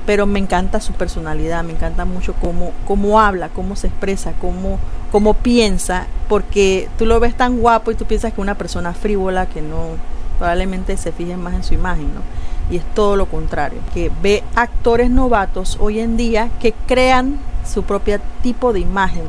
pero 0.05 0.25
me 0.25 0.39
encanta 0.39 0.81
su 0.81 0.93
personalidad, 0.93 1.63
me 1.63 1.73
encanta 1.73 2.05
mucho 2.05 2.33
cómo, 2.33 2.71
cómo 2.85 3.19
habla, 3.19 3.49
cómo 3.49 3.75
se 3.75 3.87
expresa, 3.87 4.33
cómo, 4.39 4.79
cómo 5.11 5.33
piensa, 5.33 6.07
porque 6.27 6.89
tú 6.97 7.05
lo 7.05 7.19
ves 7.19 7.35
tan 7.35 7.59
guapo 7.59 7.91
y 7.91 7.95
tú 7.95 8.05
piensas 8.05 8.33
que 8.33 8.41
una 8.41 8.55
persona 8.55 8.93
frívola 8.93 9.45
que 9.45 9.61
no 9.61 9.91
probablemente 10.37 10.97
se 10.97 11.11
fije 11.11 11.37
más 11.37 11.53
en 11.53 11.63
su 11.63 11.73
imagen, 11.73 12.13
¿no? 12.13 12.21
Y 12.69 12.77
es 12.77 12.83
todo 12.93 13.15
lo 13.15 13.27
contrario, 13.27 13.79
que 13.93 14.11
ve 14.21 14.43
actores 14.55 15.09
novatos 15.09 15.77
hoy 15.79 15.99
en 15.99 16.17
día 16.17 16.49
que 16.61 16.73
crean 16.87 17.37
su 17.65 17.83
propio 17.83 18.19
tipo 18.41 18.73
de 18.73 18.79
imagen, 18.79 19.23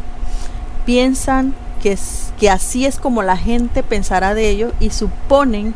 piensan 0.84 1.54
que, 1.82 1.98
que 2.38 2.50
así 2.50 2.86
es 2.86 2.98
como 2.98 3.22
la 3.22 3.36
gente 3.36 3.82
pensará 3.82 4.34
de 4.34 4.48
ellos 4.48 4.72
y 4.80 4.90
suponen 4.90 5.74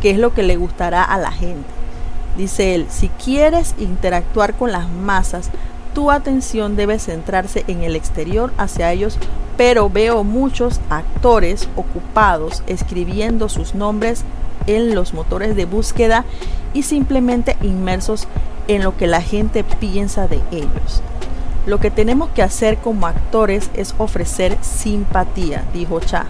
que 0.00 0.10
es 0.10 0.18
lo 0.18 0.34
que 0.34 0.42
le 0.42 0.56
gustará 0.56 1.02
a 1.02 1.18
la 1.18 1.32
gente. 1.32 1.68
Dice 2.36 2.74
él, 2.74 2.86
si 2.90 3.08
quieres 3.08 3.74
interactuar 3.78 4.54
con 4.54 4.72
las 4.72 4.88
masas, 4.88 5.50
tu 5.94 6.10
atención 6.10 6.74
debe 6.74 6.98
centrarse 6.98 7.64
en 7.68 7.84
el 7.84 7.94
exterior 7.94 8.52
hacia 8.58 8.90
ellos, 8.90 9.16
pero 9.56 9.88
veo 9.88 10.24
muchos 10.24 10.80
actores 10.90 11.68
ocupados 11.76 12.64
escribiendo 12.66 13.48
sus 13.48 13.76
nombres 13.76 14.24
en 14.66 14.94
los 14.94 15.14
motores 15.14 15.54
de 15.54 15.66
búsqueda 15.66 16.24
y 16.72 16.82
simplemente 16.82 17.56
inmersos 17.62 18.26
en 18.66 18.82
lo 18.82 18.96
que 18.96 19.06
la 19.06 19.22
gente 19.22 19.62
piensa 19.62 20.26
de 20.26 20.40
ellos. 20.50 21.02
Lo 21.66 21.80
que 21.80 21.90
tenemos 21.90 22.28
que 22.30 22.42
hacer 22.42 22.78
como 22.78 23.06
actores 23.06 23.70
es 23.74 23.94
ofrecer 23.98 24.58
simpatía, 24.60 25.64
dijo 25.72 26.00
Cha. 26.00 26.26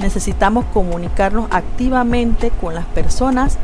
Necesitamos 0.00 0.64
comunicarnos 0.72 1.46
activamente 1.52 2.50
con 2.50 2.74
las 2.74 2.84
personas 2.86 3.58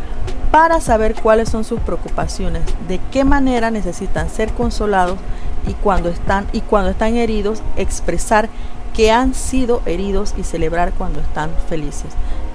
para 0.52 0.80
saber 0.80 1.14
cuáles 1.20 1.48
son 1.48 1.64
sus 1.64 1.80
preocupaciones, 1.80 2.62
de 2.88 3.00
qué 3.10 3.24
manera 3.24 3.70
necesitan 3.70 4.30
ser 4.30 4.52
consolados 4.52 5.18
y 5.66 5.74
cuando 5.74 6.08
están 6.08 6.46
y 6.52 6.60
cuando 6.60 6.90
están 6.90 7.16
heridos 7.16 7.62
expresar 7.76 8.48
que 8.94 9.10
han 9.10 9.34
sido 9.34 9.82
heridos 9.86 10.34
y 10.36 10.44
celebrar 10.44 10.92
cuando 10.92 11.20
están 11.20 11.50
felices. 11.68 12.12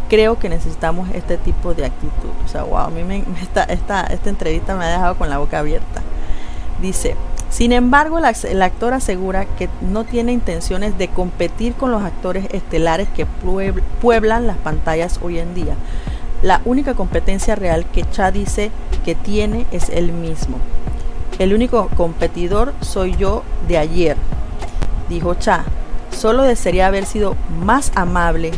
Creo 0.09 0.37
que 0.37 0.49
necesitamos 0.49 1.09
este 1.13 1.37
tipo 1.37 1.73
de 1.73 1.85
actitud. 1.85 2.29
O 2.45 2.47
sea, 2.47 2.63
wow, 2.63 2.77
a 2.77 2.89
mí 2.89 3.03
me, 3.03 3.23
esta, 3.41 3.63
esta, 3.63 4.01
esta 4.03 4.29
entrevista 4.29 4.75
me 4.75 4.85
ha 4.85 4.89
dejado 4.89 5.15
con 5.15 5.29
la 5.29 5.39
boca 5.39 5.59
abierta. 5.59 6.01
Dice, 6.81 7.15
sin 7.49 7.71
embargo, 7.71 8.17
el 8.19 8.61
actor 8.61 8.93
asegura 8.93 9.45
que 9.45 9.69
no 9.81 10.03
tiene 10.03 10.33
intenciones 10.33 10.97
de 10.97 11.07
competir 11.07 11.73
con 11.73 11.91
los 11.91 12.03
actores 12.03 12.47
estelares 12.51 13.07
que 13.15 13.25
pueblan 14.01 14.47
las 14.47 14.57
pantallas 14.57 15.19
hoy 15.21 15.39
en 15.39 15.53
día. 15.53 15.75
La 16.41 16.61
única 16.65 16.95
competencia 16.95 17.55
real 17.55 17.85
que 17.85 18.03
Cha 18.09 18.31
dice 18.31 18.71
que 19.05 19.15
tiene 19.15 19.65
es 19.71 19.89
él 19.89 20.11
mismo. 20.11 20.57
El 21.39 21.53
único 21.53 21.87
competidor 21.95 22.73
soy 22.81 23.15
yo 23.15 23.43
de 23.67 23.77
ayer, 23.77 24.17
dijo 25.09 25.35
Cha. 25.35 25.65
Solo 26.11 26.43
desearía 26.43 26.87
haber 26.87 27.05
sido 27.05 27.35
más 27.63 27.91
amable, 27.95 28.51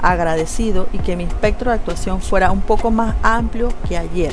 agradecido 0.00 0.88
y 0.92 0.98
que 0.98 1.16
mi 1.16 1.24
espectro 1.24 1.70
de 1.70 1.76
actuación 1.76 2.20
fuera 2.20 2.50
un 2.50 2.60
poco 2.60 2.90
más 2.90 3.14
amplio 3.22 3.68
que 3.88 3.98
ayer. 3.98 4.32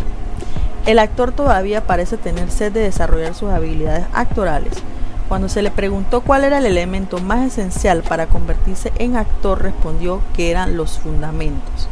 El 0.86 1.00
actor 1.00 1.32
todavía 1.32 1.86
parece 1.86 2.18
tener 2.18 2.50
sed 2.50 2.72
de 2.72 2.82
desarrollar 2.82 3.34
sus 3.36 3.50
habilidades 3.50 4.06
actorales. 4.14 4.74
Cuando 5.28 5.48
se 5.48 5.62
le 5.62 5.70
preguntó 5.70 6.22
cuál 6.22 6.44
era 6.44 6.58
el 6.58 6.66
elemento 6.66 7.20
más 7.20 7.46
esencial 7.46 8.02
para 8.02 8.26
convertirse 8.26 8.92
en 8.98 9.16
actor, 9.16 9.62
respondió 9.62 10.22
que 10.36 10.50
eran 10.50 10.76
los 10.76 10.98
fundamentos. 10.98 11.88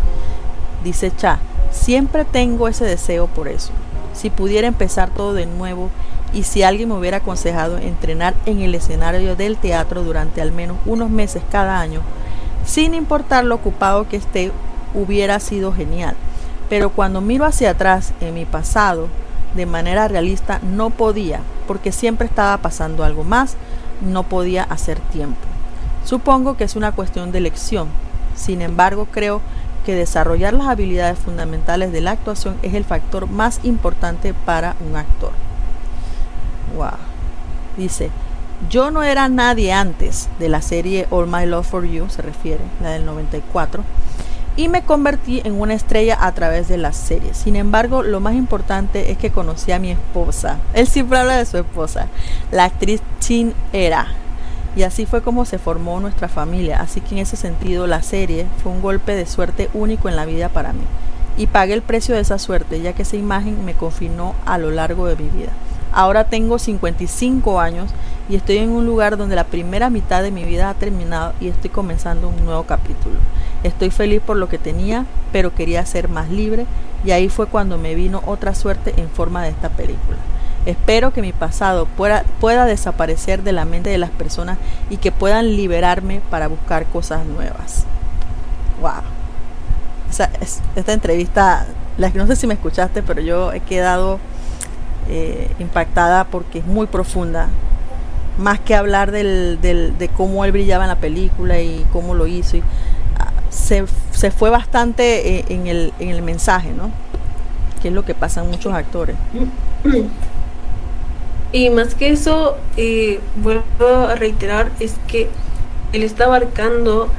Dice 0.84 1.12
Cha, 1.16 1.40
siempre 1.70 2.26
tengo 2.26 2.68
ese 2.68 2.86
deseo 2.86 3.28
por 3.28 3.48
eso. 3.48 3.72
Si 4.14 4.32
pudiera 4.32 4.68
empezar 4.68 5.12
todo 5.12 5.34
de 5.34 5.46
nuevo 5.46 5.92
y 6.34 6.44
si 6.44 6.64
alguien 6.64 6.90
me 6.90 6.96
hubiera 6.96 7.18
aconsejado 7.18 7.78
entrenar 7.78 8.34
en 8.48 8.62
el 8.62 8.74
escenario 8.74 9.36
del 9.36 9.58
teatro 9.58 10.04
durante 10.04 10.42
al 10.42 10.52
menos 10.52 10.78
unos 10.88 11.12
meses 11.12 11.44
cada 11.52 11.80
año, 11.80 12.02
sin 12.66 12.96
importar 12.96 13.44
lo 13.44 13.56
ocupado 13.56 14.10
que 14.10 14.18
esté, 14.18 14.52
hubiera 14.96 15.40
sido 15.40 15.74
genial. 15.74 16.16
Pero 16.70 16.90
cuando 16.92 17.22
miro 17.22 17.46
hacia 17.46 17.72
atrás 17.72 18.14
en 18.22 18.34
mi 18.34 18.46
pasado, 18.46 19.08
de 19.56 19.66
manera 19.66 20.08
realista, 20.08 20.60
no 20.62 20.90
podía, 20.90 21.40
porque 21.68 21.92
siempre 21.92 22.28
estaba 22.28 22.58
pasando 22.58 23.04
algo 23.04 23.24
más, 23.24 23.56
no 24.02 24.24
podía 24.24 24.64
hacer 24.64 25.00
tiempo. 25.00 25.40
Supongo 26.06 26.58
que 26.58 26.64
es 26.64 26.76
una 26.76 26.92
cuestión 26.92 27.32
de 27.32 27.40
elección. 27.40 27.88
Sin 28.36 28.62
embargo, 28.62 29.08
creo 29.12 29.42
que 29.86 29.96
desarrollar 29.96 30.54
las 30.54 30.68
habilidades 30.68 31.18
fundamentales 31.18 31.92
de 31.92 32.02
la 32.02 32.12
actuación 32.12 32.58
es 32.62 32.74
el 32.74 32.84
factor 32.84 33.28
más 33.28 33.62
importante 33.64 34.34
para 34.34 34.76
un 34.88 34.96
actor. 34.96 35.32
Wow. 36.76 36.92
Dice, 37.78 38.10
yo 38.70 38.92
no 38.92 39.04
era 39.04 39.30
nadie 39.30 39.72
antes 39.72 40.30
de 40.40 40.50
la 40.50 40.62
serie 40.62 41.08
All 41.10 41.28
My 41.28 41.46
Love 41.46 41.68
for 41.68 41.86
You, 41.86 42.10
se 42.10 42.22
refiere, 42.22 42.64
la 42.82 42.90
del 42.90 43.06
94, 43.06 43.84
y 44.58 44.68
me 44.68 44.82
convertí 44.84 45.42
en 45.46 45.60
una 45.62 45.74
estrella 45.76 46.18
a 46.20 46.34
través 46.34 46.68
de 46.68 46.78
la 46.78 46.92
serie. 46.92 47.34
Sin 47.34 47.56
embargo, 47.56 48.04
lo 48.04 48.20
más 48.20 48.34
importante 48.34 49.12
es 49.12 49.18
que 49.18 49.32
conocí 49.32 49.72
a 49.72 49.80
mi 49.80 49.92
esposa. 49.92 50.58
Él 50.74 50.88
siempre 50.88 51.20
habla 51.20 51.38
de 51.38 51.46
su 51.46 51.58
esposa, 51.58 52.08
la 52.52 52.66
actriz 52.66 53.02
Chin 53.20 53.54
Era 53.72 54.08
y 54.78 54.84
así 54.84 55.08
fue 55.08 55.24
como 55.24 55.44
se 55.46 55.58
formó 55.58 56.00
nuestra 56.00 56.28
familia. 56.28 56.80
Así 56.80 57.02
que 57.02 57.16
en 57.16 57.22
ese 57.22 57.36
sentido 57.36 57.88
la 57.88 58.04
serie 58.04 58.46
fue 58.62 58.72
un 58.72 58.84
golpe 58.84 59.16
de 59.16 59.26
suerte 59.26 59.72
único 59.74 60.08
en 60.08 60.16
la 60.16 60.26
vida 60.26 60.50
para 60.50 60.72
mí. 60.72 60.84
Y 61.36 61.48
pagué 61.48 61.74
el 61.74 61.82
precio 61.82 62.14
de 62.14 62.22
esa 62.22 62.38
suerte, 62.38 62.80
ya 62.80 62.94
que 62.94 63.02
esa 63.02 63.16
imagen 63.16 63.66
me 63.66 63.74
confinó 63.74 64.36
a 64.46 64.60
lo 64.60 64.70
largo 64.70 65.08
de 65.08 65.16
mi 65.16 65.30
vida. 65.30 65.52
Ahora 65.92 66.26
tengo 66.26 66.60
55 66.60 67.60
años 67.60 67.90
y 68.30 68.36
estoy 68.36 68.58
en 68.58 68.70
un 68.70 68.86
lugar 68.86 69.18
donde 69.18 69.36
la 69.36 69.46
primera 69.46 69.90
mitad 69.90 70.22
de 70.22 70.30
mi 70.30 70.44
vida 70.44 70.70
ha 70.70 70.76
terminado 70.76 71.34
y 71.40 71.48
estoy 71.48 71.72
comenzando 71.72 72.30
un 72.30 72.46
nuevo 72.46 72.64
capítulo. 72.64 73.16
Estoy 73.64 73.90
feliz 73.90 74.22
por 74.22 74.38
lo 74.38 74.50
que 74.50 74.58
tenía, 74.58 75.06
pero 75.32 75.54
quería 75.54 75.86
ser 75.86 76.10
más 76.10 76.30
libre 76.30 76.66
y 77.04 77.12
ahí 77.12 77.30
fue 77.30 77.48
cuando 77.48 77.78
me 77.78 77.96
vino 77.96 78.22
otra 78.26 78.56
suerte 78.56 78.94
en 78.98 79.10
forma 79.10 79.44
de 79.44 79.50
esta 79.50 79.70
película. 79.70 80.18
Espero 80.66 81.14
que 81.14 81.22
mi 81.22 81.32
pasado 81.32 81.86
pueda, 81.86 82.24
pueda 82.42 82.66
desaparecer 82.66 83.44
de 83.44 83.54
la 83.54 83.66
mente 83.66 83.90
de 83.90 83.98
las 83.98 84.10
personas 84.10 84.58
y 84.90 84.98
que 84.98 85.12
puedan 85.12 85.56
liberarme 85.56 86.22
para 86.30 86.48
buscar 86.48 86.86
cosas 86.88 87.26
nuevas. 87.26 87.86
Wow. 88.82 88.92
sea, 90.12 90.30
esta 90.76 90.94
entrevista, 90.94 91.66
la, 91.98 92.10
no 92.10 92.28
sé 92.28 92.36
si 92.36 92.48
me 92.48 92.56
escuchaste, 92.56 93.02
pero 93.02 93.22
yo 93.22 93.54
he 93.54 93.62
quedado 93.62 94.20
eh, 95.10 95.50
impactada 95.60 96.26
porque 96.26 96.60
es 96.60 96.66
muy 96.66 96.88
profunda. 96.88 97.48
Más 98.38 98.60
que 98.60 98.76
hablar 98.76 99.12
del, 99.12 99.60
del, 99.62 99.98
de 99.98 100.10
cómo 100.10 100.44
él 100.44 100.52
brillaba 100.52 100.84
en 100.84 100.90
la 100.90 100.98
película 100.98 101.60
y 101.60 101.86
cómo 101.94 102.14
lo 102.14 102.28
hizo. 102.28 102.58
Se, 103.58 103.86
se, 104.12 104.32
fue 104.32 104.50
bastante 104.50 105.38
eh, 105.40 105.46
en 105.50 105.68
el, 105.68 105.94
en 106.00 106.10
el 106.10 106.22
mensaje, 106.22 106.72
¿no? 106.72 106.92
Que 107.82 107.90
es 107.90 107.94
lo 107.94 108.06
que 108.06 108.14
pasan 108.14 108.50
muchos 108.50 108.74
actores. 108.74 109.16
Y 111.52 111.70
más 111.70 111.96
que 111.96 112.10
eso, 112.10 112.58
eh, 112.76 113.20
vuelvo 113.42 113.64
a 114.08 114.16
reiterar, 114.16 114.72
es 114.80 114.96
que 115.08 115.30
él 115.94 116.04
está 116.04 116.26
abarcando 116.26 117.10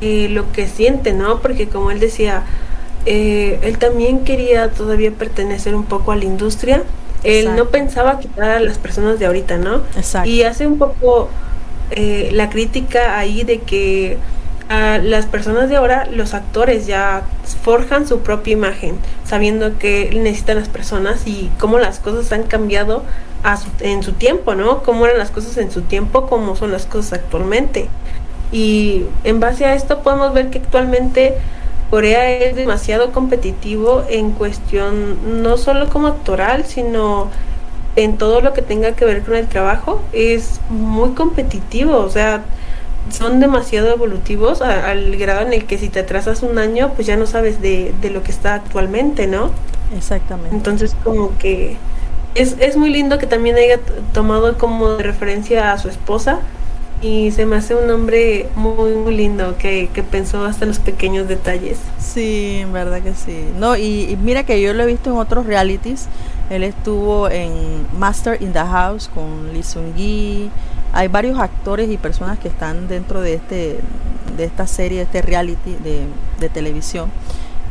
eh, 0.00 0.28
lo 0.28 0.50
que 0.52 0.66
siente, 0.66 1.12
¿no? 1.12 1.40
Porque 1.40 1.68
como 1.68 1.90
él 1.90 2.00
decía, 2.00 2.42
eh, 3.06 3.60
él 3.62 3.78
también 3.78 4.24
quería 4.24 4.70
todavía 4.70 5.12
pertenecer 5.12 5.74
un 5.74 5.84
poco 5.84 6.10
a 6.12 6.16
la 6.16 6.24
industria. 6.24 6.82
Él 7.22 7.54
no 7.54 7.66
pensaba 7.66 8.18
quitar 8.18 8.50
a 8.50 8.60
las 8.60 8.78
personas 8.78 9.18
de 9.18 9.26
ahorita, 9.26 9.58
¿no? 9.58 9.82
Exacto. 9.96 10.28
Y 10.28 10.42
hace 10.42 10.66
un 10.66 10.78
poco 10.78 11.28
la 11.90 12.48
crítica 12.50 13.18
ahí 13.18 13.42
de 13.42 13.58
que 13.58 14.16
a 14.70 14.98
las 14.98 15.26
personas 15.26 15.68
de 15.68 15.74
ahora, 15.74 16.06
los 16.06 16.32
actores 16.32 16.86
ya 16.86 17.24
forjan 17.64 18.06
su 18.06 18.20
propia 18.20 18.52
imagen, 18.52 18.98
sabiendo 19.24 19.78
que 19.78 20.10
necesitan 20.14 20.58
las 20.58 20.68
personas 20.68 21.26
y 21.26 21.50
cómo 21.58 21.80
las 21.80 21.98
cosas 21.98 22.30
han 22.30 22.44
cambiado 22.44 23.02
en 23.80 24.04
su 24.04 24.12
tiempo, 24.12 24.54
¿no? 24.54 24.84
Cómo 24.84 25.06
eran 25.06 25.18
las 25.18 25.32
cosas 25.32 25.56
en 25.56 25.72
su 25.72 25.82
tiempo, 25.82 26.26
cómo 26.26 26.54
son 26.54 26.70
las 26.70 26.86
cosas 26.86 27.14
actualmente. 27.14 27.88
Y 28.52 29.06
en 29.24 29.40
base 29.40 29.64
a 29.64 29.74
esto 29.74 30.04
podemos 30.04 30.32
ver 30.34 30.50
que 30.50 30.58
actualmente 30.58 31.34
Corea 31.90 32.30
es 32.30 32.54
demasiado 32.54 33.10
competitivo 33.10 34.04
en 34.08 34.30
cuestión 34.30 35.42
no 35.42 35.56
solo 35.56 35.88
como 35.88 36.06
actoral, 36.06 36.64
sino 36.64 37.28
en 37.96 38.18
todo 38.18 38.40
lo 38.40 38.52
que 38.52 38.62
tenga 38.62 38.92
que 38.92 39.04
ver 39.04 39.22
con 39.22 39.34
el 39.34 39.48
trabajo. 39.48 40.00
Es 40.12 40.60
muy 40.68 41.10
competitivo, 41.14 41.96
o 41.96 42.08
sea, 42.08 42.44
son 43.10 43.40
demasiado 43.40 43.90
evolutivos 43.90 44.62
al 44.62 45.16
grado 45.16 45.46
en 45.46 45.52
el 45.52 45.64
que 45.66 45.78
si 45.78 45.88
te 45.88 46.00
atrasas 46.00 46.42
un 46.42 46.58
año, 46.58 46.92
pues 46.94 47.06
ya 47.06 47.16
no 47.16 47.26
sabes 47.26 47.60
de, 47.60 47.92
de 48.00 48.10
lo 48.10 48.22
que 48.22 48.30
está 48.30 48.54
actualmente, 48.54 49.26
¿no? 49.26 49.50
Exactamente. 49.96 50.54
Entonces 50.54 50.96
como 51.02 51.36
que 51.38 51.76
es, 52.34 52.56
es 52.60 52.76
muy 52.76 52.90
lindo 52.90 53.18
que 53.18 53.26
también 53.26 53.56
haya 53.56 53.78
tomado 54.12 54.56
como 54.56 54.96
referencia 54.96 55.72
a 55.72 55.78
su 55.78 55.88
esposa 55.88 56.40
y 57.02 57.30
se 57.30 57.46
me 57.46 57.56
hace 57.56 57.74
un 57.74 57.90
hombre 57.90 58.46
muy 58.56 58.92
muy 58.92 59.16
lindo 59.16 59.56
que, 59.58 59.88
que 59.94 60.02
pensó 60.02 60.44
hasta 60.44 60.66
los 60.66 60.78
pequeños 60.78 61.28
detalles. 61.28 61.78
Sí, 61.98 62.58
en 62.60 62.72
verdad 62.72 63.00
que 63.00 63.14
sí. 63.14 63.46
No, 63.58 63.76
y, 63.76 64.10
y, 64.10 64.16
mira 64.16 64.44
que 64.44 64.60
yo 64.60 64.74
lo 64.74 64.82
he 64.82 64.86
visto 64.86 65.10
en 65.10 65.16
otros 65.16 65.46
realities. 65.46 66.06
Él 66.50 66.62
estuvo 66.62 67.28
en 67.30 67.86
Master 67.98 68.40
in 68.42 68.52
the 68.52 68.58
House 68.58 69.08
con 69.14 69.52
Lee 69.52 69.62
Sung 69.62 69.94
Gi. 69.96 70.50
Hay 70.92 71.08
varios 71.08 71.38
actores 71.38 71.90
y 71.90 71.96
personas 71.96 72.38
que 72.38 72.48
están 72.48 72.88
dentro 72.88 73.20
de 73.20 73.34
este 73.34 73.80
de 74.36 74.44
esta 74.44 74.66
serie, 74.66 74.98
de 74.98 75.04
este 75.04 75.22
reality 75.22 75.76
de, 76.38 76.48
televisión, 76.48 77.10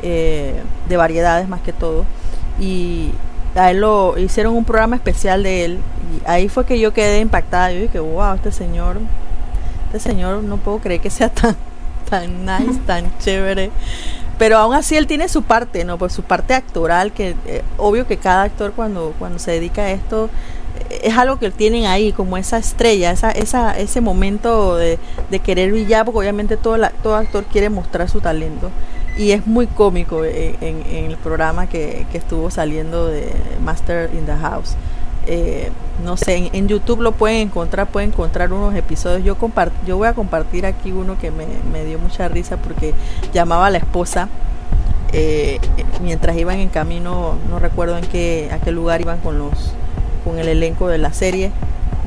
eh, 0.03 0.61
de 0.87 0.97
variedades 0.97 1.47
más 1.47 1.61
que 1.61 1.73
todo. 1.73 2.05
Y, 2.59 3.11
a 3.55 3.71
él 3.71 3.81
lo 3.81 4.17
hicieron 4.17 4.55
un 4.55 4.63
programa 4.63 4.95
especial 4.95 5.41
de 5.41 5.65
él 5.65 5.79
y 6.13 6.29
ahí 6.29 6.49
fue 6.49 6.65
que 6.65 6.79
yo 6.79 6.93
quedé 6.93 7.19
impactada. 7.19 7.71
Yo 7.71 7.81
dije 7.81 7.99
wow 7.99 8.35
este 8.35 8.51
señor 8.51 8.99
este 9.87 9.99
señor 9.99 10.43
no 10.43 10.57
puedo 10.57 10.77
creer 10.77 11.01
que 11.01 11.09
sea 11.09 11.29
tan 11.33 11.55
tan 12.07 12.45
nice 12.45 12.79
tan 12.85 13.11
chévere 13.17 13.71
pero 14.37 14.57
aún 14.57 14.75
así 14.75 14.95
él 14.95 15.07
tiene 15.07 15.27
su 15.27 15.41
parte 15.41 15.83
no 15.83 15.97
pues 15.97 16.13
su 16.13 16.21
parte 16.21 16.53
actoral 16.53 17.11
que 17.11 17.35
eh, 17.47 17.63
obvio 17.77 18.05
que 18.05 18.17
cada 18.17 18.43
actor 18.43 18.71
cuando 18.73 19.13
cuando 19.17 19.39
se 19.39 19.51
dedica 19.51 19.81
a 19.81 19.91
esto 19.91 20.29
es 20.89 21.17
algo 21.17 21.37
que 21.37 21.51
tienen 21.51 21.85
ahí 21.85 22.11
como 22.11 22.37
esa 22.37 22.57
estrella 22.57 23.11
esa 23.11 23.31
esa 23.31 23.77
ese 23.77 24.01
momento 24.01 24.75
de, 24.75 24.99
de 25.29 25.39
querer 25.39 25.71
brillar 25.71 26.05
porque 26.05 26.19
obviamente 26.19 26.57
todo 26.57 26.77
la, 26.77 26.89
todo 26.89 27.15
actor 27.15 27.45
quiere 27.45 27.69
mostrar 27.69 28.09
su 28.09 28.21
talento 28.21 28.71
y 29.17 29.31
es 29.31 29.45
muy 29.45 29.67
cómico 29.67 30.23
en, 30.23 30.83
el 30.91 31.17
programa 31.17 31.67
que, 31.67 32.05
estuvo 32.13 32.49
saliendo 32.49 33.07
de 33.07 33.29
Master 33.61 34.09
in 34.13 34.25
the 34.25 34.35
House. 34.35 34.75
Eh, 35.27 35.71
no 36.05 36.15
sé, 36.15 36.37
en, 36.37 36.49
en, 36.53 36.67
YouTube 36.69 37.01
lo 37.01 37.11
pueden 37.11 37.47
encontrar, 37.47 37.87
pueden 37.87 38.11
encontrar 38.11 38.53
unos 38.53 38.73
episodios. 38.75 39.23
Yo 39.25 39.37
compart 39.37 39.73
yo 39.85 39.97
voy 39.97 40.07
a 40.07 40.13
compartir 40.13 40.65
aquí 40.65 40.93
uno 40.93 41.19
que 41.19 41.31
me, 41.31 41.45
me, 41.73 41.83
dio 41.83 41.99
mucha 41.99 42.29
risa 42.29 42.55
porque 42.55 42.93
llamaba 43.33 43.67
a 43.67 43.69
la 43.69 43.79
esposa 43.79 44.29
eh, 45.11 45.59
mientras 46.01 46.37
iban 46.37 46.59
en 46.59 46.69
camino, 46.69 47.35
no 47.49 47.59
recuerdo 47.59 47.97
en 47.97 48.05
qué, 48.05 48.49
a 48.51 48.59
qué 48.59 48.71
lugar 48.71 49.01
iban 49.01 49.19
con 49.19 49.39
los 49.39 49.73
con 50.23 50.39
el 50.39 50.47
elenco 50.47 50.87
de 50.87 50.97
la 50.97 51.13
serie 51.13 51.51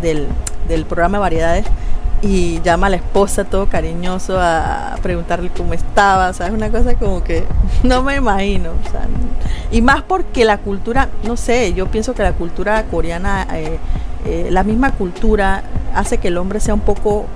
del, 0.01 0.29
del 0.69 0.85
programa 0.85 1.19
de 1.19 1.21
variedades 1.21 1.67
y 2.23 2.61
llama 2.63 2.87
a 2.87 2.91
la 2.91 2.97
esposa 2.97 3.45
todo 3.45 3.67
cariñoso 3.67 4.39
a 4.41 4.95
preguntarle 5.03 5.51
cómo 5.57 5.75
estaba, 5.75 6.31
es 6.31 6.41
una 6.41 6.71
cosa 6.71 6.95
como 6.95 7.25
que 7.25 7.45
no 7.83 8.03
me 8.03 8.17
imagino, 8.17 8.71
y 9.73 9.83
más 9.83 10.03
porque 10.03 10.45
la 10.45 10.59
cultura, 10.59 11.09
no 11.25 11.37
sé, 11.37 11.75
yo 11.75 11.87
pienso 11.87 12.15
que 12.15 12.23
la 12.23 12.33
cultura 12.33 12.85
coreana, 12.85 13.47
eh, 13.55 13.79
eh, 14.25 14.49
la 14.51 14.63
misma 14.63 14.93
cultura 14.93 15.65
hace 15.95 16.19
que 16.19 16.29
el 16.29 16.39
hombre 16.39 16.61
sea 16.61 16.75
un 16.75 16.81
poco 16.81 17.27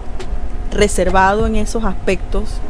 reservado 0.70 1.46
en 1.46 1.56
esos 1.56 1.84
aspectos 1.84 2.60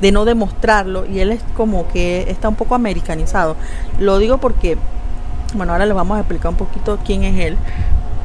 de 0.00 0.12
no 0.12 0.24
demostrarlo 0.24 1.04
y 1.06 1.20
él 1.20 1.32
es 1.32 1.40
como 1.56 1.88
que 1.88 2.24
está 2.28 2.48
un 2.48 2.54
poco 2.54 2.74
americanizado. 2.74 3.56
Lo 3.98 4.18
digo 4.18 4.38
porque, 4.38 4.78
bueno, 5.54 5.72
ahora 5.72 5.86
les 5.86 5.94
vamos 5.94 6.16
a 6.16 6.20
explicar 6.20 6.50
un 6.50 6.56
poquito 6.56 6.98
quién 7.04 7.24
es 7.24 7.38
él, 7.38 7.56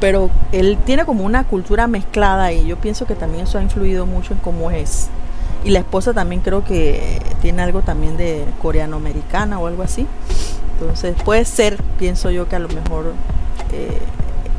pero 0.00 0.30
él 0.52 0.78
tiene 0.84 1.04
como 1.04 1.24
una 1.24 1.44
cultura 1.44 1.86
mezclada 1.86 2.52
y 2.52 2.66
yo 2.66 2.76
pienso 2.76 3.06
que 3.06 3.14
también 3.14 3.44
eso 3.44 3.58
ha 3.58 3.62
influido 3.62 4.06
mucho 4.06 4.34
en 4.34 4.40
cómo 4.40 4.70
es. 4.70 5.08
Y 5.64 5.70
la 5.70 5.80
esposa 5.80 6.12
también 6.12 6.42
creo 6.42 6.64
que 6.64 7.20
tiene 7.40 7.62
algo 7.62 7.82
también 7.82 8.16
de 8.16 8.44
coreano-americana 8.62 9.58
o 9.58 9.66
algo 9.66 9.82
así. 9.82 10.06
Entonces 10.78 11.16
puede 11.24 11.44
ser, 11.44 11.78
pienso 11.98 12.30
yo, 12.30 12.48
que 12.48 12.56
a 12.56 12.58
lo 12.58 12.68
mejor 12.68 13.14
eh, 13.72 13.98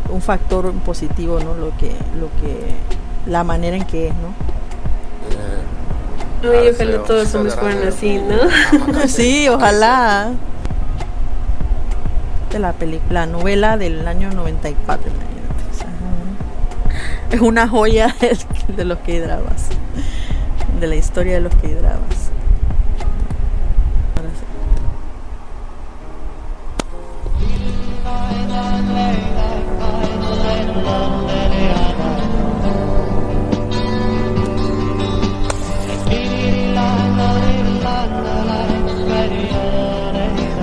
un 0.09 0.21
factor 0.21 0.71
positivo, 0.73 1.39
¿no? 1.39 1.53
Lo 1.53 1.77
que, 1.77 1.91
lo 2.19 2.27
que, 2.41 3.29
la 3.29 3.43
manera 3.43 3.77
en 3.77 3.85
que 3.85 4.07
es, 4.07 4.13
¿no? 4.15 4.33
Eh, 6.43 6.71
ojalá 6.73 7.03
todos 7.03 7.27
somos 7.29 7.55
fueran 7.55 7.87
así, 7.87 8.19
¿no? 8.19 9.07
sí, 9.07 9.47
ojalá 9.49 10.31
de 12.51 12.59
la 12.59 12.73
película, 12.73 13.25
la 13.25 13.25
novela 13.25 13.77
del 13.77 14.07
año 14.07 14.31
94. 14.31 15.11
Es 17.31 17.41
una 17.41 17.67
joya 17.67 18.15
de 18.75 18.85
los 18.85 18.99
que 18.99 19.19
dramas 19.19 19.67
de 20.79 20.87
la 20.87 20.95
historia 20.95 21.33
de 21.33 21.41
los 21.41 21.55
que 21.55 21.73
dramas 21.75 22.31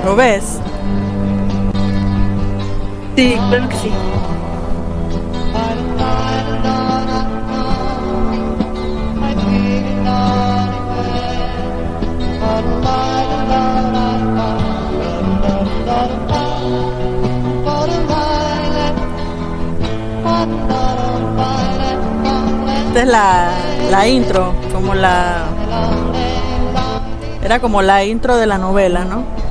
¿Lo 0.04 0.16
ves? 0.16 0.60
Sí, 3.16 3.36
claro 3.48 3.68
que 3.68 3.76
sí. 3.76 3.90
Esta 22.88 23.02
es 23.02 23.08
la, 23.08 23.50
la 23.90 24.08
intro, 24.08 24.54
como 24.72 24.94
la... 24.94 25.44
Era 27.44 27.60
como 27.60 27.80
la 27.82 28.04
intro 28.04 28.36
de 28.36 28.46
la 28.46 28.58
novela, 28.58 29.04
¿no? 29.04 29.43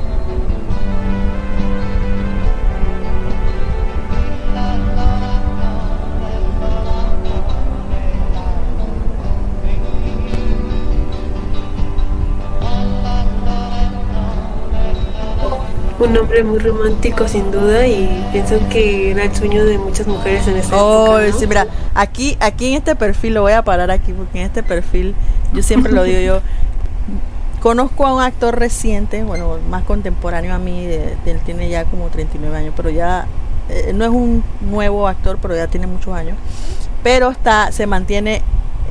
Un 16.04 16.16
hombre 16.16 16.44
muy 16.44 16.58
romántico 16.58 17.26
sin 17.28 17.50
duda 17.50 17.86
y 17.86 18.26
pienso 18.32 18.58
que 18.68 19.10
era 19.10 19.24
el 19.24 19.34
sueño 19.34 19.64
de 19.64 19.78
muchas 19.78 20.06
mujeres 20.06 20.46
en 20.48 20.56
esa 20.56 20.76
oh, 20.76 21.18
época, 21.18 21.32
¿no? 21.32 21.38
sí, 21.38 21.46
mira, 21.46 21.66
aquí, 21.94 22.36
aquí 22.40 22.68
en 22.68 22.74
este 22.74 22.94
perfil 22.96 23.34
lo 23.34 23.42
voy 23.42 23.52
a 23.52 23.62
parar 23.62 23.90
aquí 23.90 24.12
porque 24.12 24.40
en 24.40 24.46
este 24.46 24.62
perfil 24.62 25.14
yo 25.52 25.62
siempre 25.62 25.92
lo 25.92 26.02
digo 26.02 26.20
yo 26.20 26.40
conozco 27.64 28.06
a 28.06 28.14
un 28.14 28.20
actor 28.20 28.58
reciente, 28.58 29.24
bueno, 29.24 29.56
más 29.70 29.84
contemporáneo 29.84 30.54
a 30.54 30.58
mí, 30.58 30.84
de, 30.84 31.16
él 31.24 31.40
tiene 31.46 31.70
ya 31.70 31.86
como 31.86 32.08
39 32.08 32.54
años, 32.54 32.74
pero 32.76 32.90
ya 32.90 33.26
eh, 33.70 33.92
no 33.94 34.04
es 34.04 34.10
un 34.10 34.44
nuevo 34.60 35.08
actor, 35.08 35.38
pero 35.40 35.56
ya 35.56 35.66
tiene 35.66 35.86
muchos 35.86 36.14
años. 36.14 36.36
Pero 37.02 37.30
está, 37.30 37.72
se 37.72 37.86
mantiene 37.86 38.42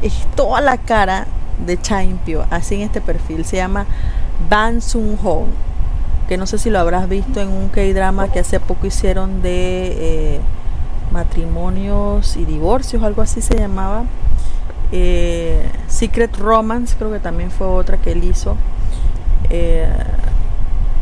es 0.01 0.13
toda 0.35 0.59
la 0.59 0.77
cara 0.77 1.27
de 1.63 1.79
Chaimpio, 1.79 2.45
así 2.49 2.73
en 2.73 2.81
este 2.81 2.99
perfil. 2.99 3.45
Se 3.45 3.57
llama 3.57 3.85
Ban 4.49 4.81
Sung 4.81 5.17
Ho, 5.23 5.45
que 6.27 6.37
no 6.37 6.45
sé 6.45 6.57
si 6.57 6.69
lo 6.69 6.79
habrás 6.79 7.09
visto 7.09 7.41
en 7.41 7.49
un 7.49 7.69
K-drama 7.69 8.29
que 8.29 8.39
hace 8.39 8.59
poco 8.59 8.87
hicieron 8.87 9.41
de 9.41 10.35
eh, 10.35 10.39
matrimonios 11.11 12.37
y 12.37 12.45
divorcios, 12.45 13.03
algo 13.03 13.21
así 13.21 13.41
se 13.41 13.57
llamaba. 13.57 14.05
Eh, 14.91 15.63
Secret 15.87 16.35
Romance, 16.37 16.95
creo 16.97 17.11
que 17.11 17.19
también 17.19 17.51
fue 17.51 17.67
otra 17.67 17.97
que 17.97 18.11
él 18.11 18.23
hizo. 18.23 18.55
Eh, 19.49 19.87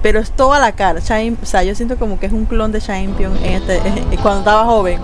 pero 0.01 0.19
es 0.19 0.31
toda 0.31 0.59
la 0.59 0.71
cara. 0.71 0.99
o 0.99 1.45
sea, 1.45 1.63
yo 1.63 1.75
siento 1.75 1.97
como 1.97 2.19
que 2.19 2.25
es 2.25 2.31
un 2.31 2.45
clon 2.45 2.71
de 2.71 2.81
Champion 2.81 3.37
en 3.43 3.61
este, 3.61 3.79
cuando 4.21 4.39
estaba 4.39 4.65
joven. 4.65 4.99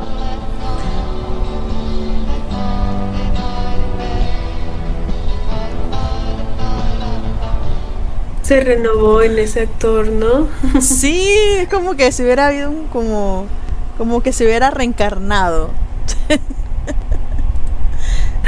Se 8.47 8.61
renovó 8.61 9.21
en 9.21 9.37
ese 9.39 9.63
actor, 9.63 10.07
¿no? 10.07 10.47
sí, 10.81 11.29
es 11.59 11.67
como 11.67 11.97
que 11.97 12.13
si 12.13 12.23
hubiera 12.23 12.47
habido 12.47 12.69
un 12.69 12.87
como 12.87 13.45
como 13.97 14.21
que 14.21 14.31
se 14.31 14.45
hubiera 14.45 14.71
reencarnado. 14.71 15.71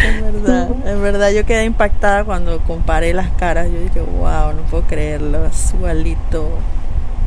es 0.01 0.23
verdad, 0.23 0.69
es 0.85 1.01
verdad, 1.01 1.31
yo 1.31 1.45
quedé 1.45 1.65
impactada 1.65 2.23
cuando 2.23 2.59
comparé 2.59 3.13
las 3.13 3.29
caras, 3.31 3.67
yo 3.69 3.77
dije, 3.77 3.99
wow, 3.99 4.53
no 4.53 4.61
puedo 4.69 4.83
creerlo, 4.83 5.45
es 5.45 5.73
igualito, 5.73 6.47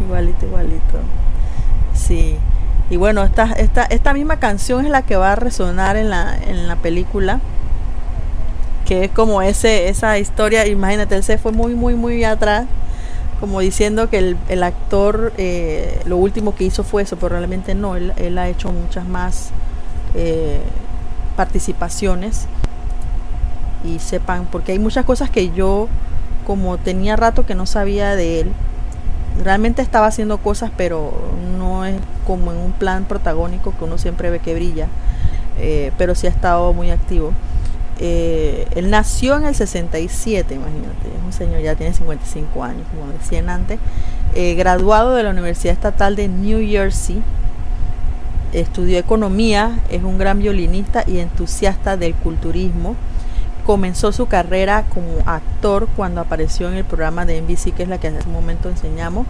igualito, 0.03 0.47
igualito. 0.47 0.99
Sí. 1.93 2.39
Y 2.89 2.97
bueno, 2.97 3.23
esta, 3.23 3.53
esta, 3.53 3.85
esta 3.85 4.15
misma 4.15 4.39
canción 4.39 4.87
es 4.87 4.91
la 4.91 5.03
que 5.03 5.17
va 5.17 5.33
a 5.33 5.37
resonar 5.37 5.97
en 5.97 6.09
la, 6.09 6.39
en 6.39 6.67
la 6.69 6.77
película 6.77 7.39
que 8.87 9.05
es 9.05 9.11
como 9.11 9.43
ese, 9.43 9.89
esa 9.89 10.19
historia, 10.19 10.67
imagínate, 10.67 11.15
él 11.15 11.23
se 11.23 11.39
fue 11.39 11.53
muy, 11.53 11.75
muy, 11.75 11.95
muy 11.95 12.25
atrás, 12.25 12.67
como 13.41 13.61
diciendo 13.61 14.09
que 14.09 14.19
el, 14.19 14.37
el 14.49 14.63
actor 14.63 15.33
eh, 15.37 16.01
lo 16.05 16.17
último 16.17 16.55
que 16.55 16.65
hizo 16.65 16.85
fue 16.85 17.03
eso, 17.03 17.17
pero 17.17 17.31
realmente 17.31 17.75
no, 17.75 17.97
él, 17.97 18.13
él 18.17 18.39
ha 18.39 18.49
hecho 18.49 18.71
muchas 18.71 19.07
más 19.07 19.51
eh, 20.15 20.61
participaciones 21.37 22.47
y 23.85 23.99
sepan, 23.99 24.47
porque 24.47 24.73
hay 24.73 24.79
muchas 24.79 25.05
cosas 25.05 25.31
que 25.31 25.51
yo, 25.51 25.89
como 26.47 26.79
tenía 26.79 27.17
rato 27.17 27.45
que 27.47 27.55
no 27.55 27.67
sabía 27.67 28.15
de 28.15 28.41
él, 28.41 28.53
realmente 29.43 29.83
estaba 29.83 30.07
haciendo 30.07 30.39
cosas, 30.39 30.71
pero 30.77 31.13
no 31.59 31.85
es 31.85 31.97
como 32.27 32.53
en 32.53 32.59
un 32.59 32.73
plan 32.73 33.05
protagónico 33.05 33.75
que 33.77 33.85
uno 33.85 33.99
siempre 33.99 34.31
ve 34.31 34.39
que 34.39 34.55
brilla, 34.55 34.89
eh, 35.59 35.93
pero 35.99 36.15
sí 36.15 36.27
ha 36.27 36.31
estado 36.31 36.73
muy 36.73 36.91
activo. 36.91 37.33
Eh, 38.05 38.67
él 38.75 38.91
nació 38.91 39.37
en 39.37 39.47
el 39.47 39.55
67, 39.55 40.57
imagínate, 40.57 41.07
es 41.07 41.25
un 41.25 41.33
señor, 41.33 41.61
ya 41.61 41.77
tiene 41.77 41.95
55 41.95 42.65
años, 42.65 42.85
como 42.91 43.13
decían 43.13 43.49
antes, 43.49 43.79
eh, 44.35 44.55
graduado 44.57 45.15
de 45.15 45.23
la 45.23 45.31
Universidad 45.31 45.73
Estatal 45.73 46.17
de 46.17 46.27
New 46.27 46.67
Jersey, 46.69 47.23
estudió 48.53 48.99
economía, 48.99 49.79
es 49.89 50.03
un 50.03 50.19
gran 50.19 50.41
violinista 50.41 51.05
y 51.07 51.19
entusiasta 51.19 51.97
del 51.97 52.15
culturismo. 52.15 52.97
Comenzó 53.65 54.11
su 54.11 54.27
carrera 54.27 54.85
como 54.93 55.19
actor 55.25 55.87
cuando 55.95 56.21
apareció 56.21 56.69
en 56.69 56.75
el 56.75 56.85
programa 56.85 57.25
de 57.25 57.41
NBC, 57.41 57.73
que 57.73 57.85
es 57.85 57.89
la 57.89 57.99
que 57.99 58.09
en 58.09 58.17
ese 58.17 58.29
momento 58.29 58.69
enseñamos, 58.69 59.29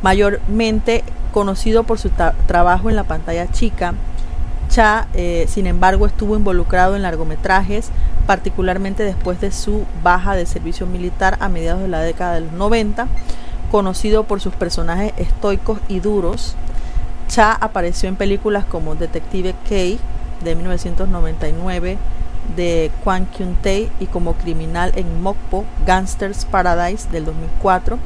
mayormente 0.00 1.02
conocido 1.32 1.82
por 1.82 1.98
su 1.98 2.10
trabajo 2.46 2.88
en 2.88 2.94
la 2.94 3.02
pantalla 3.02 3.50
chica, 3.50 3.94
Cha, 4.72 5.06
eh, 5.12 5.44
sin 5.50 5.66
embargo, 5.66 6.06
estuvo 6.06 6.34
involucrado 6.34 6.96
en 6.96 7.02
largometrajes, 7.02 7.90
particularmente 8.26 9.02
después 9.02 9.38
de 9.38 9.52
su 9.52 9.84
baja 10.02 10.34
de 10.34 10.46
servicio 10.46 10.86
militar 10.86 11.36
a 11.40 11.50
mediados 11.50 11.82
de 11.82 11.88
la 11.88 12.00
década 12.00 12.36
de 12.36 12.40
los 12.40 12.52
90. 12.52 13.06
Conocido 13.70 14.24
por 14.24 14.40
sus 14.40 14.54
personajes 14.54 15.12
estoicos 15.18 15.78
y 15.88 16.00
duros, 16.00 16.56
Cha 17.28 17.52
apareció 17.52 18.08
en 18.08 18.16
películas 18.16 18.64
como 18.64 18.94
Detective 18.94 19.54
K 19.68 20.02
de 20.42 20.54
1999, 20.54 21.98
de 22.56 22.90
Kwan 23.04 23.26
Kyun 23.26 23.56
Tae 23.56 23.90
y 24.00 24.06
como 24.06 24.32
criminal 24.36 24.92
en 24.96 25.22
Mokpo, 25.22 25.66
Gangsters 25.86 26.46
Paradise 26.46 27.10
del 27.10 27.26
2004. 27.26 27.98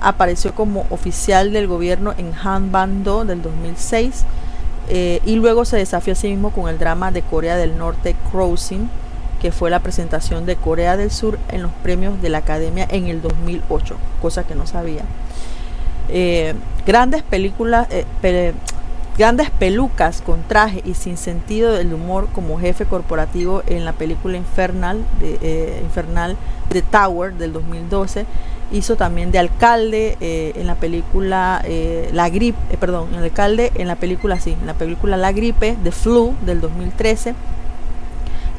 Apareció 0.00 0.54
como 0.54 0.86
oficial 0.90 1.52
del 1.52 1.66
gobierno 1.66 2.14
en 2.16 2.32
Han 2.44 2.70
Bando 2.70 3.24
del 3.24 3.42
2006 3.42 4.24
eh, 4.88 5.20
y 5.24 5.36
luego 5.36 5.64
se 5.64 5.76
desafió 5.76 6.12
a 6.12 6.16
sí 6.16 6.28
mismo 6.28 6.50
con 6.50 6.68
el 6.68 6.78
drama 6.78 7.10
de 7.10 7.22
Corea 7.22 7.56
del 7.56 7.76
Norte 7.76 8.14
Crossing, 8.30 8.88
que 9.40 9.52
fue 9.52 9.70
la 9.70 9.80
presentación 9.80 10.46
de 10.46 10.56
Corea 10.56 10.96
del 10.96 11.10
Sur 11.10 11.38
en 11.48 11.62
los 11.62 11.72
premios 11.82 12.20
de 12.22 12.28
la 12.28 12.38
Academia 12.38 12.86
en 12.90 13.08
el 13.08 13.20
2008, 13.20 13.96
cosa 14.22 14.44
que 14.44 14.54
no 14.54 14.66
sabía. 14.66 15.02
Eh, 16.08 16.54
grandes 16.86 17.22
películas, 17.22 17.88
eh, 17.90 18.54
grandes 19.18 19.50
pelucas 19.50 20.20
con 20.20 20.42
traje 20.42 20.82
y 20.84 20.94
sin 20.94 21.16
sentido 21.16 21.72
del 21.72 21.92
humor 21.94 22.28
como 22.32 22.58
jefe 22.58 22.84
corporativo 22.84 23.62
en 23.66 23.84
la 23.84 23.92
película 23.92 24.36
Infernal 24.36 25.04
de, 25.20 25.80
Infernal 25.82 26.36
The 26.68 26.82
Tower 26.82 27.32
del 27.32 27.52
2012 27.52 28.26
hizo 28.72 28.96
también 28.96 29.30
de 29.30 29.38
alcalde 29.38 30.16
eh, 30.20 30.52
en 30.56 30.66
la 30.66 30.74
película 30.74 31.62
eh, 31.64 32.10
La 32.12 32.28
Gripe, 32.28 32.58
eh, 32.70 32.76
perdón, 32.78 33.14
el 33.14 33.22
alcalde 33.22 33.72
en 33.76 33.86
la 33.86 33.96
película 33.96 34.40
sí, 34.40 34.56
en 34.60 34.66
la 34.66 34.74
película 34.74 35.16
La 35.16 35.32
Gripe 35.32 35.76
de 35.82 35.92
Flu 35.92 36.34
del 36.44 36.60
2013, 36.60 37.34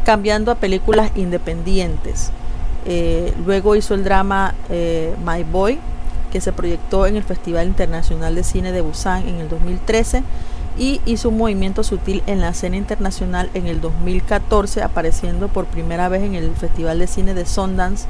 cambiando 0.06 0.52
a 0.52 0.56
películas 0.56 1.12
independientes. 1.16 2.32
luego 3.46 3.76
hizo 3.76 3.94
el 3.94 4.04
drama 4.06 4.56
My 4.70 5.44
Boy, 5.44 5.80
que 6.38 6.42
se 6.42 6.54
proyectó 6.54 7.08
en 7.08 7.16
el 7.16 7.24
Festival 7.24 7.66
Internacional 7.66 8.36
de 8.36 8.44
Cine 8.44 8.72
de 8.72 8.82
Busan 8.82 9.28
en 9.28 9.38
el 9.38 9.50
2013 9.50 10.22
y 10.78 11.02
hizo 11.08 11.30
un 11.30 11.38
movimiento 11.40 11.82
sutil 11.82 12.22
en 12.28 12.42
la 12.42 12.50
escena 12.50 12.78
internacional 12.78 13.50
en 13.56 13.66
el 13.66 13.82
2014, 13.82 14.84
apareciendo 14.84 15.48
por 15.48 15.66
primera 15.66 16.10
vez 16.10 16.22
en 16.22 16.36
el 16.36 16.52
Festival 16.52 17.00
de 17.00 17.08
Cine 17.08 17.34
de 17.34 17.48
Sundance 17.48 18.06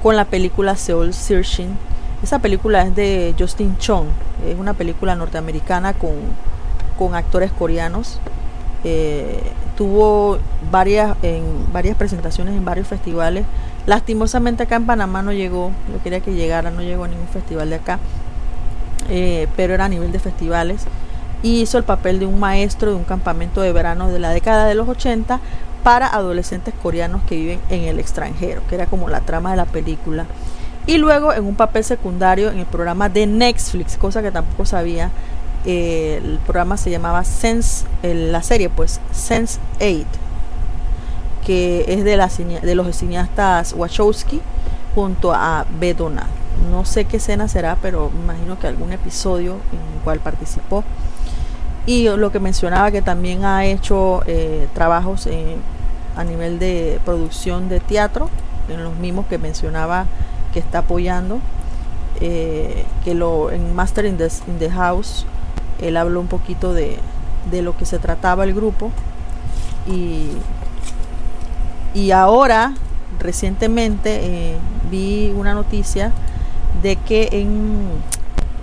con 0.00 0.14
la 0.14 0.26
película 0.26 0.76
Seoul 0.76 1.12
Searching. 1.12 1.76
Esa 2.22 2.38
película 2.38 2.82
es 2.82 2.94
de 2.94 3.34
Justin 3.36 3.76
Chong, 3.78 4.06
es 4.46 4.56
una 4.56 4.74
película 4.74 5.16
norteamericana 5.16 5.92
con, 5.92 6.12
con 6.96 7.16
actores 7.16 7.50
coreanos. 7.50 8.20
Eh, 8.84 9.42
tuvo 9.76 10.38
varias, 10.70 11.16
en 11.24 11.42
varias 11.72 11.96
presentaciones 11.96 12.54
en 12.54 12.64
varios 12.64 12.86
festivales. 12.86 13.44
Lastimosamente 13.86 14.62
acá 14.62 14.76
en 14.76 14.86
Panamá 14.86 15.22
no 15.22 15.32
llegó, 15.32 15.72
yo 15.92 16.02
quería 16.02 16.20
que 16.20 16.34
llegara, 16.34 16.70
no 16.70 16.82
llegó 16.82 17.04
a 17.04 17.08
ningún 17.08 17.26
festival 17.28 17.70
de 17.70 17.76
acá, 17.76 17.98
eh, 19.08 19.48
pero 19.56 19.74
era 19.74 19.86
a 19.86 19.88
nivel 19.88 20.12
de 20.12 20.20
festivales. 20.20 20.84
Y 21.42 21.62
hizo 21.62 21.78
el 21.78 21.84
papel 21.84 22.20
de 22.20 22.26
un 22.26 22.38
maestro 22.38 22.90
de 22.90 22.96
un 22.96 23.02
campamento 23.02 23.60
de 23.60 23.72
verano 23.72 24.08
de 24.08 24.20
la 24.20 24.30
década 24.30 24.66
de 24.66 24.76
los 24.76 24.88
80 24.88 25.40
para 25.82 26.06
adolescentes 26.06 26.72
coreanos 26.80 27.22
que 27.24 27.34
viven 27.34 27.60
en 27.68 27.82
el 27.82 27.98
extranjero, 27.98 28.62
que 28.68 28.76
era 28.76 28.86
como 28.86 29.08
la 29.08 29.20
trama 29.20 29.50
de 29.50 29.56
la 29.56 29.64
película. 29.64 30.26
Y 30.86 30.98
luego 30.98 31.32
en 31.32 31.44
un 31.44 31.56
papel 31.56 31.82
secundario 31.82 32.50
en 32.50 32.60
el 32.60 32.66
programa 32.66 33.08
de 33.08 33.26
Netflix, 33.26 33.96
cosa 33.96 34.22
que 34.22 34.30
tampoco 34.30 34.64
sabía, 34.64 35.10
eh, 35.64 36.20
el 36.22 36.38
programa 36.38 36.76
se 36.76 36.90
llamaba 36.90 37.24
Sense, 37.24 37.86
la 38.02 38.42
serie 38.42 38.68
pues 38.68 39.00
Sense 39.12 39.60
8, 39.76 40.04
que 41.44 41.84
es 41.88 42.04
de, 42.04 42.16
la, 42.16 42.28
de 42.28 42.74
los 42.74 42.94
cineastas 42.96 43.72
Wachowski 43.72 44.40
junto 44.94 45.32
a 45.32 45.66
Bedona. 45.78 46.26
No 46.70 46.84
sé 46.84 47.04
qué 47.04 47.16
escena 47.16 47.48
será, 47.48 47.76
pero 47.80 48.10
imagino 48.22 48.58
que 48.58 48.66
algún 48.66 48.92
episodio 48.92 49.54
en 49.72 49.96
el 49.96 50.02
cual 50.04 50.20
participó 50.20 50.84
y 51.86 52.08
lo 52.08 52.30
que 52.30 52.38
mencionaba 52.38 52.90
que 52.90 53.02
también 53.02 53.44
ha 53.44 53.64
hecho 53.64 54.22
eh, 54.26 54.68
trabajos 54.72 55.28
a 56.16 56.24
nivel 56.24 56.58
de 56.58 57.00
producción 57.04 57.68
de 57.68 57.80
teatro 57.80 58.28
en 58.68 58.84
los 58.84 58.94
mismos 58.96 59.26
que 59.26 59.38
mencionaba 59.38 60.06
que 60.52 60.60
está 60.60 60.78
apoyando 60.78 61.40
eh, 62.20 62.84
que 63.04 63.14
lo 63.14 63.50
en 63.50 63.74
Master 63.74 64.04
in 64.04 64.16
the, 64.16 64.70
House 64.70 65.26
él 65.80 65.96
habló 65.96 66.20
un 66.20 66.28
poquito 66.28 66.72
de, 66.72 66.98
de, 67.50 67.62
lo 67.62 67.76
que 67.76 67.84
se 67.84 67.98
trataba 67.98 68.44
el 68.44 68.54
grupo 68.54 68.92
y, 69.88 70.28
y 71.94 72.10
ahora 72.10 72.74
recientemente 73.18 74.20
eh, 74.22 74.56
vi 74.90 75.32
una 75.36 75.54
noticia 75.54 76.12
de 76.82 76.96
que 76.96 77.28
en 77.32 77.82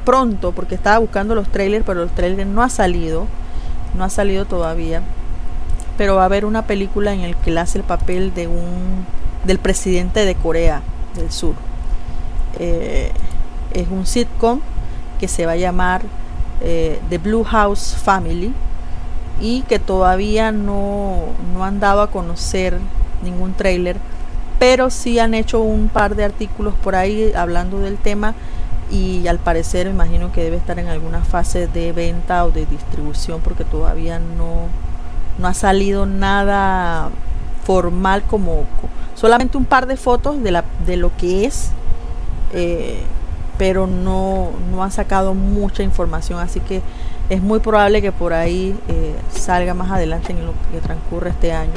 pronto, 0.06 0.52
porque 0.52 0.76
estaba 0.76 0.98
buscando 1.00 1.36
los 1.36 1.48
trailers, 1.50 1.86
pero 1.86 2.02
los 2.02 2.12
trailers 2.12 2.48
no 2.48 2.64
ha 2.64 2.70
salido, 2.70 3.28
no 3.96 4.04
ha 4.04 4.10
salido 4.10 4.46
todavía. 4.46 5.02
Pero 5.98 6.16
va 6.16 6.24
a 6.24 6.26
haber 6.26 6.46
una 6.46 6.64
película 6.64 7.14
en 7.14 7.22
el 7.22 7.36
que 7.36 7.52
él 7.52 7.58
hace 7.58 7.78
el 7.78 7.84
papel 7.84 8.34
de 8.34 8.48
un 8.48 9.06
del 9.44 9.60
presidente 9.60 10.26
de 10.26 10.36
Corea 10.36 10.82
del 11.16 11.32
Sur. 11.32 11.56
eh, 12.60 13.12
es 13.74 13.88
un 13.90 14.06
sitcom 14.06 14.62
que 15.20 15.28
se 15.28 15.46
va 15.46 15.54
a 15.54 15.56
llamar 15.56 16.02
eh, 16.62 17.00
The 17.10 17.20
Blue 17.20 17.44
House 17.44 17.96
Family 17.96 18.54
y 19.40 19.62
que 19.64 19.80
todavía 19.80 20.52
no, 20.52 21.20
no 21.54 21.64
han 21.64 21.80
dado 21.80 22.02
a 22.02 22.10
conocer 22.10 22.80
ningún 23.24 23.54
trailer, 23.54 23.98
pero 24.60 24.90
sí 24.90 25.20
han 25.20 25.34
hecho 25.34 25.62
un 25.62 25.90
par 25.90 26.16
de 26.16 26.26
artículos 26.26 26.74
por 26.76 26.96
ahí 26.96 27.32
hablando 27.34 27.80
del 27.80 27.98
tema 27.98 28.36
y 28.92 29.28
al 29.28 29.38
parecer 29.38 29.88
imagino 29.88 30.32
que 30.32 30.44
debe 30.44 30.58
estar 30.58 30.80
en 30.80 30.88
alguna 30.88 31.22
fase 31.22 31.68
de 31.68 31.92
venta 31.92 32.46
o 32.46 32.52
de 32.52 32.66
distribución 32.66 33.40
porque 33.42 33.64
todavía 33.64 34.20
no, 34.20 34.68
no 35.38 35.48
ha 35.48 35.54
salido 35.54 36.06
nada 36.06 37.10
formal 37.64 38.24
como 38.24 38.66
solamente 39.16 39.58
un 39.58 39.66
par 39.66 39.86
de 39.86 39.96
fotos 39.96 40.42
de, 40.42 40.52
la, 40.52 40.66
de 40.86 40.98
lo 40.98 41.16
que 41.16 41.46
es 41.46 41.72
eh, 42.54 43.02
pero 43.58 43.86
no, 43.86 44.50
no 44.72 44.84
han 44.84 44.92
sacado 44.92 45.34
mucha 45.36 45.84
información 45.84 46.40
así 46.40 46.60
que 46.60 46.82
es 47.30 47.42
muy 47.42 47.60
probable 47.60 48.02
que 48.02 48.12
por 48.12 48.34
ahí 48.34 48.76
eh, 48.88 49.16
salga 49.32 49.76
más 49.76 49.92
adelante 49.92 50.32
en 50.32 50.46
lo 50.46 50.54
que 50.72 50.80
transcurre 50.82 51.30
este 51.30 51.54
año 51.54 51.74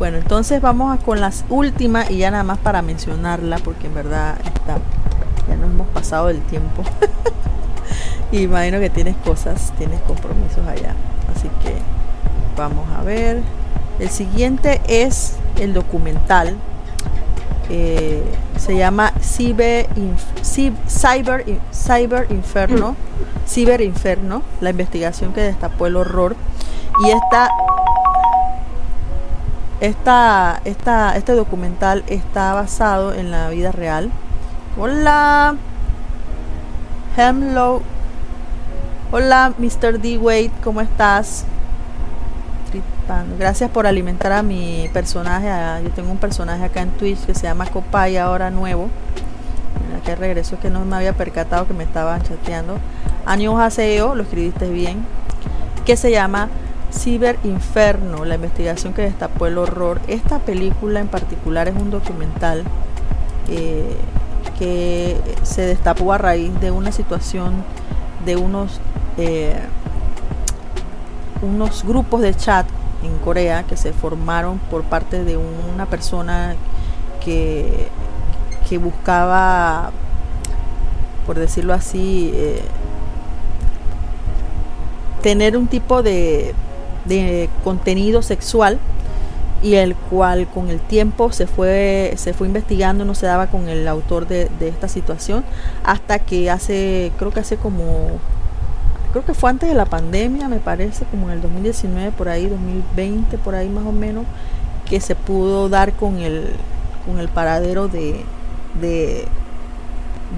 bueno 0.00 0.18
entonces 0.18 0.60
vamos 0.60 0.92
a 0.92 1.00
con 1.00 1.20
las 1.20 1.44
últimas 1.48 2.10
y 2.10 2.18
ya 2.18 2.32
nada 2.32 2.42
más 2.42 2.58
para 2.58 2.82
mencionarla 2.82 3.58
porque 3.58 3.86
en 3.86 3.94
verdad 3.94 4.36
está 4.44 4.78
ya 5.48 5.56
nos 5.56 5.70
hemos 5.70 5.88
pasado 5.88 6.28
del 6.28 6.40
tiempo. 6.42 6.82
y 8.32 8.42
imagino 8.42 8.78
que 8.80 8.90
tienes 8.90 9.16
cosas, 9.16 9.72
tienes 9.78 10.00
compromisos 10.02 10.66
allá. 10.66 10.94
Así 11.34 11.48
que 11.62 11.74
vamos 12.56 12.88
a 12.96 13.02
ver. 13.02 13.42
El 13.98 14.08
siguiente 14.08 14.80
es 14.86 15.36
el 15.58 15.74
documental. 15.74 16.56
Eh, 17.68 18.22
se 18.56 18.76
llama 18.76 19.12
Cyber, 19.20 19.88
Cyber, 20.42 21.44
Cyber 21.72 22.26
Inferno. 22.30 22.96
Cyber 23.46 23.80
Inferno, 23.80 24.42
la 24.60 24.70
investigación 24.70 25.32
que 25.32 25.40
destapó 25.40 25.86
el 25.86 25.96
horror. 25.96 26.36
Y 27.04 27.10
esta, 27.10 27.48
esta, 29.80 30.60
esta, 30.64 31.16
este 31.16 31.32
documental 31.32 32.04
está 32.06 32.54
basado 32.54 33.12
en 33.12 33.30
la 33.30 33.48
vida 33.50 33.72
real 33.72 34.10
Hola. 34.78 35.56
Hello. 37.16 37.82
Hola, 39.10 39.52
Mr. 39.58 40.00
D. 40.00 40.16
Wade, 40.16 40.52
¿cómo 40.62 40.80
estás? 40.80 41.44
Gracias 43.36 43.68
por 43.68 43.88
alimentar 43.88 44.30
a 44.30 44.44
mi 44.44 44.88
personaje. 44.92 45.48
Yo 45.82 45.90
tengo 45.90 46.12
un 46.12 46.18
personaje 46.18 46.64
acá 46.64 46.82
en 46.82 46.90
Twitch 46.92 47.26
que 47.26 47.34
se 47.34 47.42
llama 47.42 47.66
Copay, 47.66 48.16
ahora 48.16 48.52
nuevo. 48.52 48.88
Mira 49.88 50.00
que 50.04 50.14
regreso, 50.14 50.54
es 50.54 50.60
que 50.60 50.70
no 50.70 50.84
me 50.84 50.94
había 50.94 51.14
percatado 51.14 51.66
que 51.66 51.74
me 51.74 51.82
estaban 51.82 52.22
chateando. 52.22 52.78
Año 53.26 53.60
Haseo, 53.60 54.14
lo 54.14 54.22
escribiste 54.22 54.70
bien. 54.70 55.04
Que 55.84 55.96
se 55.96 56.12
llama 56.12 56.48
Ciber 56.92 57.38
Inferno, 57.44 58.24
la 58.24 58.34
investigación 58.36 58.92
que 58.92 59.02
destapó 59.02 59.46
el 59.46 59.58
horror. 59.58 60.00
Esta 60.08 60.38
película 60.38 61.00
en 61.00 61.08
particular 61.08 61.68
es 61.68 61.76
un 61.76 61.90
documental. 61.90 62.64
Eh, 63.48 63.96
que 64.60 65.16
se 65.42 65.62
destapó 65.62 66.12
a 66.12 66.18
raíz 66.18 66.52
de 66.60 66.70
una 66.70 66.92
situación 66.92 67.64
de 68.26 68.36
unos, 68.36 68.78
eh, 69.16 69.58
unos 71.40 71.82
grupos 71.82 72.20
de 72.20 72.34
chat 72.34 72.66
en 73.02 73.16
Corea 73.18 73.62
que 73.62 73.78
se 73.78 73.94
formaron 73.94 74.58
por 74.70 74.82
parte 74.82 75.24
de 75.24 75.38
una 75.38 75.86
persona 75.86 76.56
que, 77.24 77.88
que 78.68 78.76
buscaba, 78.76 79.92
por 81.26 81.38
decirlo 81.38 81.72
así, 81.72 82.30
eh, 82.34 82.60
tener 85.22 85.56
un 85.56 85.68
tipo 85.68 86.02
de, 86.02 86.54
de 87.04 87.48
contenido 87.64 88.22
sexual 88.22 88.78
y 89.62 89.74
el 89.74 89.94
cual 89.94 90.48
con 90.48 90.70
el 90.70 90.80
tiempo 90.80 91.32
se 91.32 91.46
fue, 91.46 92.14
se 92.16 92.32
fue 92.32 92.46
investigando, 92.46 93.04
no 93.04 93.14
se 93.14 93.26
daba 93.26 93.48
con 93.48 93.68
el 93.68 93.86
autor 93.88 94.26
de, 94.26 94.48
esta 94.60 94.88
situación, 94.88 95.44
hasta 95.84 96.18
que 96.18 96.50
hace, 96.50 97.12
creo 97.18 97.30
que 97.30 97.40
hace 97.40 97.56
como, 97.56 98.18
creo 99.12 99.24
que 99.24 99.34
fue 99.34 99.50
antes 99.50 99.68
de 99.68 99.74
la 99.74 99.84
pandemia, 99.84 100.48
me 100.48 100.60
parece, 100.60 101.04
como 101.06 101.26
en 101.26 101.34
el 101.34 101.42
2019, 101.42 102.12
por 102.12 102.28
ahí, 102.28 102.46
2020, 102.46 103.36
por 103.38 103.54
ahí 103.54 103.68
más 103.68 103.84
o 103.84 103.92
menos, 103.92 104.24
que 104.88 105.00
se 105.00 105.14
pudo 105.14 105.68
dar 105.68 105.92
con 105.92 106.18
el, 106.18 106.54
con 107.04 107.18
el 107.18 107.28
paradero 107.28 107.88
de, 107.88 108.24
de, 108.80 109.26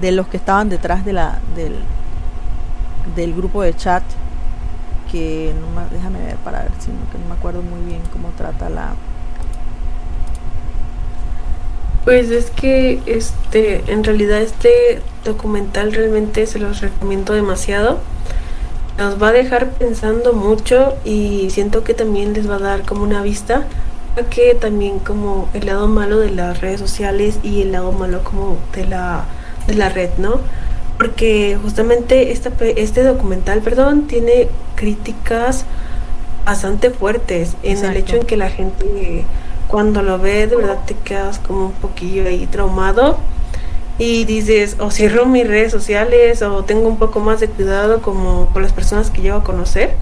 de 0.01 0.11
los 0.11 0.27
que 0.27 0.37
estaban 0.37 0.67
detrás 0.67 1.05
de 1.05 1.13
la, 1.13 1.39
del, 1.55 1.75
del 3.15 3.33
grupo 3.33 3.61
de 3.61 3.73
chat 3.73 4.03
que 5.13 5.53
no 5.61 5.67
déjame 5.91 6.19
ver 6.25 6.37
para 6.37 6.63
ver 6.63 6.71
si 6.79 6.87
que 6.87 7.19
no 7.19 7.27
me 7.29 7.35
acuerdo 7.35 7.61
muy 7.61 7.79
bien 7.85 8.01
cómo 8.11 8.29
trata 8.35 8.67
la 8.67 8.95
pues 12.03 12.31
es 12.31 12.49
que 12.49 12.99
este, 13.05 13.83
en 13.87 14.03
realidad 14.03 14.41
este 14.41 15.01
documental 15.23 15.93
realmente 15.93 16.45
se 16.47 16.59
los 16.59 16.81
recomiendo 16.81 17.33
demasiado. 17.33 17.99
Nos 18.97 19.21
va 19.21 19.29
a 19.29 19.31
dejar 19.31 19.69
pensando 19.71 20.33
mucho 20.33 20.95
y 21.05 21.49
siento 21.49 21.85
que 21.85 21.93
también 21.93 22.33
les 22.33 22.49
va 22.49 22.55
a 22.55 22.59
dar 22.59 22.81
como 22.83 23.03
una 23.03 23.21
vista 23.21 23.67
a 24.17 24.23
que 24.23 24.53
también 24.53 24.99
como 24.99 25.47
el 25.53 25.65
lado 25.65 25.87
malo 25.87 26.19
de 26.19 26.29
las 26.31 26.59
redes 26.59 26.81
sociales 26.81 27.39
y 27.41 27.61
el 27.61 27.71
lado 27.71 27.93
malo 27.93 28.21
como 28.25 28.57
de 28.75 28.85
la, 28.85 29.23
de 29.67 29.75
la 29.75 29.87
red, 29.87 30.09
¿no? 30.17 30.41
Porque 30.97 31.57
justamente 31.61 32.33
esta, 32.33 32.51
este 32.75 33.03
documental, 33.03 33.61
perdón, 33.61 34.07
tiene 34.07 34.49
críticas 34.75 35.65
bastante 36.45 36.89
fuertes 36.89 37.55
en 37.63 37.83
el 37.85 37.97
hecho 37.97 38.17
en 38.17 38.25
que 38.25 38.37
la 38.37 38.49
gente 38.49 39.25
cuando 39.67 40.01
lo 40.01 40.19
ves 40.19 40.49
de 40.49 40.55
verdad 40.57 40.79
te 40.85 40.93
quedas 40.93 41.39
como 41.39 41.67
un 41.67 41.71
poquillo 41.71 42.27
ahí 42.27 42.47
traumado 42.47 43.17
y 43.97 44.25
dices 44.25 44.75
o 44.79 44.91
cierro 44.91 45.25
mis 45.25 45.47
redes 45.47 45.71
sociales 45.71 46.41
o 46.41 46.63
tengo 46.63 46.87
un 46.87 46.97
poco 46.97 47.19
más 47.19 47.39
de 47.39 47.47
cuidado 47.47 48.01
como 48.01 48.47
con 48.51 48.61
las 48.61 48.73
personas 48.73 49.09
que 49.09 49.21
llevo 49.21 49.37
a 49.37 49.43
conocer 49.43 49.95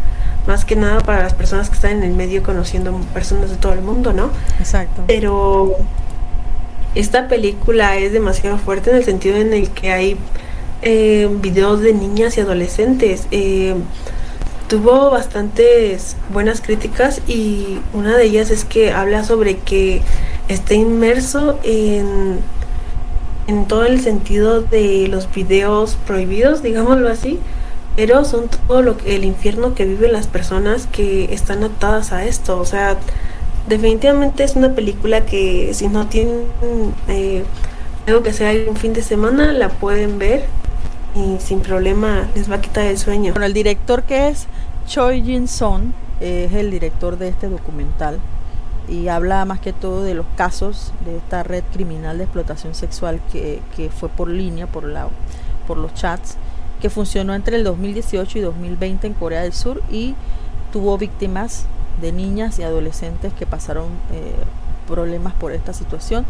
más 0.47 0.65
que 0.65 0.75
nada 0.75 1.01
para 1.01 1.21
las 1.21 1.33
personas 1.33 1.69
que 1.69 1.75
están 1.75 1.91
en 1.91 2.03
el 2.03 2.13
medio 2.13 2.41
conociendo 2.41 2.91
personas 3.13 3.49
de 3.49 3.57
todo 3.57 3.73
el 3.73 3.81
mundo 3.81 4.13
no 4.13 4.31
exacto. 4.59 5.03
Pero 5.07 5.75
esta 6.95 7.27
película 7.27 7.97
es 7.97 8.11
demasiado 8.11 8.57
fuerte 8.57 8.89
en 8.89 8.97
el 8.97 9.03
sentido 9.03 9.37
en 9.37 9.53
el 9.53 9.69
que 9.69 9.91
hay 9.91 10.17
eh, 10.81 11.29
videos 11.41 11.81
de 11.81 11.93
niñas 11.93 12.37
y 12.37 12.41
adolescentes 12.41 13.27
eh, 13.31 13.75
tuvo 14.71 15.09
bastantes 15.09 16.15
buenas 16.31 16.61
críticas 16.61 17.21
y 17.27 17.79
una 17.91 18.15
de 18.15 18.23
ellas 18.23 18.51
es 18.51 18.63
que 18.63 18.93
habla 18.93 19.25
sobre 19.25 19.57
que 19.57 20.01
está 20.47 20.75
inmerso 20.75 21.59
en, 21.63 22.39
en 23.47 23.67
todo 23.67 23.83
el 23.83 23.99
sentido 23.99 24.61
de 24.61 25.09
los 25.09 25.29
videos 25.29 25.97
prohibidos, 26.07 26.63
digámoslo 26.63 27.09
así, 27.09 27.37
pero 27.97 28.23
son 28.23 28.47
todo 28.47 28.81
lo 28.81 28.95
que, 28.95 29.17
el 29.17 29.25
infierno 29.25 29.75
que 29.75 29.83
viven 29.83 30.13
las 30.13 30.27
personas 30.27 30.87
que 30.87 31.33
están 31.33 31.65
atadas 31.65 32.13
a 32.13 32.23
esto. 32.23 32.57
O 32.57 32.63
sea, 32.63 32.95
definitivamente 33.67 34.45
es 34.45 34.55
una 34.55 34.73
película 34.73 35.25
que 35.25 35.73
si 35.73 35.89
no 35.89 36.07
tienen 36.07 36.45
eh, 37.09 37.43
algo 38.07 38.23
que 38.23 38.31
sea 38.31 38.53
un 38.69 38.77
fin 38.77 38.93
de 38.93 39.03
semana, 39.03 39.51
la 39.51 39.67
pueden 39.67 40.17
ver 40.17 40.45
y 41.15 41.39
sin 41.39 41.59
problema 41.61 42.27
les 42.35 42.49
va 42.49 42.55
a 42.55 42.61
quitar 42.61 42.85
el 42.85 42.97
sueño. 42.97 43.33
Bueno, 43.33 43.45
el 43.45 43.53
director 43.53 44.03
que 44.03 44.29
es 44.29 44.47
Choi 44.87 45.21
Jin 45.23 45.47
Son 45.47 45.93
es 46.19 46.53
el 46.53 46.71
director 46.71 47.17
de 47.17 47.29
este 47.29 47.49
documental 47.49 48.19
y 48.87 49.07
habla 49.07 49.45
más 49.45 49.59
que 49.59 49.73
todo 49.73 50.03
de 50.03 50.13
los 50.13 50.25
casos 50.35 50.93
de 51.05 51.17
esta 51.17 51.43
red 51.43 51.63
criminal 51.73 52.17
de 52.17 52.25
explotación 52.25 52.75
sexual 52.75 53.19
que, 53.31 53.61
fue 53.95 54.09
por 54.09 54.29
línea, 54.29 54.67
por, 54.67 54.83
la, 54.83 55.07
por 55.67 55.77
los 55.77 55.93
chats, 55.93 56.35
que 56.81 56.89
funcionó 56.89 57.33
entre 57.33 57.57
el 57.57 57.63
2018 57.63 58.39
y 58.39 58.41
2020 58.41 59.07
en 59.07 59.13
Corea 59.13 59.41
del 59.41 59.53
Sur 59.53 59.81
y 59.91 60.15
tuvo 60.73 60.97
víctimas 60.97 61.65
de 62.01 62.11
niñas 62.11 62.57
y 62.59 62.63
adolescentes 62.63 63.33
que 63.33 63.45
pasaron 63.45 63.85
eh, 64.11 64.33
problemas 64.87 65.33
por 65.33 65.51
esta 65.51 65.73
situación. 65.73 66.25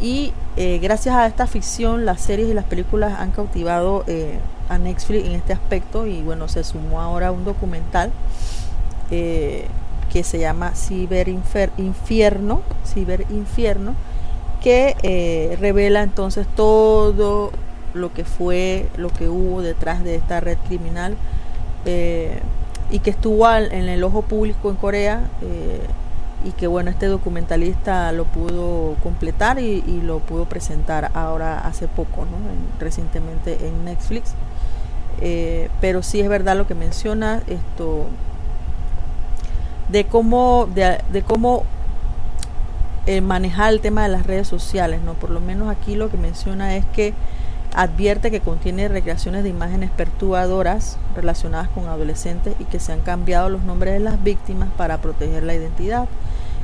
Y 0.00 0.32
eh, 0.56 0.78
gracias 0.82 1.14
a 1.14 1.26
esta 1.26 1.46
ficción, 1.46 2.04
las 2.04 2.20
series 2.20 2.48
y 2.48 2.54
las 2.54 2.64
películas 2.64 3.18
han 3.18 3.30
cautivado 3.30 4.04
eh, 4.06 4.38
a 4.68 4.78
Netflix 4.78 5.26
en 5.26 5.32
este 5.32 5.52
aspecto 5.52 6.06
y 6.06 6.22
bueno, 6.22 6.48
se 6.48 6.64
sumó 6.64 7.00
ahora 7.00 7.32
un 7.32 7.44
documental 7.44 8.12
eh, 9.10 9.66
que 10.12 10.22
se 10.22 10.38
llama 10.38 10.74
Ciber 10.74 11.28
Infierno, 11.28 12.62
Ciber 12.86 13.26
Infierno, 13.30 13.94
que 14.62 15.56
revela 15.60 16.02
entonces 16.02 16.46
todo 16.56 17.52
lo 17.94 18.12
que 18.12 18.24
fue, 18.24 18.88
lo 18.96 19.10
que 19.10 19.28
hubo 19.28 19.62
detrás 19.62 20.02
de 20.04 20.16
esta 20.16 20.40
red 20.40 20.58
criminal 20.66 21.16
y 22.90 22.98
que 23.00 23.10
estuvo 23.10 23.48
en 23.50 23.88
el 23.88 24.02
ojo 24.04 24.22
público 24.22 24.70
en 24.70 24.76
Corea 24.76 25.28
y 26.46 26.52
que 26.52 26.68
bueno, 26.68 26.90
este 26.90 27.06
documentalista 27.06 28.12
lo 28.12 28.24
pudo 28.24 28.94
completar 29.02 29.58
y, 29.58 29.82
lo 30.02 30.20
pudo 30.20 30.44
presentar 30.44 31.10
ahora 31.14 31.58
hace 31.58 31.88
poco, 31.88 32.24
¿no? 32.24 32.36
recientemente 32.78 33.66
en 33.66 33.84
Netflix. 33.84 34.34
Eh, 35.20 35.70
pero 35.80 36.02
sí 36.02 36.20
es 36.20 36.28
verdad 36.28 36.56
lo 36.56 36.66
que 36.66 36.74
menciona 36.74 37.42
esto 37.46 38.06
de 39.88 40.04
cómo, 40.04 40.68
de, 40.74 41.22
cómo 41.26 41.64
eh, 43.06 43.20
manejar 43.20 43.72
el 43.72 43.80
tema 43.80 44.02
de 44.02 44.08
las 44.08 44.26
redes 44.26 44.46
sociales, 44.46 45.00
¿no? 45.02 45.14
Por 45.14 45.30
lo 45.30 45.40
menos 45.40 45.68
aquí 45.68 45.94
lo 45.96 46.10
que 46.10 46.16
menciona 46.16 46.76
es 46.76 46.84
que 46.86 47.14
advierte 47.74 48.30
que 48.30 48.40
contiene 48.40 48.88
recreaciones 48.88 49.42
de 49.42 49.50
imágenes 49.50 49.90
perturbadoras 49.90 50.98
relacionadas 51.14 51.68
con 51.68 51.86
adolescentes 51.88 52.54
y 52.58 52.64
que 52.64 52.80
se 52.80 52.92
han 52.92 53.00
cambiado 53.00 53.48
los 53.48 53.62
nombres 53.62 53.94
de 53.94 54.00
las 54.00 54.22
víctimas 54.22 54.68
para 54.76 54.98
proteger 55.00 55.42
la 55.42 55.54
identidad, 55.54 56.08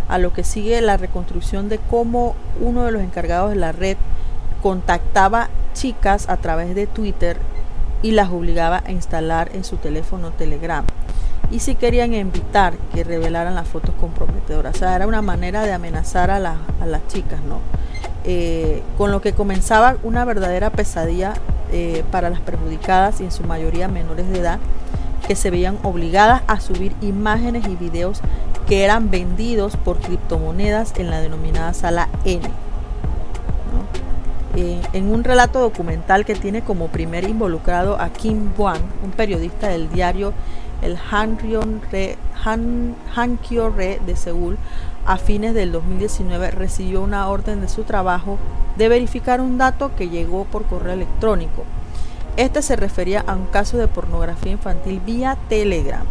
a 0.09 0.19
lo 0.19 0.33
que 0.33 0.45
sigue 0.45 0.81
la 0.81 0.97
reconstrucción 0.97 1.69
de 1.69 1.79
cómo 1.79 2.35
uno 2.61 2.85
de 2.85 2.93
los 2.93 3.03
encargados 3.03 3.51
de 3.51 3.57
la 3.57 3.73
red 3.73 3.97
contactaba 4.63 5.49
chicas 5.75 6.29
a 6.29 6.37
través 6.37 6.75
de 6.75 6.87
Twitter 6.87 7.39
y 8.03 8.13
las 8.13 8.31
obligaba 8.31 8.83
a 8.85 8.93
instalar 8.93 9.51
en 9.55 9.65
su 9.65 9.77
teléfono 9.77 10.31
Telegram. 10.31 10.85
Y 11.51 11.61
si 11.61 11.75
querían 11.75 12.15
evitar 12.15 12.75
que 12.95 13.05
revelaran 13.05 13.55
las 13.55 13.69
fotos 13.69 13.95
comprometedoras. 14.01 14.75
O 14.75 14.79
sea, 14.79 14.97
era 14.97 15.07
una 15.07 15.23
manera 15.23 15.63
de 15.65 15.73
amenazar 15.73 16.31
a, 16.31 16.37
a 16.37 16.87
las 16.87 17.07
chicas, 17.09 17.41
¿no? 17.43 17.61
Eh, 18.25 18.83
con 18.97 19.11
lo 19.11 19.21
que 19.21 19.33
comenzaba 19.33 19.97
una 20.05 20.25
verdadera 20.25 20.71
pesadilla 20.71 21.35
eh, 21.73 22.05
para 22.13 22.31
las 22.31 22.41
perjudicadas 22.41 23.21
y 23.21 23.25
en 23.25 23.33
su 23.33 23.43
mayoría 23.43 23.89
menores 23.89 24.31
de 24.31 24.39
edad 24.39 24.59
que 25.27 25.37
se 25.37 25.51
veían 25.51 25.79
obligadas 25.83 26.43
a 26.47 26.61
subir 26.61 26.95
imágenes 27.01 27.67
y 27.69 27.77
videos 27.77 28.21
que 28.67 28.85
eran 28.85 29.11
vendidos 29.11 29.77
por 29.77 29.99
criptomonedas 29.99 30.95
en 30.97 31.11
la 31.11 31.21
denominada 31.21 31.75
sala 31.75 32.09
N. 32.25 32.43
Eh, 34.55 34.83
en 34.93 35.11
un 35.11 35.25
relato 35.25 35.61
documental 35.61 36.27
que 36.27 36.35
tiene 36.35 36.63
como 36.63 36.89
primer 36.89 37.25
involucrado 37.25 37.99
a 38.01 38.11
Kim 38.11 38.51
Wang, 38.59 38.83
un 39.03 39.11
periodista 39.11 39.69
del 39.69 39.91
diario 39.91 40.35
el 40.83 40.99
Hankyo 41.11 41.63
Re 43.71 44.01
de 44.05 44.17
Seúl, 44.17 44.59
a 45.07 45.17
fines 45.17 45.55
del 45.55 45.73
2019 45.73 46.51
recibió 46.51 47.03
una 47.03 47.29
orden 47.29 47.61
de 47.61 47.69
su 47.69 47.85
trabajo 47.85 48.39
de 48.77 48.89
verificar 48.89 49.41
un 49.41 49.59
dato 49.59 49.95
que 49.97 50.09
llegó 50.09 50.45
por 50.45 50.65
correo 50.67 50.93
electrónico. 50.93 51.65
Este 52.37 52.63
se 52.63 52.77
refería 52.77 53.21
a 53.27 53.35
un 53.35 53.47
caso 53.47 53.77
de 53.77 53.89
pornografía 53.89 54.53
infantil 54.53 55.01
vía 55.01 55.37
Telegram, 55.49 56.05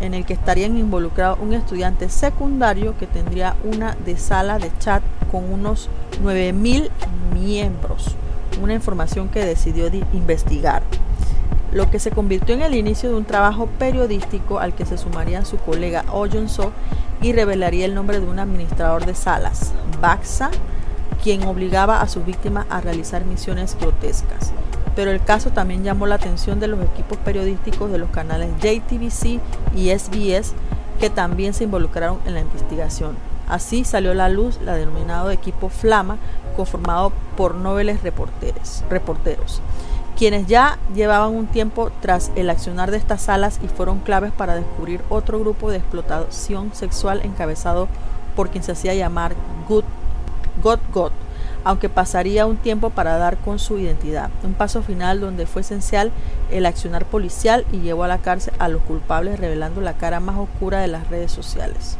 en 0.00 0.14
el 0.14 0.24
que 0.24 0.32
estarían 0.32 0.76
involucrados 0.76 1.38
un 1.40 1.52
estudiante 1.52 2.08
secundario 2.08 2.96
que 2.98 3.06
tendría 3.06 3.56
una 3.64 3.96
de 4.04 4.16
sala 4.16 4.58
de 4.58 4.72
chat 4.78 5.02
con 5.30 5.52
unos 5.52 5.88
9.000 6.22 6.88
miembros, 7.32 8.16
una 8.60 8.74
información 8.74 9.28
que 9.28 9.44
decidió 9.44 9.88
investigar 10.12 10.82
lo 11.72 11.88
que 11.90 12.00
se 12.00 12.10
convirtió 12.10 12.54
en 12.54 12.62
el 12.62 12.74
inicio 12.74 13.10
de 13.10 13.16
un 13.16 13.24
trabajo 13.24 13.66
periodístico 13.78 14.58
al 14.58 14.74
que 14.74 14.86
se 14.86 14.98
sumaría 14.98 15.44
su 15.44 15.56
colega 15.58 16.04
Oh 16.10 16.26
So 16.48 16.72
y 17.22 17.32
revelaría 17.32 17.84
el 17.84 17.94
nombre 17.94 18.18
de 18.18 18.26
un 18.26 18.38
administrador 18.38 19.06
de 19.06 19.14
salas, 19.14 19.72
Baxa, 20.00 20.50
quien 21.22 21.44
obligaba 21.44 22.00
a 22.00 22.08
sus 22.08 22.24
víctimas 22.24 22.66
a 22.70 22.80
realizar 22.80 23.24
misiones 23.24 23.76
grotescas. 23.78 24.52
Pero 24.96 25.10
el 25.10 25.22
caso 25.22 25.50
también 25.50 25.84
llamó 25.84 26.06
la 26.06 26.16
atención 26.16 26.60
de 26.60 26.66
los 26.66 26.80
equipos 26.80 27.18
periodísticos 27.18 27.90
de 27.90 27.98
los 27.98 28.10
canales 28.10 28.50
JTBC 28.60 29.40
y 29.74 29.90
SBS 29.96 30.52
que 30.98 31.10
también 31.10 31.54
se 31.54 31.64
involucraron 31.64 32.18
en 32.26 32.34
la 32.34 32.40
investigación. 32.40 33.16
Así 33.48 33.84
salió 33.84 34.12
a 34.12 34.14
la 34.14 34.28
luz 34.28 34.60
la 34.62 34.74
denominado 34.74 35.30
equipo 35.30 35.68
Flama, 35.68 36.18
conformado 36.56 37.12
por 37.36 37.54
noveles 37.54 38.00
reporteros 38.02 39.62
quienes 40.20 40.46
ya 40.46 40.78
llevaban 40.94 41.34
un 41.34 41.46
tiempo 41.46 41.90
tras 42.02 42.30
el 42.36 42.50
accionar 42.50 42.90
de 42.90 42.98
estas 42.98 43.22
salas 43.22 43.58
y 43.64 43.68
fueron 43.68 44.00
claves 44.00 44.32
para 44.32 44.54
descubrir 44.54 45.00
otro 45.08 45.40
grupo 45.40 45.70
de 45.70 45.78
explotación 45.78 46.74
sexual 46.74 47.22
encabezado 47.24 47.88
por 48.36 48.50
quien 48.50 48.62
se 48.62 48.72
hacía 48.72 48.92
llamar 48.92 49.34
God 49.66 49.84
God, 50.62 51.12
aunque 51.64 51.88
pasaría 51.88 52.46
un 52.46 52.56
tiempo 52.56 52.90
para 52.90 53.18
dar 53.18 53.36
con 53.36 53.58
su 53.58 53.78
identidad. 53.78 54.30
Un 54.42 54.54
paso 54.54 54.82
final 54.82 55.20
donde 55.20 55.46
fue 55.46 55.62
esencial 55.62 56.10
el 56.50 56.66
accionar 56.66 57.04
policial 57.04 57.64
y 57.72 57.80
llevó 57.80 58.04
a 58.04 58.08
la 58.08 58.18
cárcel 58.18 58.54
a 58.58 58.68
los 58.68 58.82
culpables 58.82 59.38
revelando 59.38 59.80
la 59.80 59.94
cara 59.94 60.20
más 60.20 60.38
oscura 60.38 60.80
de 60.80 60.88
las 60.88 61.08
redes 61.08 61.32
sociales. 61.32 61.96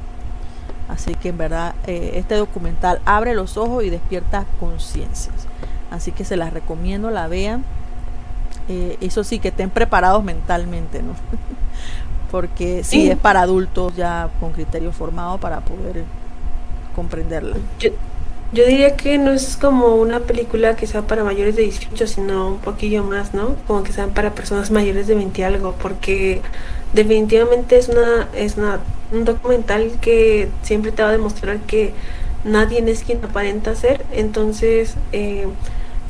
Así 0.88 1.14
que 1.14 1.28
en 1.28 1.38
verdad 1.38 1.74
eh, 1.86 2.12
este 2.14 2.34
documental 2.34 3.00
abre 3.04 3.34
los 3.34 3.56
ojos 3.56 3.84
y 3.84 3.90
despierta 3.90 4.44
conciencias. 4.58 5.46
Así 5.90 6.12
que 6.12 6.24
se 6.24 6.36
las 6.36 6.52
recomiendo, 6.52 7.10
la 7.10 7.28
vean. 7.28 7.64
Eh, 8.68 8.96
eso 9.00 9.24
sí, 9.24 9.38
que 9.38 9.48
estén 9.48 9.70
preparados 9.70 10.24
mentalmente, 10.24 11.02
¿no? 11.02 11.14
Porque 12.30 12.84
sí, 12.84 13.10
es 13.10 13.18
para 13.18 13.42
adultos 13.42 13.94
ya 13.96 14.30
con 14.38 14.52
criterio 14.52 14.92
formado 14.92 15.38
para 15.38 15.60
poder 15.60 16.04
comprenderla. 16.94 17.56
Yo, 17.80 17.90
diría 18.52 18.96
que 18.96 19.18
no 19.18 19.32
es 19.32 19.56
como 19.56 19.96
una 19.96 20.20
película 20.20 20.76
que 20.76 20.86
sea 20.86 21.02
para 21.02 21.24
mayores 21.24 21.56
de 21.56 21.62
18, 21.62 22.06
sino 22.06 22.48
un 22.48 22.58
poquillo 22.58 23.04
más, 23.04 23.32
¿no? 23.34 23.54
Como 23.66 23.84
que 23.84 23.92
sean 23.92 24.10
para 24.10 24.34
personas 24.34 24.70
mayores 24.70 25.06
de 25.06 25.14
20 25.14 25.44
algo, 25.44 25.74
porque 25.80 26.42
definitivamente 26.92 27.78
es 27.78 27.88
una 27.88 28.28
es 28.34 28.56
una, 28.56 28.80
un 29.12 29.24
documental 29.24 29.92
que 30.00 30.48
siempre 30.62 30.92
te 30.92 31.02
va 31.02 31.10
a 31.10 31.12
demostrar 31.12 31.60
que 31.60 31.94
nadie 32.44 32.82
es 32.90 33.04
quien 33.04 33.24
aparenta 33.24 33.74
ser, 33.74 34.04
entonces 34.12 34.94
eh, 35.12 35.46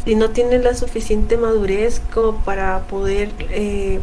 si 0.04 0.14
no 0.14 0.30
tienes 0.30 0.62
la 0.64 0.74
suficiente 0.74 1.36
madurez 1.36 2.00
como 2.12 2.36
para 2.44 2.80
poder 2.84 3.30
eh, 3.50 4.00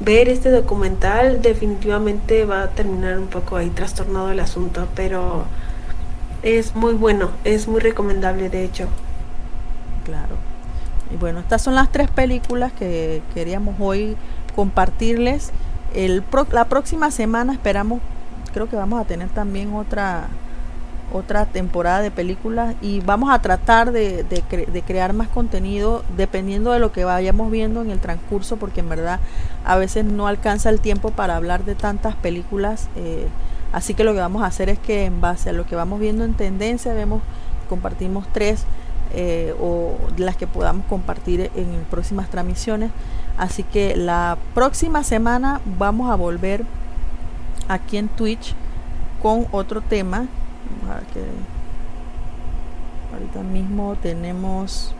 ver 0.00 0.28
este 0.28 0.50
documental, 0.50 1.42
definitivamente 1.42 2.44
va 2.44 2.64
a 2.64 2.70
terminar 2.70 3.18
un 3.18 3.28
poco 3.28 3.56
ahí 3.56 3.70
trastornado 3.70 4.30
el 4.30 4.40
asunto, 4.40 4.86
pero 4.94 5.44
es 6.44 6.76
muy 6.76 6.92
bueno, 6.92 7.30
es 7.42 7.66
muy 7.66 7.80
recomendable 7.80 8.50
de 8.50 8.64
hecho. 8.64 8.86
Claro. 10.04 10.36
Y 11.12 11.16
bueno, 11.16 11.40
estas 11.40 11.62
son 11.62 11.74
las 11.74 11.90
tres 11.90 12.10
películas 12.10 12.72
que 12.72 13.22
queríamos 13.32 13.76
hoy 13.80 14.16
compartirles. 14.54 15.50
El 15.94 16.22
la 16.52 16.66
próxima 16.66 17.10
semana 17.10 17.52
esperamos, 17.54 18.00
creo 18.52 18.68
que 18.68 18.76
vamos 18.76 19.00
a 19.00 19.04
tener 19.04 19.28
también 19.30 19.74
otra 19.74 20.28
otra 21.12 21.46
temporada 21.46 22.00
de 22.00 22.10
películas 22.10 22.74
y 22.82 23.00
vamos 23.00 23.30
a 23.30 23.38
tratar 23.40 23.92
de, 23.92 24.24
crear 24.84 25.12
más 25.12 25.28
contenido 25.28 26.02
dependiendo 26.16 26.72
de 26.72 26.80
lo 26.80 26.92
que 26.92 27.04
vayamos 27.04 27.52
viendo 27.52 27.82
en 27.82 27.90
el 27.90 28.00
transcurso 28.00 28.56
porque 28.56 28.80
en 28.80 28.88
verdad 28.88 29.20
a 29.64 29.76
veces 29.76 30.04
no 30.04 30.26
alcanza 30.26 30.70
el 30.70 30.80
tiempo 30.80 31.10
para 31.10 31.36
hablar 31.36 31.64
de 31.64 31.76
tantas 31.76 32.16
películas 32.16 32.88
eh, 32.96 33.28
así 33.74 33.94
que 33.94 34.04
lo 34.04 34.14
que 34.14 34.20
vamos 34.20 34.42
a 34.42 34.46
hacer 34.46 34.68
es 34.70 34.78
que 34.78 35.04
en 35.04 35.20
base 35.20 35.50
a 35.50 35.52
lo 35.52 35.66
que 35.66 35.76
vamos 35.76 36.00
viendo 36.00 36.24
en 36.24 36.34
tendencia 36.34 36.94
vemos 36.94 37.20
compartimos 37.68 38.26
tres 38.32 38.64
eh, 39.12 39.54
o 39.60 39.96
las 40.16 40.36
que 40.36 40.46
podamos 40.46 40.86
compartir 40.86 41.50
en 41.54 41.84
próximas 41.90 42.28
transmisiones. 42.30 42.90
Así 43.36 43.62
que 43.62 43.96
la 43.96 44.38
próxima 44.54 45.04
semana 45.04 45.60
vamos 45.78 46.10
a 46.10 46.16
volver 46.16 46.64
aquí 47.68 47.96
en 47.96 48.08
Twitch 48.08 48.54
con 49.22 49.46
otro 49.52 49.80
tema. 49.82 50.26
Ahorita 53.12 53.42
mismo 53.42 53.96
tenemos 54.02 54.94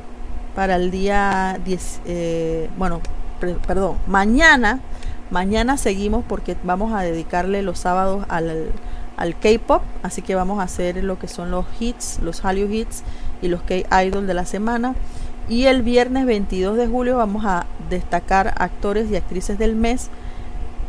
para 0.54 0.76
el 0.76 0.90
día 0.92 1.58
10, 1.64 2.00
eh, 2.06 2.70
bueno, 2.78 3.00
perdón, 3.66 3.96
mañana, 4.06 4.78
mañana 5.30 5.76
seguimos 5.76 6.24
porque 6.28 6.56
vamos 6.64 6.92
a 6.92 7.02
dedicarle 7.02 7.62
los 7.62 7.78
sábados 7.78 8.26
al, 8.28 8.72
K-pop, 9.40 9.82
así 10.02 10.22
que 10.22 10.34
vamos 10.34 10.58
a 10.58 10.64
hacer 10.64 11.02
lo 11.02 11.18
que 11.18 11.28
son 11.28 11.50
los 11.50 11.66
hits, 11.78 12.18
los 12.20 12.44
Hallyu 12.44 12.70
hits 12.70 13.02
y 13.42 13.48
los 13.48 13.62
K-idol 13.62 14.26
de 14.26 14.34
la 14.34 14.44
semana. 14.44 14.94
Y 15.48 15.66
el 15.66 15.82
viernes 15.82 16.26
22 16.26 16.76
de 16.76 16.86
julio 16.86 17.18
vamos 17.18 17.44
a 17.44 17.66
destacar 17.90 18.54
actores 18.56 19.10
y 19.10 19.16
actrices 19.16 19.58
del 19.58 19.76
mes 19.76 20.08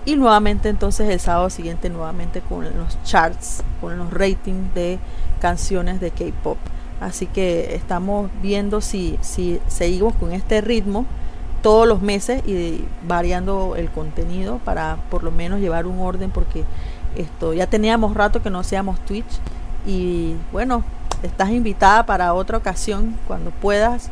y 0.05 0.15
nuevamente 0.15 0.69
entonces 0.69 1.09
el 1.09 1.19
sábado 1.19 1.49
siguiente 1.49 1.89
nuevamente 1.89 2.41
con 2.41 2.63
los 2.63 3.01
charts, 3.03 3.63
con 3.81 3.97
los 3.97 4.13
ratings 4.13 4.73
de 4.73 4.99
canciones 5.39 5.99
de 5.99 6.11
K-Pop. 6.11 6.57
Así 7.01 7.25
que 7.25 7.75
estamos 7.75 8.29
viendo 8.41 8.81
si, 8.81 9.17
si 9.21 9.59
seguimos 9.67 10.15
con 10.15 10.31
este 10.31 10.61
ritmo 10.61 11.05
todos 11.65 11.87
los 11.87 11.99
meses 11.99 12.43
y 12.45 12.85
variando 13.07 13.75
el 13.75 13.89
contenido 13.89 14.59
para 14.63 14.97
por 15.09 15.23
lo 15.23 15.31
menos 15.31 15.59
llevar 15.59 15.87
un 15.87 15.99
orden 15.99 16.29
porque 16.29 16.63
esto 17.15 17.55
ya 17.55 17.65
teníamos 17.65 18.13
rato 18.13 18.43
que 18.43 18.51
no 18.51 18.59
hacíamos 18.59 18.99
Twitch 18.99 19.39
y 19.87 20.35
bueno, 20.51 20.83
estás 21.23 21.49
invitada 21.49 22.05
para 22.05 22.35
otra 22.35 22.59
ocasión 22.59 23.15
cuando 23.27 23.49
puedas 23.49 24.11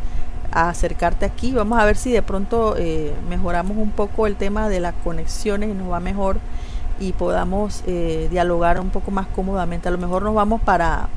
a 0.52 0.70
acercarte 0.70 1.28
aquí. 1.28 1.52
Vamos 1.52 1.78
a 1.80 1.86
ver 1.86 1.96
si 1.96 2.12
de 2.12 2.24
pronto 2.24 2.74
eh, 2.76 3.14
mejoramos 3.30 3.78
un 3.78 3.92
poco 3.92 4.26
el 4.26 4.36
tema 4.36 4.68
de 4.68 4.80
las 4.80 4.96
conexiones 5.04 5.70
y 5.70 5.74
nos 5.74 5.92
va 5.92 6.00
mejor 6.00 6.38
y 7.00 7.14
podamos 7.14 7.84
eh, 7.86 8.30
dialogar 8.32 8.80
un 8.80 8.90
poco 8.90 9.12
más 9.12 9.28
cómodamente. 9.28 9.90
A 9.90 9.92
lo 9.92 10.00
mejor 10.00 10.24
nos 10.24 10.34
vamos 10.34 10.60
para, 10.60 11.08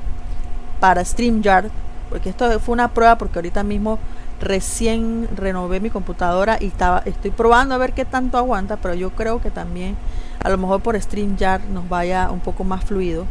para 0.80 1.02
StreamYard, 1.02 1.70
porque 2.10 2.28
esto 2.28 2.60
fue 2.60 2.74
una 2.74 2.88
prueba 2.88 3.16
porque 3.16 3.38
ahorita 3.38 3.62
mismo 3.62 3.98
recién 4.40 5.28
renové 5.34 5.80
mi 5.80 5.90
computadora 5.90 6.58
y 6.60 6.66
estaba, 6.66 7.02
estoy 7.06 7.30
probando 7.30 7.74
a 7.74 7.78
ver 7.78 7.92
qué 7.92 8.04
tanto 8.04 8.38
aguanta, 8.38 8.76
pero 8.76 8.94
yo 8.94 9.10
creo 9.10 9.40
que 9.40 9.50
también 9.50 9.96
a 10.42 10.50
lo 10.50 10.58
mejor 10.58 10.82
por 10.82 11.00
StreamYard 11.00 11.64
nos 11.70 11.88
vaya 11.88 12.30
un 12.30 12.40
poco 12.40 12.64
más 12.64 12.84
fluido 12.84 13.26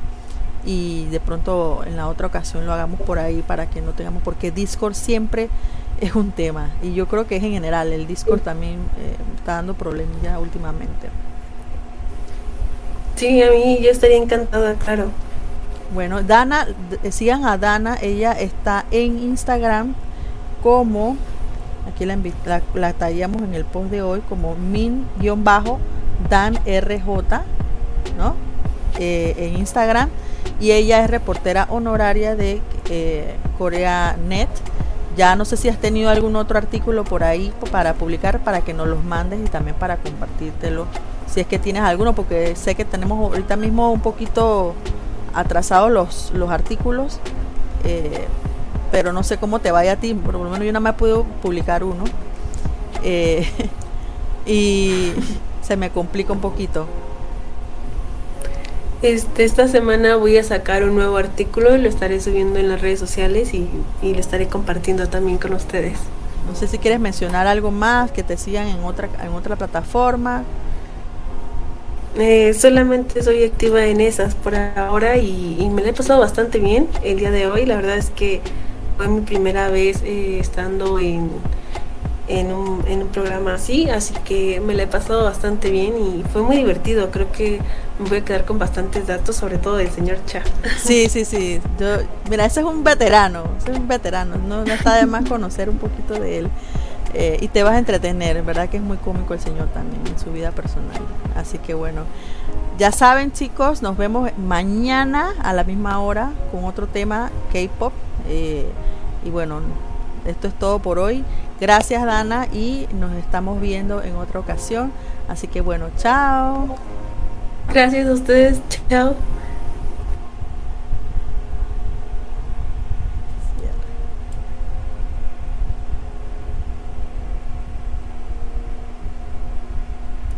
y 0.65 1.05
de 1.05 1.19
pronto 1.19 1.83
en 1.85 1.95
la 1.95 2.07
otra 2.07 2.27
ocasión 2.27 2.65
lo 2.65 2.73
hagamos 2.73 2.99
por 3.01 3.19
ahí 3.19 3.43
para 3.43 3.69
que 3.69 3.81
no 3.81 3.91
tengamos, 3.91 4.23
porque 4.23 4.51
Discord 4.51 4.95
siempre 4.95 5.49
es 6.01 6.15
un 6.15 6.31
tema 6.31 6.71
y 6.81 6.93
yo 6.93 7.07
creo 7.07 7.27
que 7.27 7.37
es 7.37 7.43
en 7.43 7.51
general, 7.51 7.93
el 7.93 8.07
Discord 8.07 8.41
también 8.41 8.79
eh, 8.97 9.15
está 9.37 9.53
dando 9.53 9.75
problemas 9.75 10.21
ya 10.23 10.39
últimamente. 10.39 11.09
Sí, 13.15 13.41
a 13.41 13.51
mí 13.51 13.79
yo 13.81 13.91
estaría 13.91 14.17
encantada, 14.17 14.73
claro. 14.73 15.09
Bueno, 15.93 16.21
Dana, 16.23 16.67
sigan 17.11 17.45
a 17.45 17.57
Dana, 17.57 17.97
ella 18.01 18.33
está 18.33 18.85
en 18.91 19.19
Instagram 19.19 19.93
como, 20.65 21.15
aquí 21.87 22.05
la, 22.05 22.17
la, 22.73 22.93
tallamos 22.93 23.43
en 23.43 23.53
el 23.53 23.65
post 23.65 23.91
de 23.91 24.01
hoy, 24.01 24.23
como 24.27 24.55
min-dan 24.55 26.55
rj, 26.55 27.43
¿no? 28.17 28.33
Eh, 28.97 29.35
en 29.37 29.59
Instagram. 29.59 30.09
Y 30.59 30.71
ella 30.71 31.03
es 31.03 31.09
reportera 31.11 31.67
honoraria 31.69 32.35
de 32.35 32.61
eh, 32.89 33.35
Corea 33.59 34.17
Net. 34.27 34.49
Ya 35.15 35.35
no 35.35 35.45
sé 35.45 35.55
si 35.55 35.69
has 35.69 35.77
tenido 35.77 36.09
algún 36.09 36.35
otro 36.35 36.57
artículo 36.57 37.03
por 37.03 37.23
ahí 37.23 37.53
para 37.71 37.93
publicar, 37.93 38.39
para 38.39 38.61
que 38.61 38.73
nos 38.73 38.87
los 38.87 39.03
mandes 39.03 39.45
y 39.45 39.49
también 39.49 39.75
para 39.75 39.97
compartírtelo, 39.97 40.87
si 41.27 41.41
es 41.41 41.45
que 41.45 41.59
tienes 41.59 41.83
alguno, 41.83 42.15
porque 42.15 42.55
sé 42.55 42.73
que 42.73 42.85
tenemos 42.85 43.19
ahorita 43.19 43.55
mismo 43.55 43.91
un 43.91 43.99
poquito 43.99 44.73
atrasados 45.35 45.91
los, 45.91 46.31
los 46.33 46.49
artículos. 46.49 47.19
Eh, 47.83 48.25
pero 48.95 49.11
no 49.11 49.23
sé 49.23 49.35
cómo 49.35 49.59
te 49.59 49.73
vaya 49.73 49.91
a 49.91 49.95
ti, 49.97 50.13
por 50.13 50.35
lo 50.35 50.45
menos 50.45 50.59
yo 50.59 50.71
nada 50.71 50.79
más 50.79 50.95
puedo 50.95 51.25
publicar 51.41 51.83
uno. 51.83 52.05
Eh, 53.03 53.45
y 54.45 55.11
se 55.61 55.75
me 55.75 55.89
complica 55.89 56.31
un 56.31 56.39
poquito. 56.39 56.87
Este, 59.01 59.43
esta 59.43 59.67
semana 59.67 60.15
voy 60.15 60.37
a 60.37 60.45
sacar 60.45 60.85
un 60.85 60.95
nuevo 60.95 61.17
artículo, 61.17 61.75
lo 61.75 61.89
estaré 61.89 62.21
subiendo 62.21 62.57
en 62.57 62.69
las 62.69 62.79
redes 62.79 62.97
sociales 62.97 63.53
y, 63.53 63.67
lo 64.01 64.17
estaré 64.17 64.47
compartiendo 64.47 65.09
también 65.09 65.39
con 65.39 65.53
ustedes. 65.53 65.99
No 66.47 66.55
sé 66.55 66.69
si 66.69 66.77
quieres 66.77 67.01
mencionar 67.01 67.47
algo 67.47 67.71
más, 67.71 68.11
que 68.11 68.23
te 68.23 68.37
sigan 68.37 68.69
en 68.69 68.81
otra, 68.81 69.09
en 69.21 69.33
otra 69.33 69.57
plataforma. 69.57 70.45
Eh, 72.17 72.53
solamente 72.53 73.21
soy 73.21 73.43
activa 73.43 73.83
en 73.87 73.99
esas 73.99 74.35
por 74.35 74.55
ahora 74.55 75.17
y, 75.17 75.57
y, 75.59 75.67
me 75.67 75.81
la 75.81 75.89
he 75.89 75.93
pasado 75.93 76.21
bastante 76.21 76.59
bien 76.59 76.87
el 77.03 77.19
día 77.19 77.31
de 77.31 77.47
hoy. 77.47 77.65
La 77.65 77.75
verdad 77.75 77.97
es 77.97 78.09
que 78.09 78.41
fue 78.97 79.07
mi 79.07 79.21
primera 79.21 79.69
vez 79.69 80.01
eh, 80.03 80.39
estando 80.39 80.99
en, 80.99 81.29
en, 82.27 82.51
un, 82.51 82.83
en 82.87 83.03
un 83.03 83.07
programa 83.09 83.55
así, 83.55 83.89
así 83.89 84.13
que 84.25 84.59
me 84.59 84.73
la 84.73 84.83
he 84.83 84.87
pasado 84.87 85.23
bastante 85.23 85.69
bien 85.69 85.93
y 85.97 86.23
fue 86.31 86.41
muy 86.41 86.57
divertido. 86.57 87.11
Creo 87.11 87.31
que 87.31 87.59
me 87.99 88.09
voy 88.09 88.19
a 88.19 88.25
quedar 88.25 88.45
con 88.45 88.57
bastantes 88.57 89.07
datos, 89.07 89.35
sobre 89.35 89.57
todo 89.57 89.77
del 89.77 89.91
señor 89.91 90.17
Cha. 90.25 90.43
Sí, 90.83 91.09
sí, 91.09 91.25
sí. 91.25 91.61
Yo, 91.79 91.97
mira, 92.29 92.45
ese 92.45 92.61
es 92.61 92.65
un 92.65 92.83
veterano, 92.83 93.43
ese 93.57 93.71
es 93.71 93.77
un 93.77 93.87
veterano. 93.87 94.37
No, 94.37 94.63
está 94.63 94.95
de 94.95 95.05
más 95.05 95.25
conocer 95.29 95.69
un 95.69 95.77
poquito 95.77 96.13
de 96.15 96.39
él. 96.39 96.49
Eh, 97.13 97.37
y 97.39 97.47
te 97.47 97.63
vas 97.63 97.73
a 97.73 97.77
entretener, 97.79 98.41
verdad 98.43 98.67
que 98.67 98.75
es 98.75 98.83
muy 98.83 98.97
cómico 98.97 99.33
el 99.33 99.39
señor 99.39 99.69
también 99.69 100.01
en 100.05 100.19
su 100.19 100.31
vida 100.33 100.51
personal. 100.51 100.99
Así 101.33 101.57
que 101.59 101.73
bueno, 101.73 102.01
ya 102.77 102.91
saben 102.91 103.31
chicos, 103.31 103.81
nos 103.81 103.95
vemos 103.95 104.29
mañana 104.37 105.33
a 105.41 105.53
la 105.53 105.63
misma 105.63 106.01
hora 106.01 106.33
con 106.51 106.65
otro 106.65 106.87
tema 106.87 107.31
K-Pop. 107.53 107.93
Eh, 108.27 108.65
y 109.23 109.29
bueno, 109.29 109.61
esto 110.25 110.47
es 110.47 110.53
todo 110.53 110.79
por 110.79 110.99
hoy. 110.99 111.23
Gracias 111.59 112.03
Dana 112.05 112.47
y 112.51 112.87
nos 112.99 113.13
estamos 113.13 113.61
viendo 113.61 114.01
en 114.03 114.15
otra 114.15 114.39
ocasión. 114.39 114.91
Así 115.27 115.47
que 115.47 115.61
bueno, 115.61 115.87
chao. 115.97 116.75
Gracias 117.71 118.07
a 118.07 118.13
ustedes, 118.13 118.61
chao. 118.89 119.15